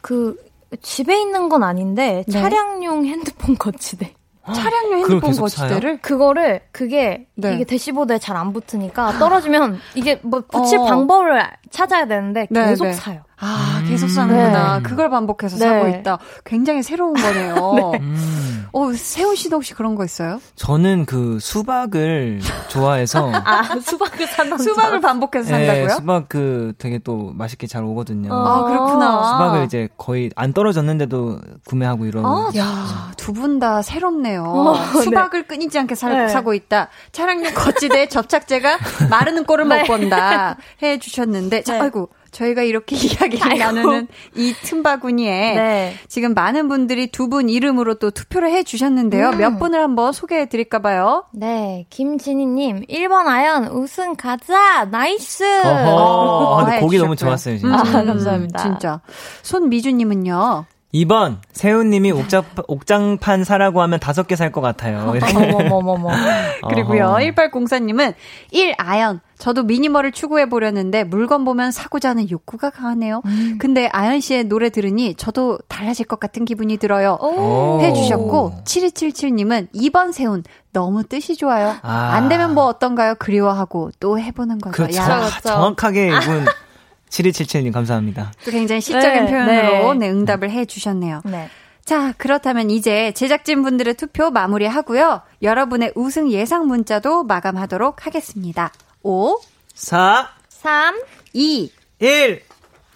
그 0.00 0.36
집에 0.82 1.20
있는 1.20 1.48
건 1.48 1.62
아닌데 1.62 2.24
네. 2.26 2.32
차량용 2.32 3.06
핸드폰 3.06 3.56
거치대. 3.56 4.14
차량용 4.54 4.98
핸드폰 5.00 5.32
거치대를 5.32 6.00
그거를 6.00 6.60
그게 6.72 7.26
네. 7.34 7.54
이게 7.54 7.64
대시보드에 7.64 8.18
잘 8.18 8.36
안 8.36 8.52
붙으니까 8.52 9.18
떨어지면 9.18 9.78
이게 9.94 10.20
뭐 10.22 10.42
붙일 10.46 10.78
어. 10.78 10.84
방법을 10.84 11.42
찾아야 11.70 12.06
되는데 12.06 12.46
네, 12.50 12.66
계속 12.66 12.84
네. 12.84 12.92
사요. 12.92 13.22
아, 13.38 13.82
계속 13.86 14.06
음. 14.06 14.08
사는구나. 14.08 14.76
네. 14.78 14.82
그걸 14.82 15.10
반복해서 15.10 15.56
네. 15.58 15.66
사고 15.66 15.88
있다. 15.88 16.18
굉장히 16.44 16.82
새로운 16.82 17.12
거네요. 17.14 17.92
음, 18.00 18.66
어, 18.72 18.92
세훈 18.94 19.34
씨도 19.36 19.56
혹시 19.56 19.74
그런 19.74 19.94
거 19.94 20.04
있어요? 20.04 20.40
저는 20.56 21.04
그 21.06 21.38
수박을 21.40 22.40
좋아해서 22.68 23.30
아 23.44 23.62
수박을 23.80 24.26
산다. 24.26 24.56
수박을 24.58 25.00
반복해서 25.00 25.50
산다고요? 25.50 25.86
네, 25.86 25.94
수박 25.94 26.28
그 26.28 26.72
되게 26.78 26.98
또 26.98 27.32
맛있게 27.34 27.66
잘 27.66 27.84
오거든요. 27.84 28.32
아, 28.32 28.64
그렇구나. 28.64 29.24
수박을 29.24 29.64
이제 29.64 29.88
거의 29.98 30.30
안 30.34 30.52
떨어졌는데도 30.52 31.40
구매하고 31.66 32.06
이러는 32.06 32.28
아, 32.28 32.50
야, 32.56 33.12
두 33.16 33.32
분 33.32 33.58
다 33.60 33.82
새롭네요. 33.82 34.44
어, 34.44 34.74
수박을 35.02 35.46
끊이지 35.46 35.78
않게 35.78 35.94
사, 35.94 36.08
네. 36.08 36.28
사고 36.28 36.54
있다. 36.54 36.88
차량용 37.12 37.52
거치대 37.54 38.08
접착제가 38.08 38.78
마르는 39.10 39.44
꼴을 39.44 39.64
못 39.66 39.74
네. 39.76 39.84
본다. 39.84 40.56
해 40.82 40.98
주셨는데, 40.98 41.62
자, 41.62 41.74
네. 41.74 41.80
아이고, 41.80 42.08
저희가 42.36 42.62
이렇게 42.62 42.96
이야기를 43.00 43.58
나누는 43.58 44.08
이 44.34 44.52
틈바구니에 44.62 45.54
네. 45.54 45.94
지금 46.08 46.34
많은 46.34 46.68
분들이 46.68 47.06
두 47.10 47.26
분 47.26 47.48
이름으로 47.48 47.94
또 47.94 48.10
투표를 48.12 48.50
해 48.52 48.62
주셨는데요. 48.62 49.30
음. 49.30 49.38
몇 49.38 49.58
분을 49.58 49.80
한번 49.82 50.12
소개해 50.12 50.48
드릴까 50.48 50.78
봐요. 50.80 51.24
네, 51.32 51.86
김진희님, 51.90 52.84
1번 52.88 53.26
아연, 53.26 53.66
우승 53.68 54.14
가자, 54.16 54.84
nice! 54.84 55.42
어허. 55.44 56.54
아, 56.60 56.64
근데 56.64 56.76
해 56.76 56.80
곡이 56.80 56.98
너무 56.98 57.16
주셨고요. 57.16 57.30
좋았어요, 57.30 57.58
진짜. 57.58 57.74
아, 57.78 58.04
감사합니다. 58.04 58.62
진짜. 58.62 59.00
손미주님은요. 59.42 60.66
2번 60.94 61.38
세운님이 61.52 62.12
옥장, 62.12 62.42
옥장판 62.68 63.44
사라고 63.44 63.82
하면 63.82 63.98
다섯 63.98 64.26
개 64.26 64.34
살 64.36 64.52
것 64.52 64.60
같아요. 64.60 65.12
어머머머머. 65.34 66.08
그리고요. 66.68 67.06
어허. 67.06 67.16
1804님은 67.18 68.14
1 68.52 68.74
아연. 68.78 69.20
저도 69.38 69.64
minimal을 69.64 70.12
추구해 70.12 70.48
보려는데 70.48 71.04
물건 71.04 71.44
보면 71.44 71.70
사고자 71.70 72.10
하는 72.10 72.30
욕구가 72.30 72.70
강하네요. 72.70 73.22
음. 73.26 73.58
근데 73.60 73.88
아연 73.92 74.20
씨의 74.20 74.44
노래 74.44 74.70
들으니 74.70 75.14
저도 75.14 75.58
달라질 75.68 76.06
것 76.06 76.18
같은 76.18 76.44
기분이 76.44 76.78
들어요. 76.78 77.18
오. 77.20 77.80
해주셨고 77.82 78.62
7277님은 78.64 79.68
2번 79.74 80.12
세운 80.12 80.42
너무 80.72 81.04
뜻이 81.04 81.36
좋아요. 81.36 81.76
아. 81.82 82.10
안 82.14 82.28
되면 82.28 82.54
뭐 82.54 82.64
어떤가요? 82.64 83.14
그리워하고 83.18 83.90
또 84.00 84.18
해보는 84.18 84.58
거죠. 84.58 84.74
그렇죠. 84.74 85.00
야, 85.00 85.26
그쵸. 85.26 85.48
정확하게 85.48 86.08
이분 86.08 86.44
7277님 87.10 87.72
감사합니다. 87.72 88.32
또 88.44 88.50
굉장히 88.50 88.80
시적인 88.80 89.26
네, 89.26 89.30
표현으로 89.30 89.94
네. 89.94 90.06
네, 90.06 90.10
응답을 90.10 90.50
해주셨네요. 90.50 91.22
네. 91.24 91.48
자, 91.84 92.12
그렇다면 92.18 92.68
이제 92.70 93.12
제작진 93.12 93.62
분들의 93.62 93.94
투표 93.94 94.30
마무리하고요. 94.30 95.22
여러분의 95.40 95.92
우승 95.94 96.30
예상 96.32 96.66
문자도 96.66 97.22
마감하도록 97.24 98.04
하겠습니다. 98.04 98.72
5, 99.06 99.38
4, 99.72 100.28
3, 100.48 101.00
2, 101.32 101.70
1. 102.00 102.42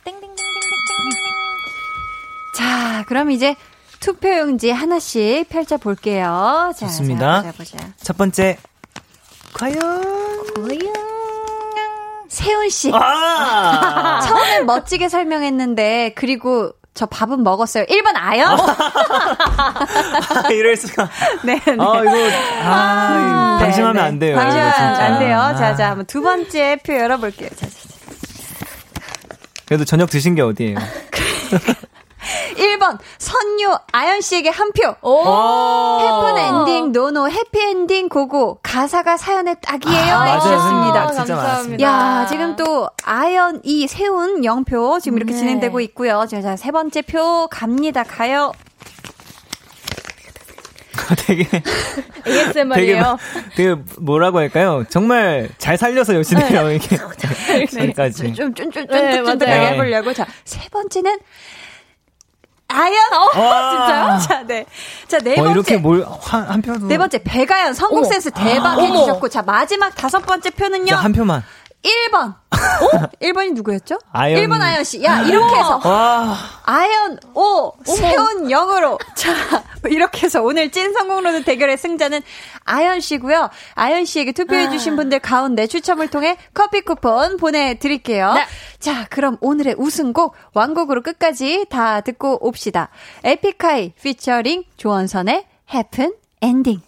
땡땡땡땡땡. 0.02 0.36
자, 2.56 3.04
그럼 3.06 3.30
이제 3.30 3.54
투표용지 4.00 4.72
하나씩 4.72 5.48
펼쳐 5.48 5.76
볼게요. 5.76 6.72
자, 6.76 6.86
좋습니다. 6.86 7.44
자, 7.44 7.52
보자, 7.52 7.76
보자. 7.78 7.92
첫 8.02 8.16
번째. 8.16 8.58
과연. 9.52 9.78
세훈 12.28 12.70
씨. 12.70 12.90
아! 12.92 14.20
처음엔 14.26 14.66
멋지게 14.66 15.08
설명했는데, 15.08 16.14
그리고 16.16 16.72
저 17.00 17.06
밥은 17.06 17.42
먹었어요. 17.42 17.86
1번 17.86 18.12
아연? 18.14 18.60
아, 18.60 20.50
이럴 20.52 20.76
수가. 20.76 21.08
네, 21.42 21.58
네. 21.58 21.76
아, 21.78 22.02
이거. 22.02 22.30
아, 22.62 23.56
네, 23.58 23.64
방심하면 23.64 23.94
네. 23.94 24.00
안 24.02 24.18
돼요. 24.18 24.36
방심하면 24.36 24.68
이거 24.68 24.76
진짜. 24.76 25.04
안 25.06 25.18
돼요. 25.18 25.36
자, 25.56 25.66
아. 25.68 25.76
자, 25.76 25.88
한번 25.92 26.04
두 26.04 26.20
번째 26.20 26.76
표 26.84 26.94
열어 26.94 27.16
볼게요. 27.16 27.48
자, 27.56 27.66
자, 27.66 27.70
자. 27.70 27.88
그래도 29.64 29.86
저녁 29.86 30.10
드신 30.10 30.34
게 30.34 30.42
어디예요? 30.42 30.76
1번, 32.90 32.98
선유, 33.18 33.76
아연 33.92 34.20
씨에게 34.20 34.48
한 34.50 34.70
표. 34.72 34.94
오! 35.02 36.00
헤픈 36.00 36.38
엔딩, 36.38 36.92
no 36.92 37.07
no, 37.07 37.28
해피 37.28 37.60
엔딩, 37.60 38.08
go 38.08 38.28
go. 38.28 38.58
가사가 38.62 39.16
사연에 39.16 39.56
딱이에요. 39.62 40.14
아. 40.14 40.24
해주셨습니다. 40.34 41.06
진짜 41.12 41.36
감사합니다. 41.36 41.84
야, 41.84 42.26
지금 42.28 42.56
또 42.56 42.88
아연 43.04 43.60
이 43.64 43.86
세운 43.86 44.42
0표 44.42 45.00
지금 45.00 45.18
이렇게 45.18 45.32
네. 45.32 45.38
진행되고 45.38 45.80
있고요. 45.80 46.26
자, 46.28 46.40
자, 46.42 46.56
세 46.56 46.70
번째 46.70 47.02
표 47.02 47.46
갑니다. 47.48 48.02
가요. 48.02 48.52
되게, 51.26 51.44
되게, 52.24 52.40
ASMR이에요. 52.40 53.00
마- 53.02 53.16
되게 53.56 53.74
뭐라고 53.98 54.38
할까요? 54.38 54.84
정말 54.88 55.48
잘 55.58 55.76
살려서 55.76 56.14
여시네요, 56.14 56.70
이게. 56.70 56.96
여기까지. 57.82 58.32
좀, 58.34 58.54
좀, 58.54 58.70
좀, 58.70 58.70
좀, 58.70 58.86
네, 58.90 59.16
좀, 59.16 59.24
좀 59.26 59.38
맞아요. 59.38 59.66
해보려고. 59.72 60.12
자, 60.12 60.26
세 60.44 60.68
번째는 60.68 61.18
아연. 62.70 62.96
와. 63.36 64.18
자, 64.20 64.42
네. 64.46 64.64
자, 65.08 65.18
네 65.18 65.32
어, 65.32 65.36
번째. 65.36 65.50
이렇게 65.52 65.76
뭘, 65.76 66.06
한, 66.22 66.42
한 66.44 66.62
표도. 66.62 66.86
네 66.86 66.96
번째, 66.96 67.18
백아연 67.22 67.74
선곡 67.74 68.04
센스 68.04 68.30
대박 68.30 68.78
어머. 68.78 68.82
해주셨고. 68.86 69.28
자, 69.28 69.42
마지막 69.42 69.94
다섯 69.94 70.20
번째 70.20 70.50
표는요. 70.50 70.86
자, 70.86 70.96
한 70.96 71.12
표만. 71.12 71.42
1번. 71.82 72.34
어? 72.34 73.08
1번이 73.22 73.52
누구였죠? 73.54 73.98
아연. 74.12 74.42
1번 74.42 74.60
아연 74.60 74.84
씨. 74.84 75.02
야, 75.02 75.22
이렇게 75.22 75.56
해서. 75.56 75.80
와. 75.84 76.36
아연 76.64 77.18
5, 77.34 77.72
세운 77.84 78.48
0으로. 78.48 78.98
자, 79.14 79.32
이렇게 79.88 80.26
해서 80.26 80.42
오늘 80.42 80.70
찐 80.70 80.92
선곡 80.92 81.22
로드 81.22 81.44
대결의 81.44 81.78
승자는 81.78 82.20
아연 82.64 83.00
씨고요. 83.00 83.50
아연 83.74 84.04
씨에게 84.04 84.32
투표해 84.32 84.70
주신 84.70 84.96
분들 84.96 85.20
가운데 85.20 85.66
추첨을 85.66 86.08
통해 86.08 86.36
커피 86.52 86.82
쿠폰 86.82 87.38
보내 87.38 87.78
드릴게요. 87.78 88.34
네. 88.34 88.46
자, 88.78 89.06
그럼 89.08 89.38
오늘의 89.40 89.76
우승곡 89.78 90.34
완곡으로 90.54 91.02
끝까지 91.02 91.66
다 91.70 92.02
듣고 92.02 92.46
옵시다. 92.46 92.90
에픽하이 93.24 93.92
피처링 94.02 94.64
조원선의 94.76 95.46
헤픈 95.72 96.14
엔딩. 96.42 96.80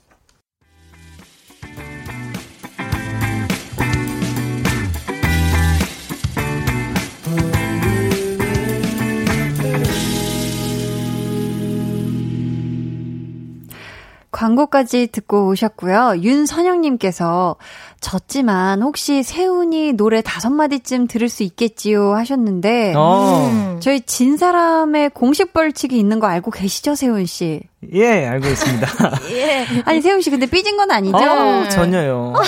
광고까지 14.33 15.09
듣고 15.09 15.47
오셨고요. 15.49 16.15
윤선영님께서 16.23 17.57
졌지만 18.03 18.83
혹시 18.83 19.23
세훈이 19.23 19.95
노래 19.95 20.21
다섯 20.21 20.51
마디쯤 20.51 21.07
들을 21.07 21.29
수 21.31 21.43
있겠지요 21.45 22.15
하셨는데 22.15 22.93
어. 22.97 23.49
음. 23.51 23.81
저희 23.81 24.01
진 24.03 24.37
사람의 24.37 25.11
공식 25.11 25.55
벌칙이 25.55 25.99
있는 25.99 26.21
거 26.21 26.27
알고 26.27 26.51
계시죠, 26.51 26.95
세훈 26.95 27.25
씨? 27.25 27.63
예, 27.95 28.27
알고 28.27 28.47
있습니다. 28.47 28.89
예. 29.33 29.67
아니 29.87 30.03
세훈 30.03 30.21
씨 30.21 30.31
근데 30.31 30.47
삐진 30.47 30.77
건 30.77 30.91
아니죠? 30.91 31.17
어, 31.17 31.69
전혀요. 31.71 32.35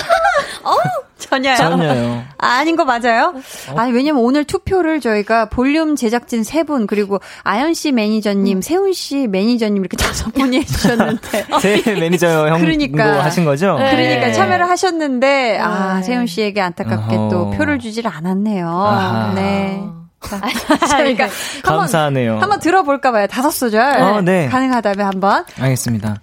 전혀요. 1.17 1.55
전혀요. 1.55 2.23
아, 2.37 2.47
아닌 2.47 2.75
거 2.75 2.85
맞아요? 2.85 3.33
아니, 3.75 3.91
왜냐면 3.91 4.23
오늘 4.23 4.43
투표를 4.43 4.99
저희가 4.99 5.49
볼륨 5.49 5.95
제작진 5.95 6.43
세 6.43 6.63
분, 6.63 6.87
그리고 6.87 7.19
아연 7.43 7.73
씨 7.73 7.91
매니저님, 7.91 8.61
세훈 8.61 8.93
씨 8.93 9.27
매니저님 9.27 9.77
이렇게 9.77 9.97
다섯 9.97 10.33
분이 10.33 10.57
해주셨는데. 10.57 11.45
제 11.61 11.91
매니저 11.93 12.47
형 12.49 12.59
그러니까. 12.59 13.13
도 13.13 13.21
하신 13.21 13.45
거죠? 13.45 13.77
네. 13.77 13.91
그러니까 13.91 14.31
참여를 14.33 14.69
하셨는데, 14.69 15.44
아, 15.59 15.95
네. 15.97 16.03
세훈 16.03 16.27
씨에게 16.27 16.61
안타깝게 16.61 17.15
어허. 17.15 17.29
또 17.29 17.49
표를 17.51 17.79
주질 17.79 18.07
않았네요. 18.07 18.67
아하. 18.69 19.33
네. 19.33 19.81
자, 20.21 20.41
저희가 20.87 21.25
한번, 21.63 21.79
감사하네요. 21.81 22.39
한번 22.39 22.59
들어볼까 22.59 23.11
봐요. 23.11 23.27
다섯 23.27 23.51
소절. 23.51 24.01
어, 24.01 24.21
네. 24.21 24.47
가능하다면 24.47 25.05
한번. 25.05 25.45
알겠습니다. 25.59 26.17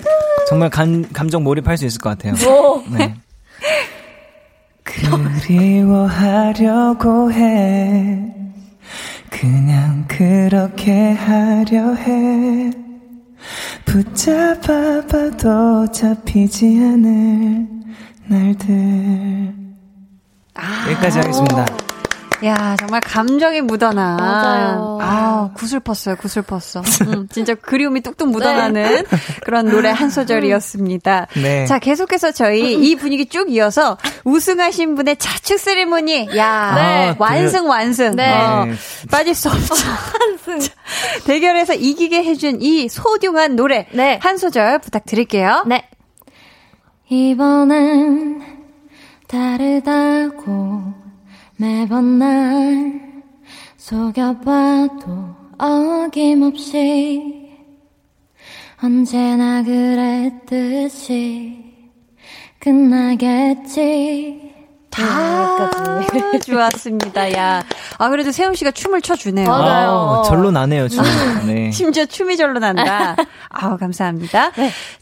정말 0.48 0.70
감, 0.70 1.04
감정 1.12 1.44
몰입할 1.44 1.76
수 1.78 1.86
있을 1.86 2.00
것 2.00 2.10
같아요. 2.10 2.34
네. 2.90 3.14
그리워하려고 6.02 7.32
해. 7.32 8.34
그냥 9.30 10.04
그렇게 10.08 11.12
하려 11.12 11.94
해. 11.94 12.70
붙잡아봐도 14.62 15.90
잡히지 15.92 16.66
않을 16.66 17.66
날들. 18.32 19.54
여기까지 20.88 21.18
하겠습니다. 21.18 21.66
야, 22.44 22.74
정말 22.76 23.00
감정이 23.00 23.60
묻어나. 23.60 24.16
맞아요. 24.16 24.98
아, 25.00 25.50
구슬펐어요, 25.54 26.16
구슬펐어. 26.16 26.82
음, 27.06 27.28
진짜 27.30 27.54
그리움이 27.54 28.00
뚝뚝 28.00 28.30
묻어나는 28.30 29.04
그런 29.44 29.68
노래 29.68 29.90
한 29.90 30.10
소절이었습니다. 30.10 31.28
네. 31.36 31.66
자, 31.66 31.78
계속해서 31.78 32.32
저희 32.32 32.74
이 32.74 32.96
분위기 32.96 33.26
쭉 33.26 33.52
이어서 33.52 33.96
우승하신 34.24 34.96
분의 34.96 35.18
자축 35.18 35.58
세리머니. 35.58 36.36
야, 36.36 36.72
네. 36.74 37.16
완승, 37.18 37.68
완승. 37.68 38.16
네. 38.16 38.32
어, 38.32 38.64
네. 38.64 38.74
빠질 39.08 39.34
수 39.36 39.48
없죠. 39.48 39.74
대결에서 41.26 41.74
이기게 41.74 42.24
해준 42.24 42.60
이 42.60 42.88
소중한 42.88 43.54
노래. 43.54 43.86
네. 43.92 44.18
한 44.20 44.36
소절 44.36 44.80
부탁드릴게요. 44.80 45.64
네. 45.68 45.88
이번엔 47.12 48.40
다르다고 49.28 50.82
매번 51.58 52.18
날 52.18 53.22
속여봐도 53.76 55.36
어김없이 55.58 57.50
언제나 58.82 59.62
그랬듯이 59.62 60.72
끝나겠지 62.58 64.51
다 64.92 65.96
여기까지. 66.02 66.38
좋았습니다. 66.52 67.32
야. 67.34 67.62
아, 67.98 68.08
그래도 68.10 68.30
세훈 68.30 68.54
씨가 68.54 68.70
춤을 68.72 69.00
춰주네요. 69.00 69.48
맞아요. 69.48 70.22
아, 70.24 70.28
절로 70.28 70.50
나네요, 70.50 70.88
춤. 70.88 71.02
네. 71.46 71.70
심지어 71.72 72.04
춤이 72.06 72.36
절로 72.36 72.58
난다. 72.60 73.16
아우, 73.48 73.78
감사합니다. 73.78 74.50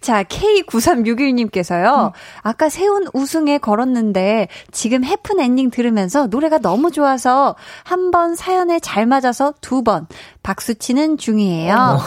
자, 0.01 0.23
K9361님께서요. 0.25 2.13
아까 2.43 2.69
세운 2.69 3.07
우승에 3.13 3.59
걸었는데 3.59 4.49
지금 4.71 5.05
해픈 5.05 5.41
엔딩 5.41 5.71
들으면서 5.71 6.27
노래가 6.27 6.59
너무 6.59 6.91
좋아서 6.91 7.57
한 7.85 8.11
번 8.11 8.35
사연에 8.35 8.81
잘 8.81 9.07
맞아서 9.07 9.53
두 9.61 9.83
번 9.83 10.07
박수 10.43 10.75
치는 10.75 11.17
중이에요. 11.19 11.99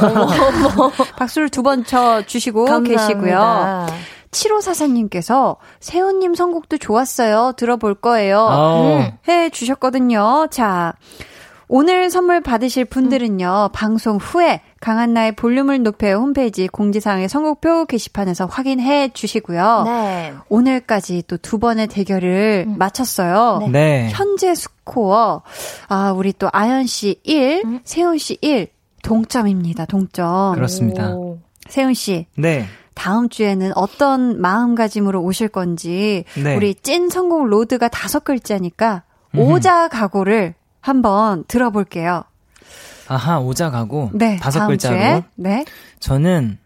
박수를 1.18 1.50
두 1.50 1.64
번 1.64 1.86
쳐 1.86 2.22
주시고 2.26 2.84
계시고요. 2.84 3.86
감사합니다. 4.34 5.10
7544님께서 5.10 5.58
세훈님 5.80 6.36
선곡도 6.36 6.78
좋았어요. 6.78 7.54
들어볼 7.58 7.96
거예요. 7.96 8.40
아우. 8.40 9.04
해 9.28 9.50
주셨거든요. 9.50 10.48
자, 10.52 10.94
오늘 11.70 12.10
선물 12.12 12.42
받으실 12.42 12.86
분들은요, 12.86 13.70
방송 13.74 14.18
후에 14.18 14.62
강한나의 14.82 15.32
볼륨을 15.32 15.82
높여 15.82 16.14
홈페이지 16.16 16.68
공지사항의 16.68 17.30
선곡표 17.30 17.86
게시판에서 17.86 18.46
확인해 18.46 19.10
주시고요. 19.14 19.84
네. 19.86 20.34
오늘까지 20.50 21.24
또 21.28 21.38
두 21.38 21.58
번의 21.60 21.88
대결을 21.88 22.66
마쳤어요. 22.68 23.68
네. 23.72 24.10
현재 24.12 24.54
스코어, 24.54 25.42
아, 25.88 26.12
우리 26.12 26.34
또 26.34 26.50
아연 26.52 26.86
씨 26.86 27.20
1, 27.24 27.64
음. 27.66 27.80
세훈 27.86 28.18
씨 28.18 28.38
1, 28.42 28.68
동점입니다. 29.02 29.86
동점. 29.86 30.56
그렇습니다. 30.56 31.16
오. 31.16 31.40
세훈 31.70 31.94
씨, 31.94 32.28
네. 32.38 32.66
다음 32.94 33.30
주에는 33.30 33.72
어떤 33.76 34.39
마음가짐으로 34.39 35.22
오실 35.22 35.50
건지 35.50 36.24
네. 36.41 36.56
우리 36.56 36.76
찐 36.76 37.10
성공 37.10 37.48
로드가 37.48 37.88
다섯 37.89 38.24
글자니까. 38.24 39.04
오자 39.36 39.88
각오를 39.88 40.54
한번 40.80 41.44
들어볼게요. 41.48 42.24
아하, 43.08 43.39
오자 43.39 43.72
가고. 43.72 44.12
네, 44.14 44.38
다섯 44.38 44.68
글자로. 44.68 44.96
주에 44.96 45.24
네 45.36 45.66
저는 46.00 46.58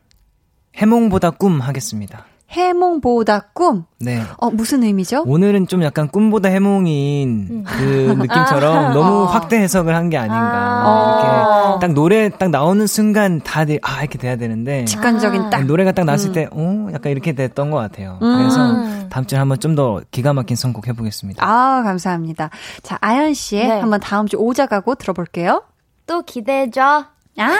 해몽보다 0.75 1.31
꿈 1.31 1.59
하겠습니다. 1.61 2.25
해몽보다 2.49 3.49
꿈. 3.53 3.83
네. 3.99 4.21
어 4.37 4.49
무슨 4.49 4.83
의미죠? 4.83 5.23
오늘은 5.27 5.67
좀 5.67 5.83
약간 5.83 6.07
꿈보다 6.07 6.49
해몽인 6.49 7.63
그 7.65 8.15
느낌처럼 8.17 8.93
너무 8.93 9.25
확대 9.25 9.57
해석을 9.59 9.95
한 9.95 10.09
게 10.09 10.17
아닌가. 10.17 10.37
아. 10.85 11.67
이렇게 11.73 11.79
딱 11.87 11.93
노래 11.93 12.29
딱 12.29 12.49
나오는 12.49 12.87
순간 12.87 13.41
다들 13.41 13.79
아 13.83 13.99
이렇게 14.01 14.17
돼야 14.17 14.35
되는데 14.37 14.85
직관적인 14.85 15.49
딱. 15.49 15.65
노래가 15.65 15.91
딱 15.91 16.05
나왔을 16.05 16.31
때 16.31 16.47
어, 16.51 16.87
약간 16.93 17.11
이렇게 17.11 17.33
됐던 17.33 17.71
것 17.71 17.77
같아요. 17.77 18.17
음. 18.21 18.37
그래서 18.37 19.07
다음 19.09 19.25
주에 19.25 19.37
한번 19.37 19.59
좀 19.59 19.75
더 19.77 20.01
기가 20.09 20.33
막힌 20.33 20.55
선곡 20.55 20.87
해보겠습니다. 20.87 21.45
아 21.45 21.83
감사합니다. 21.83 22.49
자 22.81 22.97
아연 23.01 23.33
씨의 23.35 23.67
네. 23.67 23.79
한번 23.79 23.99
다음 23.99 24.27
주 24.27 24.37
오자 24.37 24.65
각오 24.65 24.95
들어볼게요. 24.95 25.61
또 26.07 26.21
기대해줘. 26.23 27.05
아 27.39 27.55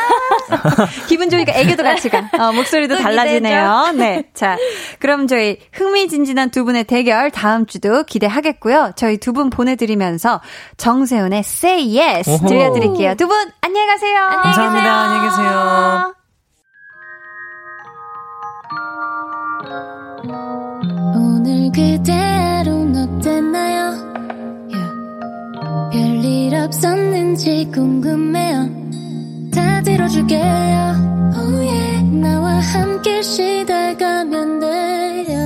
기분 1.07 1.29
좋으니까 1.29 1.53
애교도 1.53 1.83
같이 1.83 2.09
가. 2.09 2.29
어, 2.39 2.51
목소리도 2.51 2.97
또 2.97 3.01
달라지네요. 3.03 3.91
네. 3.95 4.23
자, 4.33 4.57
그럼 4.99 5.27
저희 5.27 5.59
흥미진진한 5.73 6.49
두 6.51 6.65
분의 6.65 6.85
대결 6.85 7.29
다음 7.31 7.65
주도 7.65 8.03
기대하겠고요. 8.03 8.93
저희 8.95 9.17
두 9.17 9.33
분 9.33 9.49
보내드리면서 9.51 10.41
정세훈의 10.77 11.39
Say 11.41 11.95
Yes 11.99 12.29
오호. 12.29 12.47
들려드릴게요. 12.47 13.15
두 13.15 13.27
분 13.27 13.51
안녕히 13.61 13.85
가세요. 13.87 14.15
감사합니다. 14.43 14.93
안녕히 14.93 15.29
계세요. 15.29 16.13
오늘 21.15 21.71
그대로는 21.71 23.17
어땠나요? 23.19 23.93
Yeah. 24.71 25.91
별일 25.91 26.55
없었는지 26.55 27.69
궁금해요. 27.73 28.76
다 29.57 29.81
들어줄게요. 29.81 30.43
Oh 31.35 31.67
yeah. 31.67 32.03
나와 32.21 32.59
함께 32.59 33.23
시달가면 33.23 34.59
돼요. 34.59 35.37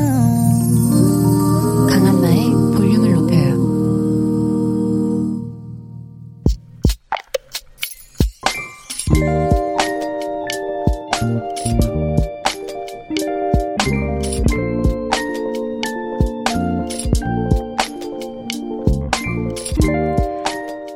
강한나의 1.89 2.49
볼륨을 2.75 3.13
높여요. 3.13 3.51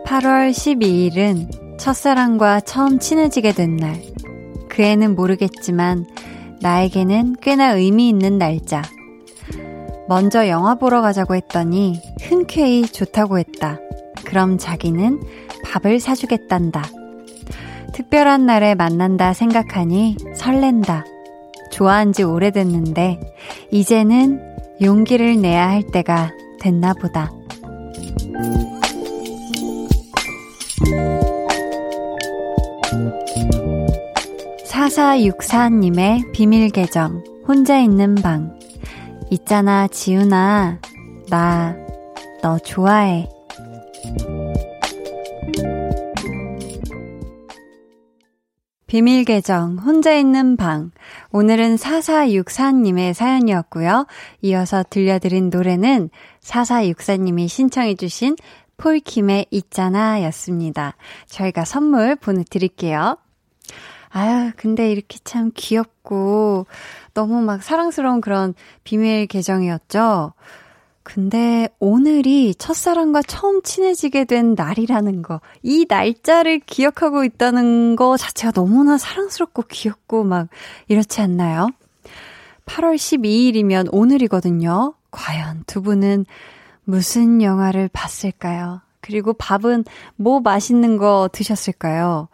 팔월 0.05 0.51
12일은 0.51 1.64
첫사랑과 1.85 2.61
처음 2.61 2.97
친해지게 2.97 3.51
된 3.51 3.75
날. 3.75 4.01
그 4.69 4.81
애는 4.81 5.15
모르겠지만 5.15 6.07
나에게는 6.59 7.35
꽤나 7.43 7.75
의미 7.75 8.09
있는 8.09 8.39
날짜. 8.39 8.81
먼저 10.07 10.47
영화 10.47 10.73
보러 10.73 11.03
가자고 11.03 11.35
했더니 11.35 12.01
흔쾌히 12.23 12.87
좋다고 12.87 13.37
했다. 13.37 13.77
그럼 14.25 14.57
자기는 14.57 15.21
밥을 15.63 15.99
사주겠단다. 15.99 16.81
특별한 17.93 18.47
날에 18.47 18.73
만난다 18.73 19.33
생각하니 19.33 20.17
설렌다. 20.35 21.05
좋아한 21.69 22.13
지 22.13 22.23
오래됐는데 22.23 23.19
이제는 23.69 24.41
용기를 24.81 25.39
내야 25.39 25.69
할 25.69 25.83
때가 25.83 26.31
됐나 26.59 26.95
보다. 26.95 27.31
4464님의 34.85 36.31
비밀 36.31 36.69
계정, 36.69 37.23
혼자 37.47 37.79
있는 37.79 38.13
방. 38.13 38.59
있잖아, 39.31 39.87
지훈아. 39.87 40.79
나, 41.27 41.75
너 42.43 42.59
좋아해. 42.59 43.27
비밀 48.85 49.25
계정, 49.25 49.79
혼자 49.79 50.13
있는 50.13 50.55
방. 50.55 50.91
오늘은 51.31 51.77
4464님의 51.77 53.13
사연이었고요. 53.13 54.05
이어서 54.43 54.83
들려드린 54.87 55.49
노래는 55.49 56.11
4464님이 56.43 57.47
신청해주신 57.47 58.35
폴킴의 58.77 59.47
있잖아 59.49 60.21
였습니다. 60.25 60.95
저희가 61.25 61.65
선물 61.65 62.15
보내드릴게요. 62.15 63.17
아유, 64.17 64.53
근데 64.55 64.93
이렇게 64.93 65.19
참 65.25 65.51
귀엽고 65.53 66.67
너무 67.13 67.41
막 67.41 67.61
사랑스러운 67.61 68.21
그런 68.21 68.53
비밀 68.85 69.27
계정이었죠. 69.27 70.31
근데 71.03 71.67
오늘이 71.79 72.55
첫사랑과 72.55 73.23
처음 73.23 73.61
친해지게 73.61 74.23
된 74.23 74.55
날이라는 74.55 75.21
거, 75.21 75.41
이 75.63 75.85
날짜를 75.89 76.59
기억하고 76.59 77.25
있다는 77.25 77.97
거 77.97 78.15
자체가 78.15 78.53
너무나 78.53 78.97
사랑스럽고 78.97 79.63
귀엽고 79.63 80.23
막 80.23 80.47
이렇지 80.87 81.19
않나요? 81.19 81.67
8월 82.67 82.95
12일이면 82.95 83.89
오늘이거든요. 83.91 84.93
과연 85.11 85.65
두 85.67 85.81
분은 85.81 86.25
무슨 86.85 87.41
영화를 87.41 87.89
봤을까요? 87.91 88.79
그리고 89.01 89.33
밥은 89.33 89.83
뭐 90.15 90.39
맛있는 90.39 90.95
거 90.95 91.29
드셨을까요? 91.33 92.29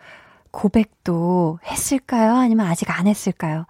고백도 0.51 1.59
했을까요? 1.65 2.35
아니면 2.35 2.67
아직 2.67 2.89
안 2.97 3.07
했을까요? 3.07 3.65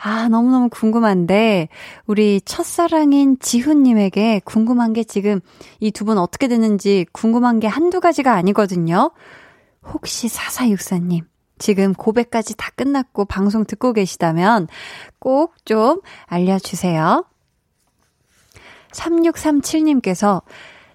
아, 0.00 0.28
너무너무 0.28 0.68
궁금한데, 0.68 1.68
우리 2.06 2.40
첫사랑인 2.40 3.38
지훈님에게 3.40 4.40
궁금한 4.44 4.92
게 4.92 5.02
지금 5.04 5.40
이 5.80 5.90
두 5.90 6.04
분 6.04 6.18
어떻게 6.18 6.46
됐는지 6.48 7.06
궁금한 7.12 7.58
게 7.60 7.66
한두 7.66 8.00
가지가 8.00 8.32
아니거든요. 8.34 9.10
혹시 9.84 10.28
4464님, 10.28 11.22
지금 11.58 11.94
고백까지 11.94 12.56
다 12.56 12.70
끝났고 12.76 13.24
방송 13.24 13.64
듣고 13.64 13.92
계시다면 13.92 14.68
꼭 15.18 15.54
좀 15.64 16.00
알려주세요. 16.26 17.24
3637님께서 18.92 20.42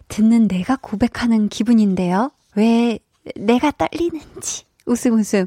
듣는 0.07 0.47
내가 0.47 0.78
고백하는 0.82 1.49
기분인데요. 1.49 2.32
왜 2.55 2.99
내가 3.36 3.71
떨리는지 3.71 4.65
웃음 4.86 5.13
웃음 5.13 5.45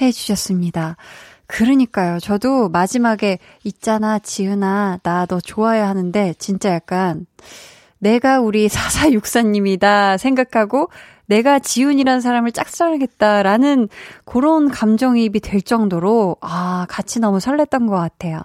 해주셨습니다. 0.00 0.96
그러니까요. 1.46 2.18
저도 2.18 2.68
마지막에 2.68 3.38
있잖아, 3.64 4.18
지은아, 4.18 4.98
나 5.02 5.26
너 5.26 5.40
좋아해 5.40 5.80
하는데 5.80 6.34
진짜 6.38 6.70
약간 6.72 7.26
내가 7.98 8.40
우리 8.40 8.66
4464님이다 8.68 10.18
생각하고 10.18 10.90
내가 11.26 11.58
지훈이라는 11.58 12.20
사람을 12.20 12.52
짝사랑했다라는 12.52 13.88
그런 14.24 14.68
감정이입이 14.68 15.40
될 15.40 15.60
정도로 15.60 16.36
아, 16.40 16.86
같이 16.88 17.18
너무 17.20 17.38
설렜던 17.38 17.88
것 17.88 17.96
같아요. 17.96 18.40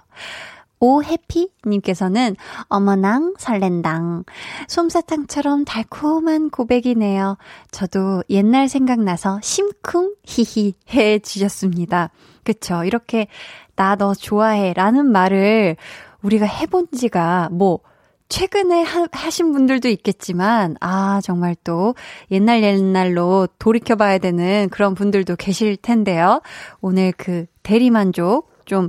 오해피님께서는 0.82 2.34
어머낭 2.64 3.34
설렌당. 3.38 4.24
솜사탕처럼 4.66 5.64
달콤한 5.64 6.50
고백이네요. 6.50 7.38
저도 7.70 8.24
옛날 8.28 8.68
생각나서 8.68 9.38
심쿵 9.42 10.16
히히 10.24 10.74
해 10.92 11.20
주셨습니다. 11.20 12.10
그쵸. 12.42 12.82
이렇게 12.84 13.28
나 13.76 13.94
너 13.96 14.14
좋아해 14.14 14.72
라는 14.74 15.06
말을 15.06 15.76
우리가 16.22 16.46
해본 16.46 16.88
지가 16.96 17.48
뭐 17.52 17.80
최근에 18.28 18.82
하, 18.82 19.06
하신 19.12 19.52
분들도 19.52 19.88
있겠지만, 19.88 20.76
아, 20.80 21.20
정말 21.22 21.54
또 21.64 21.94
옛날 22.30 22.62
옛날로 22.62 23.46
돌이켜봐야 23.58 24.16
되는 24.18 24.68
그런 24.70 24.94
분들도 24.94 25.36
계실 25.36 25.76
텐데요. 25.76 26.40
오늘 26.80 27.12
그 27.14 27.44
대리만족 27.62 28.50
좀 28.64 28.88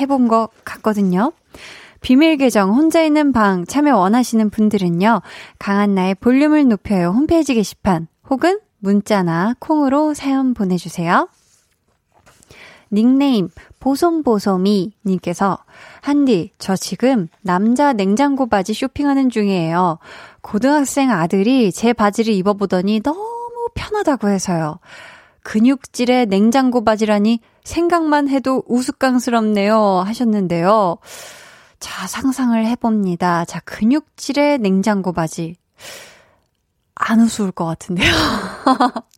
해본 0.00 0.28
것 0.28 0.48
같거든요. 0.64 1.32
비밀 2.00 2.36
계정 2.36 2.74
혼자 2.74 3.02
있는 3.02 3.32
방 3.32 3.64
참여 3.64 3.96
원하시는 3.96 4.50
분들은요. 4.50 5.22
강한나의 5.58 6.16
볼륨을 6.16 6.68
높여요 6.68 7.10
홈페이지 7.10 7.54
게시판 7.54 8.08
혹은 8.28 8.58
문자나 8.78 9.54
콩으로 9.60 10.12
사연 10.12 10.54
보내주세요. 10.54 11.28
닉네임 12.92 13.48
보솜보솜이 13.80 14.92
님께서 15.06 15.58
한디 16.02 16.52
저 16.58 16.76
지금 16.76 17.28
남자 17.40 17.92
냉장고 17.92 18.48
바지 18.48 18.74
쇼핑하는 18.74 19.30
중이에요. 19.30 19.98
고등학생 20.42 21.10
아들이 21.10 21.72
제 21.72 21.92
바지를 21.92 22.34
입어보더니 22.34 23.00
너무 23.00 23.68
편하다고 23.74 24.28
해서요. 24.28 24.78
근육질의 25.42 26.26
냉장고 26.26 26.84
바지라니 26.84 27.40
생각만 27.64 28.28
해도 28.28 28.62
우스꽝스럽네요 28.66 30.02
하셨는데요. 30.06 30.98
자, 31.80 32.06
상상을 32.06 32.64
해봅니다. 32.64 33.44
자, 33.44 33.60
근육질의 33.60 34.58
냉장고 34.58 35.12
바지. 35.12 35.56
안 36.94 37.20
우스울 37.20 37.50
것 37.50 37.64
같은데요. 37.64 38.12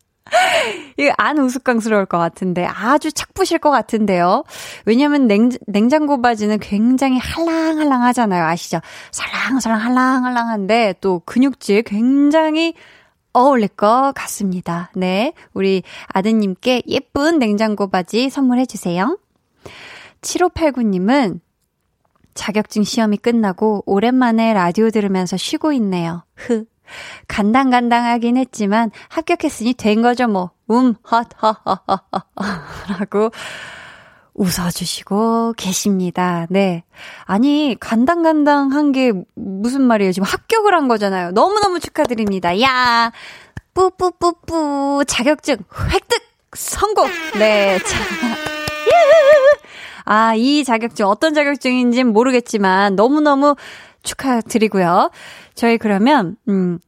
이거 0.97 1.13
안 1.19 1.39
우스꽝스러울 1.39 2.07
것 2.07 2.19
같은데 2.19 2.65
아주 2.65 3.13
착부실 3.13 3.59
것 3.59 3.71
같은데요. 3.71 4.45
왜냐면 4.87 5.27
냉, 5.27 5.51
냉장고 5.67 6.23
바지는 6.23 6.59
굉장히 6.61 7.19
할랑할랑 7.19 8.03
하잖아요. 8.05 8.45
아시죠? 8.45 8.81
살랑살랑 9.11 9.81
할랑할랑한데 9.81 10.95
또 11.01 11.21
근육질 11.27 11.83
굉장히 11.83 12.75
어울릴 13.35 13.69
것 13.69 14.13
같습니다. 14.15 14.91
네. 14.95 15.35
우리 15.53 15.83
아드님께 16.09 16.85
예쁜 16.87 17.39
냉장고 17.39 17.89
바지 17.89 18.31
선물해 18.31 18.65
주세요. 18.65 19.19
7589님은 20.23 21.41
자격증 22.33 22.83
시험이 22.85 23.17
끝나고 23.17 23.83
오랜만에 23.87 24.55
라디오 24.55 24.91
들으면서 24.91 25.37
쉬고 25.37 25.73
있네요. 25.73 26.25
흐. 26.35 26.65
간당간당하긴 27.29 28.37
했지만 28.37 28.91
합격했으니 29.09 29.75
된 29.75 30.03
거죠 30.03 30.29
뭐. 30.29 30.51
음, 30.71 30.95
헛, 31.11 31.29
헛, 31.43 31.57
헛, 31.65 31.81
헛, 31.89 32.01
헛, 32.13 32.25
라고 32.99 33.31
웃어주시고 34.35 35.55
계십니다. 35.57 36.47
네. 36.51 36.85
아니, 37.25 37.77
간당간당한 37.79 38.93
게 38.93 39.13
무슨 39.35 39.83
말이에요? 39.83 40.13
지금 40.13 40.27
합격을 40.27 40.75
한 40.75 40.89
거잖아요. 40.89 41.31
너무너무 41.33 41.81
축하드립니다. 41.81 42.61
야! 42.61 43.13
뿌뿌뿌뿌 43.75 45.05
자격증 45.07 45.57
획득 45.93 46.23
성공! 46.55 47.09
네. 47.39 47.79
자. 47.79 47.99
아, 50.05 50.35
이 50.35 50.65
자격증 50.65 51.07
어떤 51.07 51.33
자격증인지는 51.35 52.13
모르겠지만 52.13 52.95
너무너무 52.95 53.57
축하드리고요. 54.03 55.11
저희 55.55 55.79
그러면 55.79 56.37
음 56.49 56.79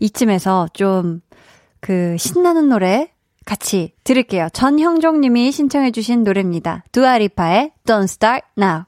이쯤에서 0.00 0.68
좀 0.74 1.26
그 1.86 2.16
신나는 2.18 2.68
노래 2.68 3.12
같이 3.46 3.94
들을게요. 4.04 4.48
전형종 4.52 5.20
님이 5.20 5.52
신청해 5.52 5.92
주신 5.92 6.24
노래입니다. 6.24 6.84
두아리파의 6.92 7.72
Don't 7.86 8.04
Start 8.04 8.46
Now. 8.58 8.82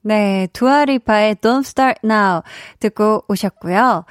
네, 0.00 0.48
두아리파의 0.54 1.36
Don't 1.36 1.60
Start 1.60 2.00
Now 2.02 2.40
듣고 2.80 3.24
오셨고요. 3.28 4.06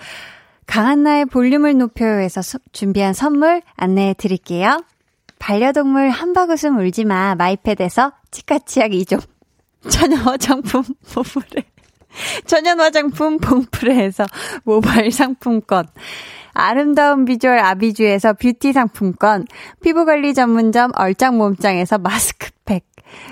강한나의 0.67 1.25
볼륨을 1.25 1.77
높여요에서 1.77 2.43
수, 2.43 2.59
준비한 2.71 3.13
선물 3.13 3.63
안내해 3.75 4.13
드릴게요. 4.13 4.85
반려동물 5.39 6.11
한바구음 6.11 6.77
울지마 6.77 7.33
마이패드에서 7.35 8.13
치카치약 8.29 8.91
2종 8.91 9.21
천연 9.89 10.19
화장품 10.19 10.83
보풀에 11.11 11.63
천연 12.45 12.79
화장품 12.79 13.37
봉프레에서 13.37 14.25
모바일 14.63 15.11
상품권 15.11 15.87
아름다운 16.59 17.25
비주얼 17.25 17.59
아비주에서 17.59 18.33
뷰티 18.33 18.73
상품권 18.73 19.45
피부관리 19.81 20.33
전문점 20.33 20.91
얼짱몸짱에서 20.95 21.97
마스크팩 21.97 22.83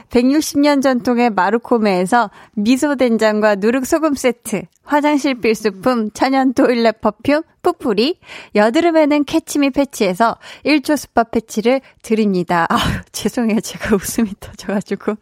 160년 0.09 0.82
전통의 0.82 1.30
마루코메에서 1.32 2.32
미소된장과 2.55 3.55
누룩소금 3.55 4.15
세트, 4.15 4.63
화장실 4.84 5.36
필수품 5.36 6.11
천연 6.11 6.53
토일렛 6.53 7.01
퍼퓸 7.01 7.43
푸풀이, 7.61 8.19
여드름에는 8.55 9.25
캐치미 9.25 9.71
패치에서 9.71 10.38
1초 10.65 10.97
스파 10.97 11.23
패치를 11.23 11.82
드립니다. 12.01 12.65
아 12.71 12.78
죄송해요. 13.11 13.59
제가 13.59 13.95
웃음이 13.95 14.32
터져가지고. 14.39 15.15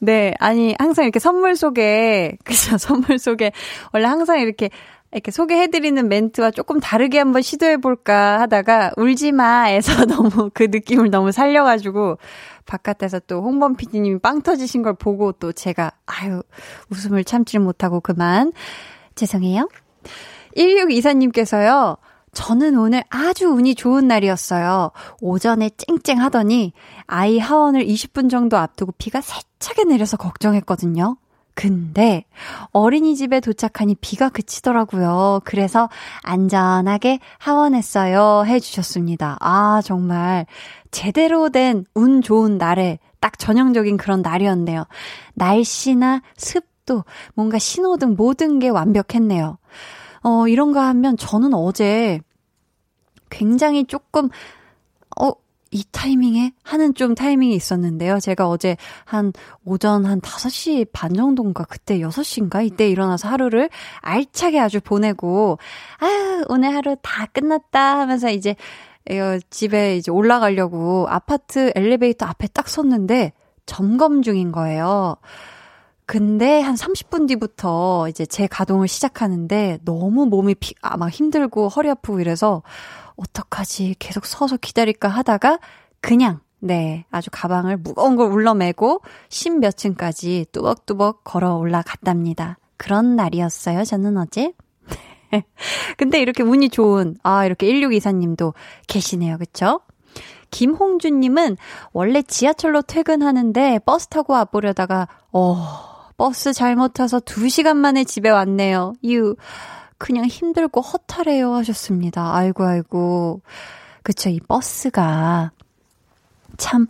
네, 0.00 0.34
아니, 0.38 0.74
항상 0.78 1.06
이렇게 1.06 1.18
선물 1.18 1.56
소개, 1.56 2.36
그죠? 2.44 2.76
선물 2.76 3.18
소개. 3.18 3.52
원래 3.92 4.06
항상 4.06 4.38
이렇게 4.38 4.68
이렇게 5.14 5.30
소개해드리는 5.30 6.08
멘트와 6.08 6.50
조금 6.50 6.80
다르게 6.80 7.18
한번 7.18 7.40
시도해볼까 7.40 8.40
하다가 8.40 8.92
울지마에서 8.96 10.06
너무 10.06 10.50
그 10.52 10.64
느낌을 10.64 11.08
너무 11.10 11.30
살려가지고 11.30 12.18
바깥에서 12.66 13.20
또 13.28 13.40
홍범 13.40 13.76
PD님이 13.76 14.18
빵 14.18 14.42
터지신 14.42 14.82
걸 14.82 14.94
보고 14.94 15.30
또 15.30 15.52
제가 15.52 15.92
아유 16.06 16.42
웃음을 16.90 17.22
참지를 17.22 17.64
못하고 17.64 18.00
그만 18.00 18.52
죄송해요. 19.14 19.68
1624님께서요. 20.56 21.98
저는 22.32 22.76
오늘 22.76 23.04
아주 23.10 23.46
운이 23.46 23.76
좋은 23.76 24.08
날이었어요. 24.08 24.90
오전에 25.20 25.70
쨍쨍 25.76 26.18
하더니 26.18 26.72
아이 27.06 27.38
하원을 27.38 27.86
20분 27.86 28.28
정도 28.28 28.56
앞두고 28.56 28.92
비가 28.98 29.20
세차게 29.20 29.84
내려서 29.84 30.16
걱정했거든요. 30.16 31.16
근데 31.54 32.24
어린이집에 32.72 33.40
도착하니 33.40 33.94
비가 33.96 34.28
그치더라고요. 34.28 35.40
그래서 35.44 35.88
안전하게 36.22 37.20
하원했어요. 37.38 38.44
해주셨습니다. 38.46 39.36
아, 39.40 39.80
정말 39.84 40.46
제대로 40.90 41.48
된 41.50 41.84
운 41.94 42.22
좋은 42.22 42.58
날에 42.58 42.98
딱 43.20 43.38
전형적인 43.38 43.96
그런 43.96 44.20
날이었네요. 44.22 44.84
날씨나 45.34 46.22
습도, 46.36 47.04
뭔가 47.34 47.58
신호등 47.58 48.14
모든 48.16 48.58
게 48.58 48.68
완벽했네요. 48.68 49.56
어, 50.24 50.48
이런 50.48 50.72
거 50.72 50.80
하면 50.80 51.16
저는 51.16 51.54
어제 51.54 52.20
굉장히 53.30 53.84
조금, 53.86 54.26
어, 54.26 54.30
이 55.74 55.82
타이밍에 55.90 56.52
하는 56.62 56.94
좀 56.94 57.16
타이밍이 57.16 57.52
있었는데요. 57.52 58.20
제가 58.20 58.48
어제 58.48 58.76
한 59.04 59.32
오전 59.64 60.06
한 60.06 60.20
5시 60.20 60.86
반 60.92 61.12
정도인가 61.12 61.64
그때 61.64 61.98
6시인가 61.98 62.64
이때 62.64 62.88
일어나서 62.88 63.28
하루를 63.28 63.68
알차게 64.00 64.60
아주 64.60 64.80
보내고 64.80 65.58
아, 65.98 66.44
오늘 66.48 66.72
하루 66.72 66.96
다 67.02 67.26
끝났다 67.26 67.98
하면서 67.98 68.30
이제 68.30 68.54
어, 69.10 69.38
집에 69.50 69.96
이제 69.96 70.12
올라가려고 70.12 71.08
아파트 71.08 71.72
엘리베이터 71.74 72.24
앞에 72.24 72.46
딱 72.54 72.68
섰는데 72.68 73.32
점검 73.66 74.22
중인 74.22 74.52
거예요. 74.52 75.16
근데 76.06 76.60
한 76.60 76.76
30분 76.76 77.26
뒤부터 77.26 78.08
이제 78.08 78.26
제 78.26 78.46
가동을 78.46 78.86
시작하는데 78.86 79.78
너무 79.84 80.26
몸이 80.26 80.54
피, 80.54 80.74
아, 80.82 80.96
막 80.96 81.08
힘들고 81.10 81.68
허리 81.68 81.90
아프고 81.90 82.20
이래서 82.20 82.62
어떡하지? 83.16 83.96
계속 83.98 84.26
서서 84.26 84.56
기다릴까 84.56 85.08
하다가 85.08 85.58
그냥 86.00 86.40
네, 86.58 87.04
아주 87.10 87.28
가방을 87.30 87.76
무거운 87.76 88.16
걸 88.16 88.32
울러매고 88.32 89.02
10몇 89.28 89.76
층까지 89.76 90.46
뚜벅뚜벅 90.50 91.22
걸어 91.22 91.56
올라갔답니다. 91.56 92.58
그런 92.78 93.16
날이었어요, 93.16 93.84
저는 93.84 94.16
어제. 94.16 94.52
근데 95.98 96.20
이렇게 96.20 96.42
운이 96.42 96.70
좋은, 96.70 97.16
아, 97.22 97.44
이렇게 97.44 97.66
1624님도 97.66 98.54
계시네요, 98.86 99.36
그쵸? 99.38 99.80
김홍준님은 100.50 101.56
원래 101.92 102.22
지하철로 102.22 102.80
퇴근하는데 102.80 103.80
버스 103.84 104.06
타고 104.06 104.32
와보려다가, 104.32 105.08
어, 105.32 105.56
버스 106.16 106.52
잘못 106.52 106.94
타서 106.94 107.20
2시간 107.20 107.76
만에 107.76 108.04
집에 108.04 108.30
왔네요. 108.30 108.94
유. 109.04 109.36
그냥 109.98 110.26
힘들고 110.26 110.80
허탈해요 110.80 111.52
하셨습니다. 111.54 112.34
아이고, 112.34 112.64
아이고. 112.64 113.40
그쵸, 114.02 114.28
이 114.30 114.40
버스가 114.40 115.50
참, 116.56 116.86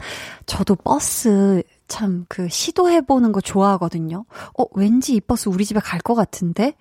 저도 0.47 0.75
버스 0.77 1.63
참 1.87 2.25
그 2.29 2.49
시도해보는 2.49 3.33
거 3.33 3.41
좋아하거든요. 3.41 4.25
어, 4.59 4.65
왠지 4.75 5.15
이 5.15 5.21
버스 5.21 5.49
우리 5.49 5.65
집에 5.65 5.81
갈 5.81 6.01
것 6.01 6.15
같은데? 6.15 6.75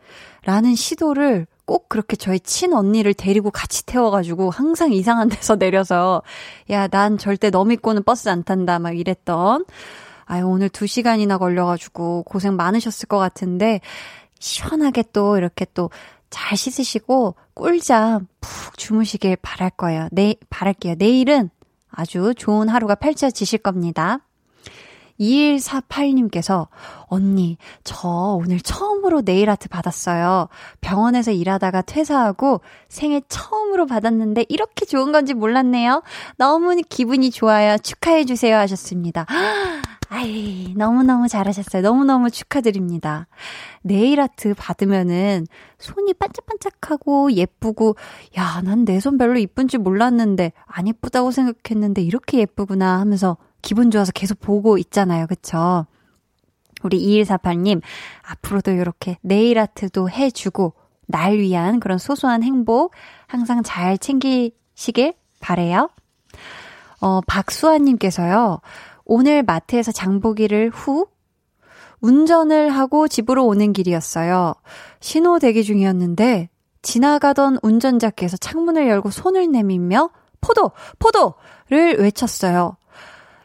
라는 0.46 0.76
시도를 0.76 1.46
꼭 1.66 1.88
그렇게 1.90 2.16
저희 2.16 2.40
친언니를 2.40 3.14
데리고 3.14 3.52
같이 3.52 3.86
태워가지고 3.86 4.50
항상 4.50 4.92
이상한 4.92 5.30
데서 5.30 5.56
내려서 5.58 6.24
야, 6.72 6.88
난 6.88 7.18
절대 7.18 7.50
너 7.52 7.64
믿고는 7.66 8.04
버스 8.04 8.30
안 8.30 8.44
탄다 8.44 8.80
막 8.80 8.98
이랬던 8.98 9.66
아유, 10.26 10.46
오늘 10.48 10.70
두 10.70 10.88
시간이나 10.88 11.38
걸려가지고 11.38 12.24
고생 12.24 12.56
많으셨을 12.56 13.08
것 13.08 13.18
같은데 13.18 13.82
시원하게 14.44 15.04
또 15.14 15.38
이렇게 15.38 15.66
또 15.74 15.90
잘 16.34 16.58
씻으시고 16.58 17.36
꿀잠 17.54 18.28
푹 18.42 18.76
주무시길 18.76 19.38
바랄 19.44 19.70
거예요. 19.70 20.10
내, 20.12 20.36
바랄게요. 20.50 20.96
내일은 20.98 21.52
아주 21.92 22.34
좋은 22.36 22.70
하루가 22.70 22.96
펼쳐지실 22.96 23.60
겁니다. 23.60 24.18
2148님께서, 25.20 26.70
언니, 27.04 27.58
저 27.84 28.08
오늘 28.10 28.60
처음으로 28.60 29.22
네일 29.22 29.52
아트 29.52 29.70
받았어요. 29.70 30.48
병원에서 30.82 31.30
일하다가 31.30 31.84
퇴사하고 31.84 32.62
생애 32.90 33.22
처음으로 33.28 33.86
받았는데 33.86 34.46
이렇게 34.50 34.88
좋은 34.88 35.12
건지 35.12 35.36
몰랐네요. 35.36 36.02
너무 36.38 36.76
기분이 36.90 37.30
좋아요. 37.30 37.78
축하해주세요. 37.78 38.58
하셨습니다. 38.58 39.28
아이, 40.14 40.76
너무너무 40.78 41.28
잘하셨어요. 41.28 41.82
너무너무 41.82 42.30
축하드립니다. 42.30 43.26
네일 43.82 44.22
아트 44.22 44.54
받으면은 44.54 45.48
손이 45.80 46.14
반짝반짝하고 46.14 47.32
예쁘고, 47.32 47.96
야, 48.38 48.62
난 48.64 48.86
내 48.86 49.00
손 49.00 49.18
별로 49.18 49.40
이쁜 49.40 49.68
줄 49.68 49.80
몰랐는데, 49.80 50.52
안 50.68 50.88
예쁘다고 50.88 51.32
생각했는데 51.32 52.04
이렇게 52.04 52.38
예쁘구나 52.38 53.00
하면서 53.00 53.38
기분 53.64 53.90
좋아서 53.90 54.12
계속 54.12 54.40
보고 54.40 54.78
있잖아요. 54.78 55.26
그쵸? 55.26 55.88
우리 56.84 57.00
2148님, 57.24 57.82
앞으로도 58.22 58.70
이렇게 58.70 59.18
네일 59.22 59.58
아트도 59.58 60.12
해주고, 60.12 60.74
날 61.08 61.38
위한 61.38 61.80
그런 61.80 61.98
소소한 61.98 62.44
행복 62.44 62.94
항상 63.26 63.64
잘 63.64 63.98
챙기시길 63.98 65.16
바래요. 65.40 65.90
어, 67.02 67.20
박수아님께서요, 67.28 68.62
오늘 69.06 69.44
마트에서 69.44 69.92
장보기를 69.92 70.70
후 70.70 71.08
운전을 72.02 72.70
하고 72.70 73.08
집으로 73.08 73.46
오는 73.46 73.74
길이었어요. 73.74 74.54
신호 75.00 75.40
대기 75.40 75.64
중이었는데 75.64 76.50
지나가던 76.82 77.60
운전자께서 77.62 78.38
창문을 78.38 78.88
열고 78.88 79.10
손을 79.10 79.50
내밀며 79.52 80.10
포도! 80.42 80.72
포도!를 81.00 81.98
외쳤어요. 81.98 82.76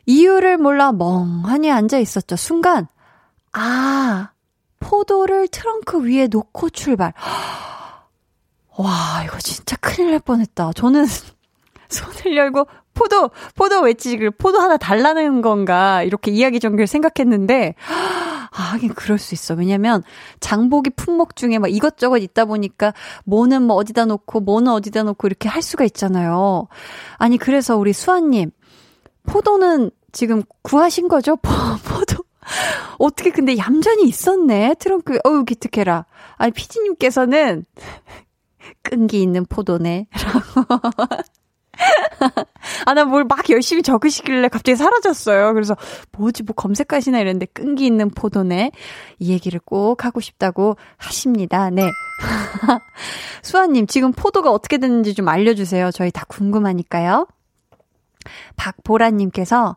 이유를 0.06 0.58
몰라 0.58 0.92
멍하니 0.92 1.70
앉아 1.70 1.98
있었죠. 1.98 2.34
순간, 2.36 2.88
아, 3.52 4.30
포도를 4.80 5.48
트렁크 5.48 6.04
위에 6.04 6.26
놓고 6.26 6.70
출발. 6.70 7.12
와, 8.76 9.22
이거 9.24 9.38
진짜 9.38 9.76
큰일 9.76 10.10
날 10.10 10.20
뻔했다. 10.20 10.72
저는 10.72 11.06
손을 11.88 12.36
열고 12.36 12.66
포도, 12.98 13.30
포도 13.54 13.80
외치기를 13.82 14.32
포도 14.32 14.58
하나 14.58 14.76
달라는 14.76 15.40
건가, 15.40 16.02
이렇게 16.02 16.32
이야기 16.32 16.58
전개를 16.58 16.88
생각했는데, 16.88 17.76
아, 17.88 18.48
하긴 18.50 18.94
그럴 18.94 19.18
수 19.18 19.34
있어. 19.34 19.54
왜냐면, 19.54 20.02
장보기 20.40 20.90
품목 20.90 21.36
중에 21.36 21.60
막 21.60 21.68
이것저것 21.68 22.18
있다 22.18 22.44
보니까, 22.46 22.92
뭐는 23.24 23.62
뭐 23.62 23.76
어디다 23.76 24.06
놓고, 24.06 24.40
뭐는 24.40 24.72
어디다 24.72 25.04
놓고 25.04 25.28
이렇게 25.28 25.48
할 25.48 25.62
수가 25.62 25.84
있잖아요. 25.84 26.66
아니, 27.18 27.38
그래서 27.38 27.76
우리 27.76 27.92
수아님, 27.92 28.50
포도는 29.26 29.92
지금 30.10 30.42
구하신 30.62 31.06
거죠? 31.06 31.36
포, 31.36 31.50
포도. 31.84 32.24
어떻게 32.98 33.30
근데 33.30 33.56
얌전히 33.56 34.08
있었네. 34.08 34.74
트렁크에, 34.80 35.20
어우, 35.22 35.44
기특해라. 35.44 36.04
아니, 36.36 36.50
피디님께서는, 36.50 37.64
끈기 38.82 39.22
있는 39.22 39.46
포도네. 39.46 40.08
라고. 40.10 40.68
아, 42.86 42.94
나 42.94 43.02
뭘 43.04 43.26
막 43.28 43.48
열심히 43.50 43.82
적으시길래 43.82 44.48
갑자기 44.48 44.76
사라졌어요. 44.76 45.54
그래서 45.54 45.76
뭐지, 46.12 46.42
뭐 46.42 46.54
검색하시나 46.54 47.18
이랬는데 47.20 47.46
끈기 47.46 47.86
있는 47.86 48.10
포도네. 48.10 48.72
이 49.18 49.32
얘기를 49.32 49.60
꼭 49.64 50.04
하고 50.04 50.20
싶다고 50.20 50.76
하십니다. 50.96 51.70
네. 51.70 51.88
수아님, 53.42 53.86
지금 53.86 54.12
포도가 54.12 54.50
어떻게 54.50 54.78
됐는지 54.78 55.14
좀 55.14 55.28
알려주세요. 55.28 55.90
저희 55.92 56.10
다 56.10 56.24
궁금하니까요. 56.28 57.26
박보라님께서, 58.56 59.76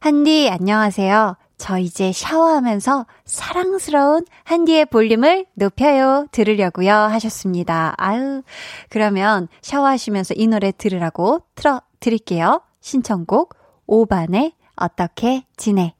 한디, 0.00 0.48
안녕하세요. 0.50 1.36
저 1.58 1.78
이제 1.78 2.12
샤워하면서 2.12 3.06
사랑스러운 3.24 4.24
한디의 4.44 4.86
볼륨을 4.86 5.44
높여요 5.54 6.26
들으려고요 6.30 6.92
하셨습니다. 6.92 7.94
아유, 7.98 8.42
그러면 8.88 9.48
샤워하시면서 9.60 10.34
이 10.36 10.46
노래 10.46 10.72
들으라고 10.72 11.42
틀어 11.56 11.82
드릴게요. 12.00 12.62
신청곡 12.80 13.54
5반의 13.88 14.52
어떻게 14.76 15.44
지내. 15.56 15.94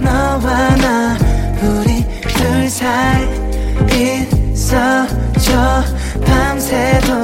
너와 0.00 0.76
나 0.76 1.16
우리 1.62 2.04
둘 2.34 2.68
사이 2.68 3.24
있어줘 4.52 5.82
밤새도록 6.26 7.23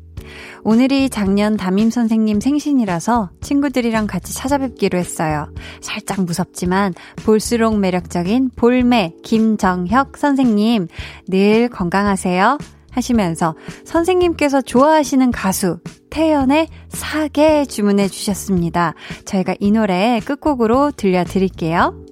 오늘이 0.63 1.09
작년 1.09 1.57
담임 1.57 1.89
선생님 1.89 2.39
생신이라서 2.39 3.31
친구들이랑 3.41 4.07
같이 4.07 4.33
찾아뵙기로 4.33 4.97
했어요. 4.97 5.47
살짝 5.81 6.23
무섭지만 6.23 6.93
볼수록 7.25 7.77
매력적인 7.79 8.51
볼매 8.55 9.15
김정혁 9.23 10.17
선생님 10.17 10.87
늘 11.27 11.69
건강하세요. 11.69 12.57
하시면서 12.91 13.55
선생님께서 13.85 14.61
좋아하시는 14.61 15.31
가수 15.31 15.79
태연의 16.09 16.67
사계 16.89 17.65
주문해 17.65 18.09
주셨습니다. 18.09 18.93
저희가 19.25 19.55
이 19.59 19.71
노래 19.71 20.19
끝곡으로 20.23 20.91
들려드릴게요. 20.91 22.05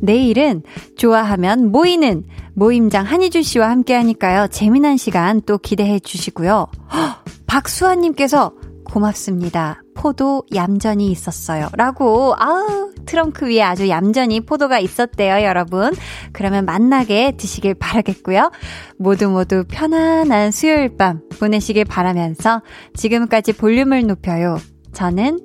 내일은 0.00 0.62
좋아하면 0.96 1.70
모이는 1.70 2.24
모임장 2.54 3.06
한희준 3.06 3.42
씨와 3.42 3.70
함께 3.70 3.94
하니까요. 3.94 4.48
재미난 4.48 4.96
시간 4.96 5.40
또 5.42 5.58
기대해 5.58 5.98
주시고요. 5.98 6.66
헉, 6.92 7.24
박수아님께서 7.46 8.52
고맙습니다. 8.84 9.82
포도 9.94 10.44
얌전히 10.54 11.10
있었어요. 11.10 11.68
라고, 11.72 12.34
아우, 12.38 12.92
트렁크 13.04 13.46
위에 13.48 13.62
아주 13.62 13.88
얌전히 13.88 14.40
포도가 14.40 14.78
있었대요, 14.78 15.44
여러분. 15.44 15.92
그러면 16.32 16.64
만나게 16.64 17.32
드시길 17.36 17.74
바라겠고요. 17.74 18.50
모두 18.98 19.28
모두 19.28 19.64
편안한 19.68 20.50
수요일 20.52 20.96
밤 20.96 21.20
보내시길 21.40 21.84
바라면서 21.84 22.62
지금까지 22.94 23.54
볼륨을 23.54 24.06
높여요. 24.06 24.58
저는 24.92 25.40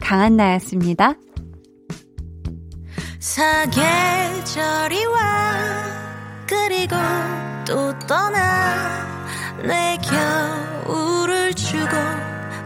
강한나였습니다. 0.00 1.14
사계절이 3.18 5.04
와 5.06 5.22
그리고 6.46 6.94
또 7.66 7.98
떠나 8.06 9.13
내 9.66 9.98
겨울을 10.02 11.54
주고 11.54 11.96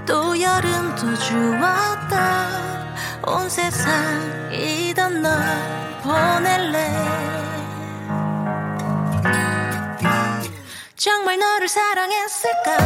또 0.07 0.41
여름도 0.41 1.15
주었다. 1.17 2.49
온 3.27 3.49
세상이던 3.49 5.23
널 5.23 5.33
보낼래. 6.03 7.39
정말 10.97 11.39
너를 11.39 11.69
사랑했을까 11.69 12.77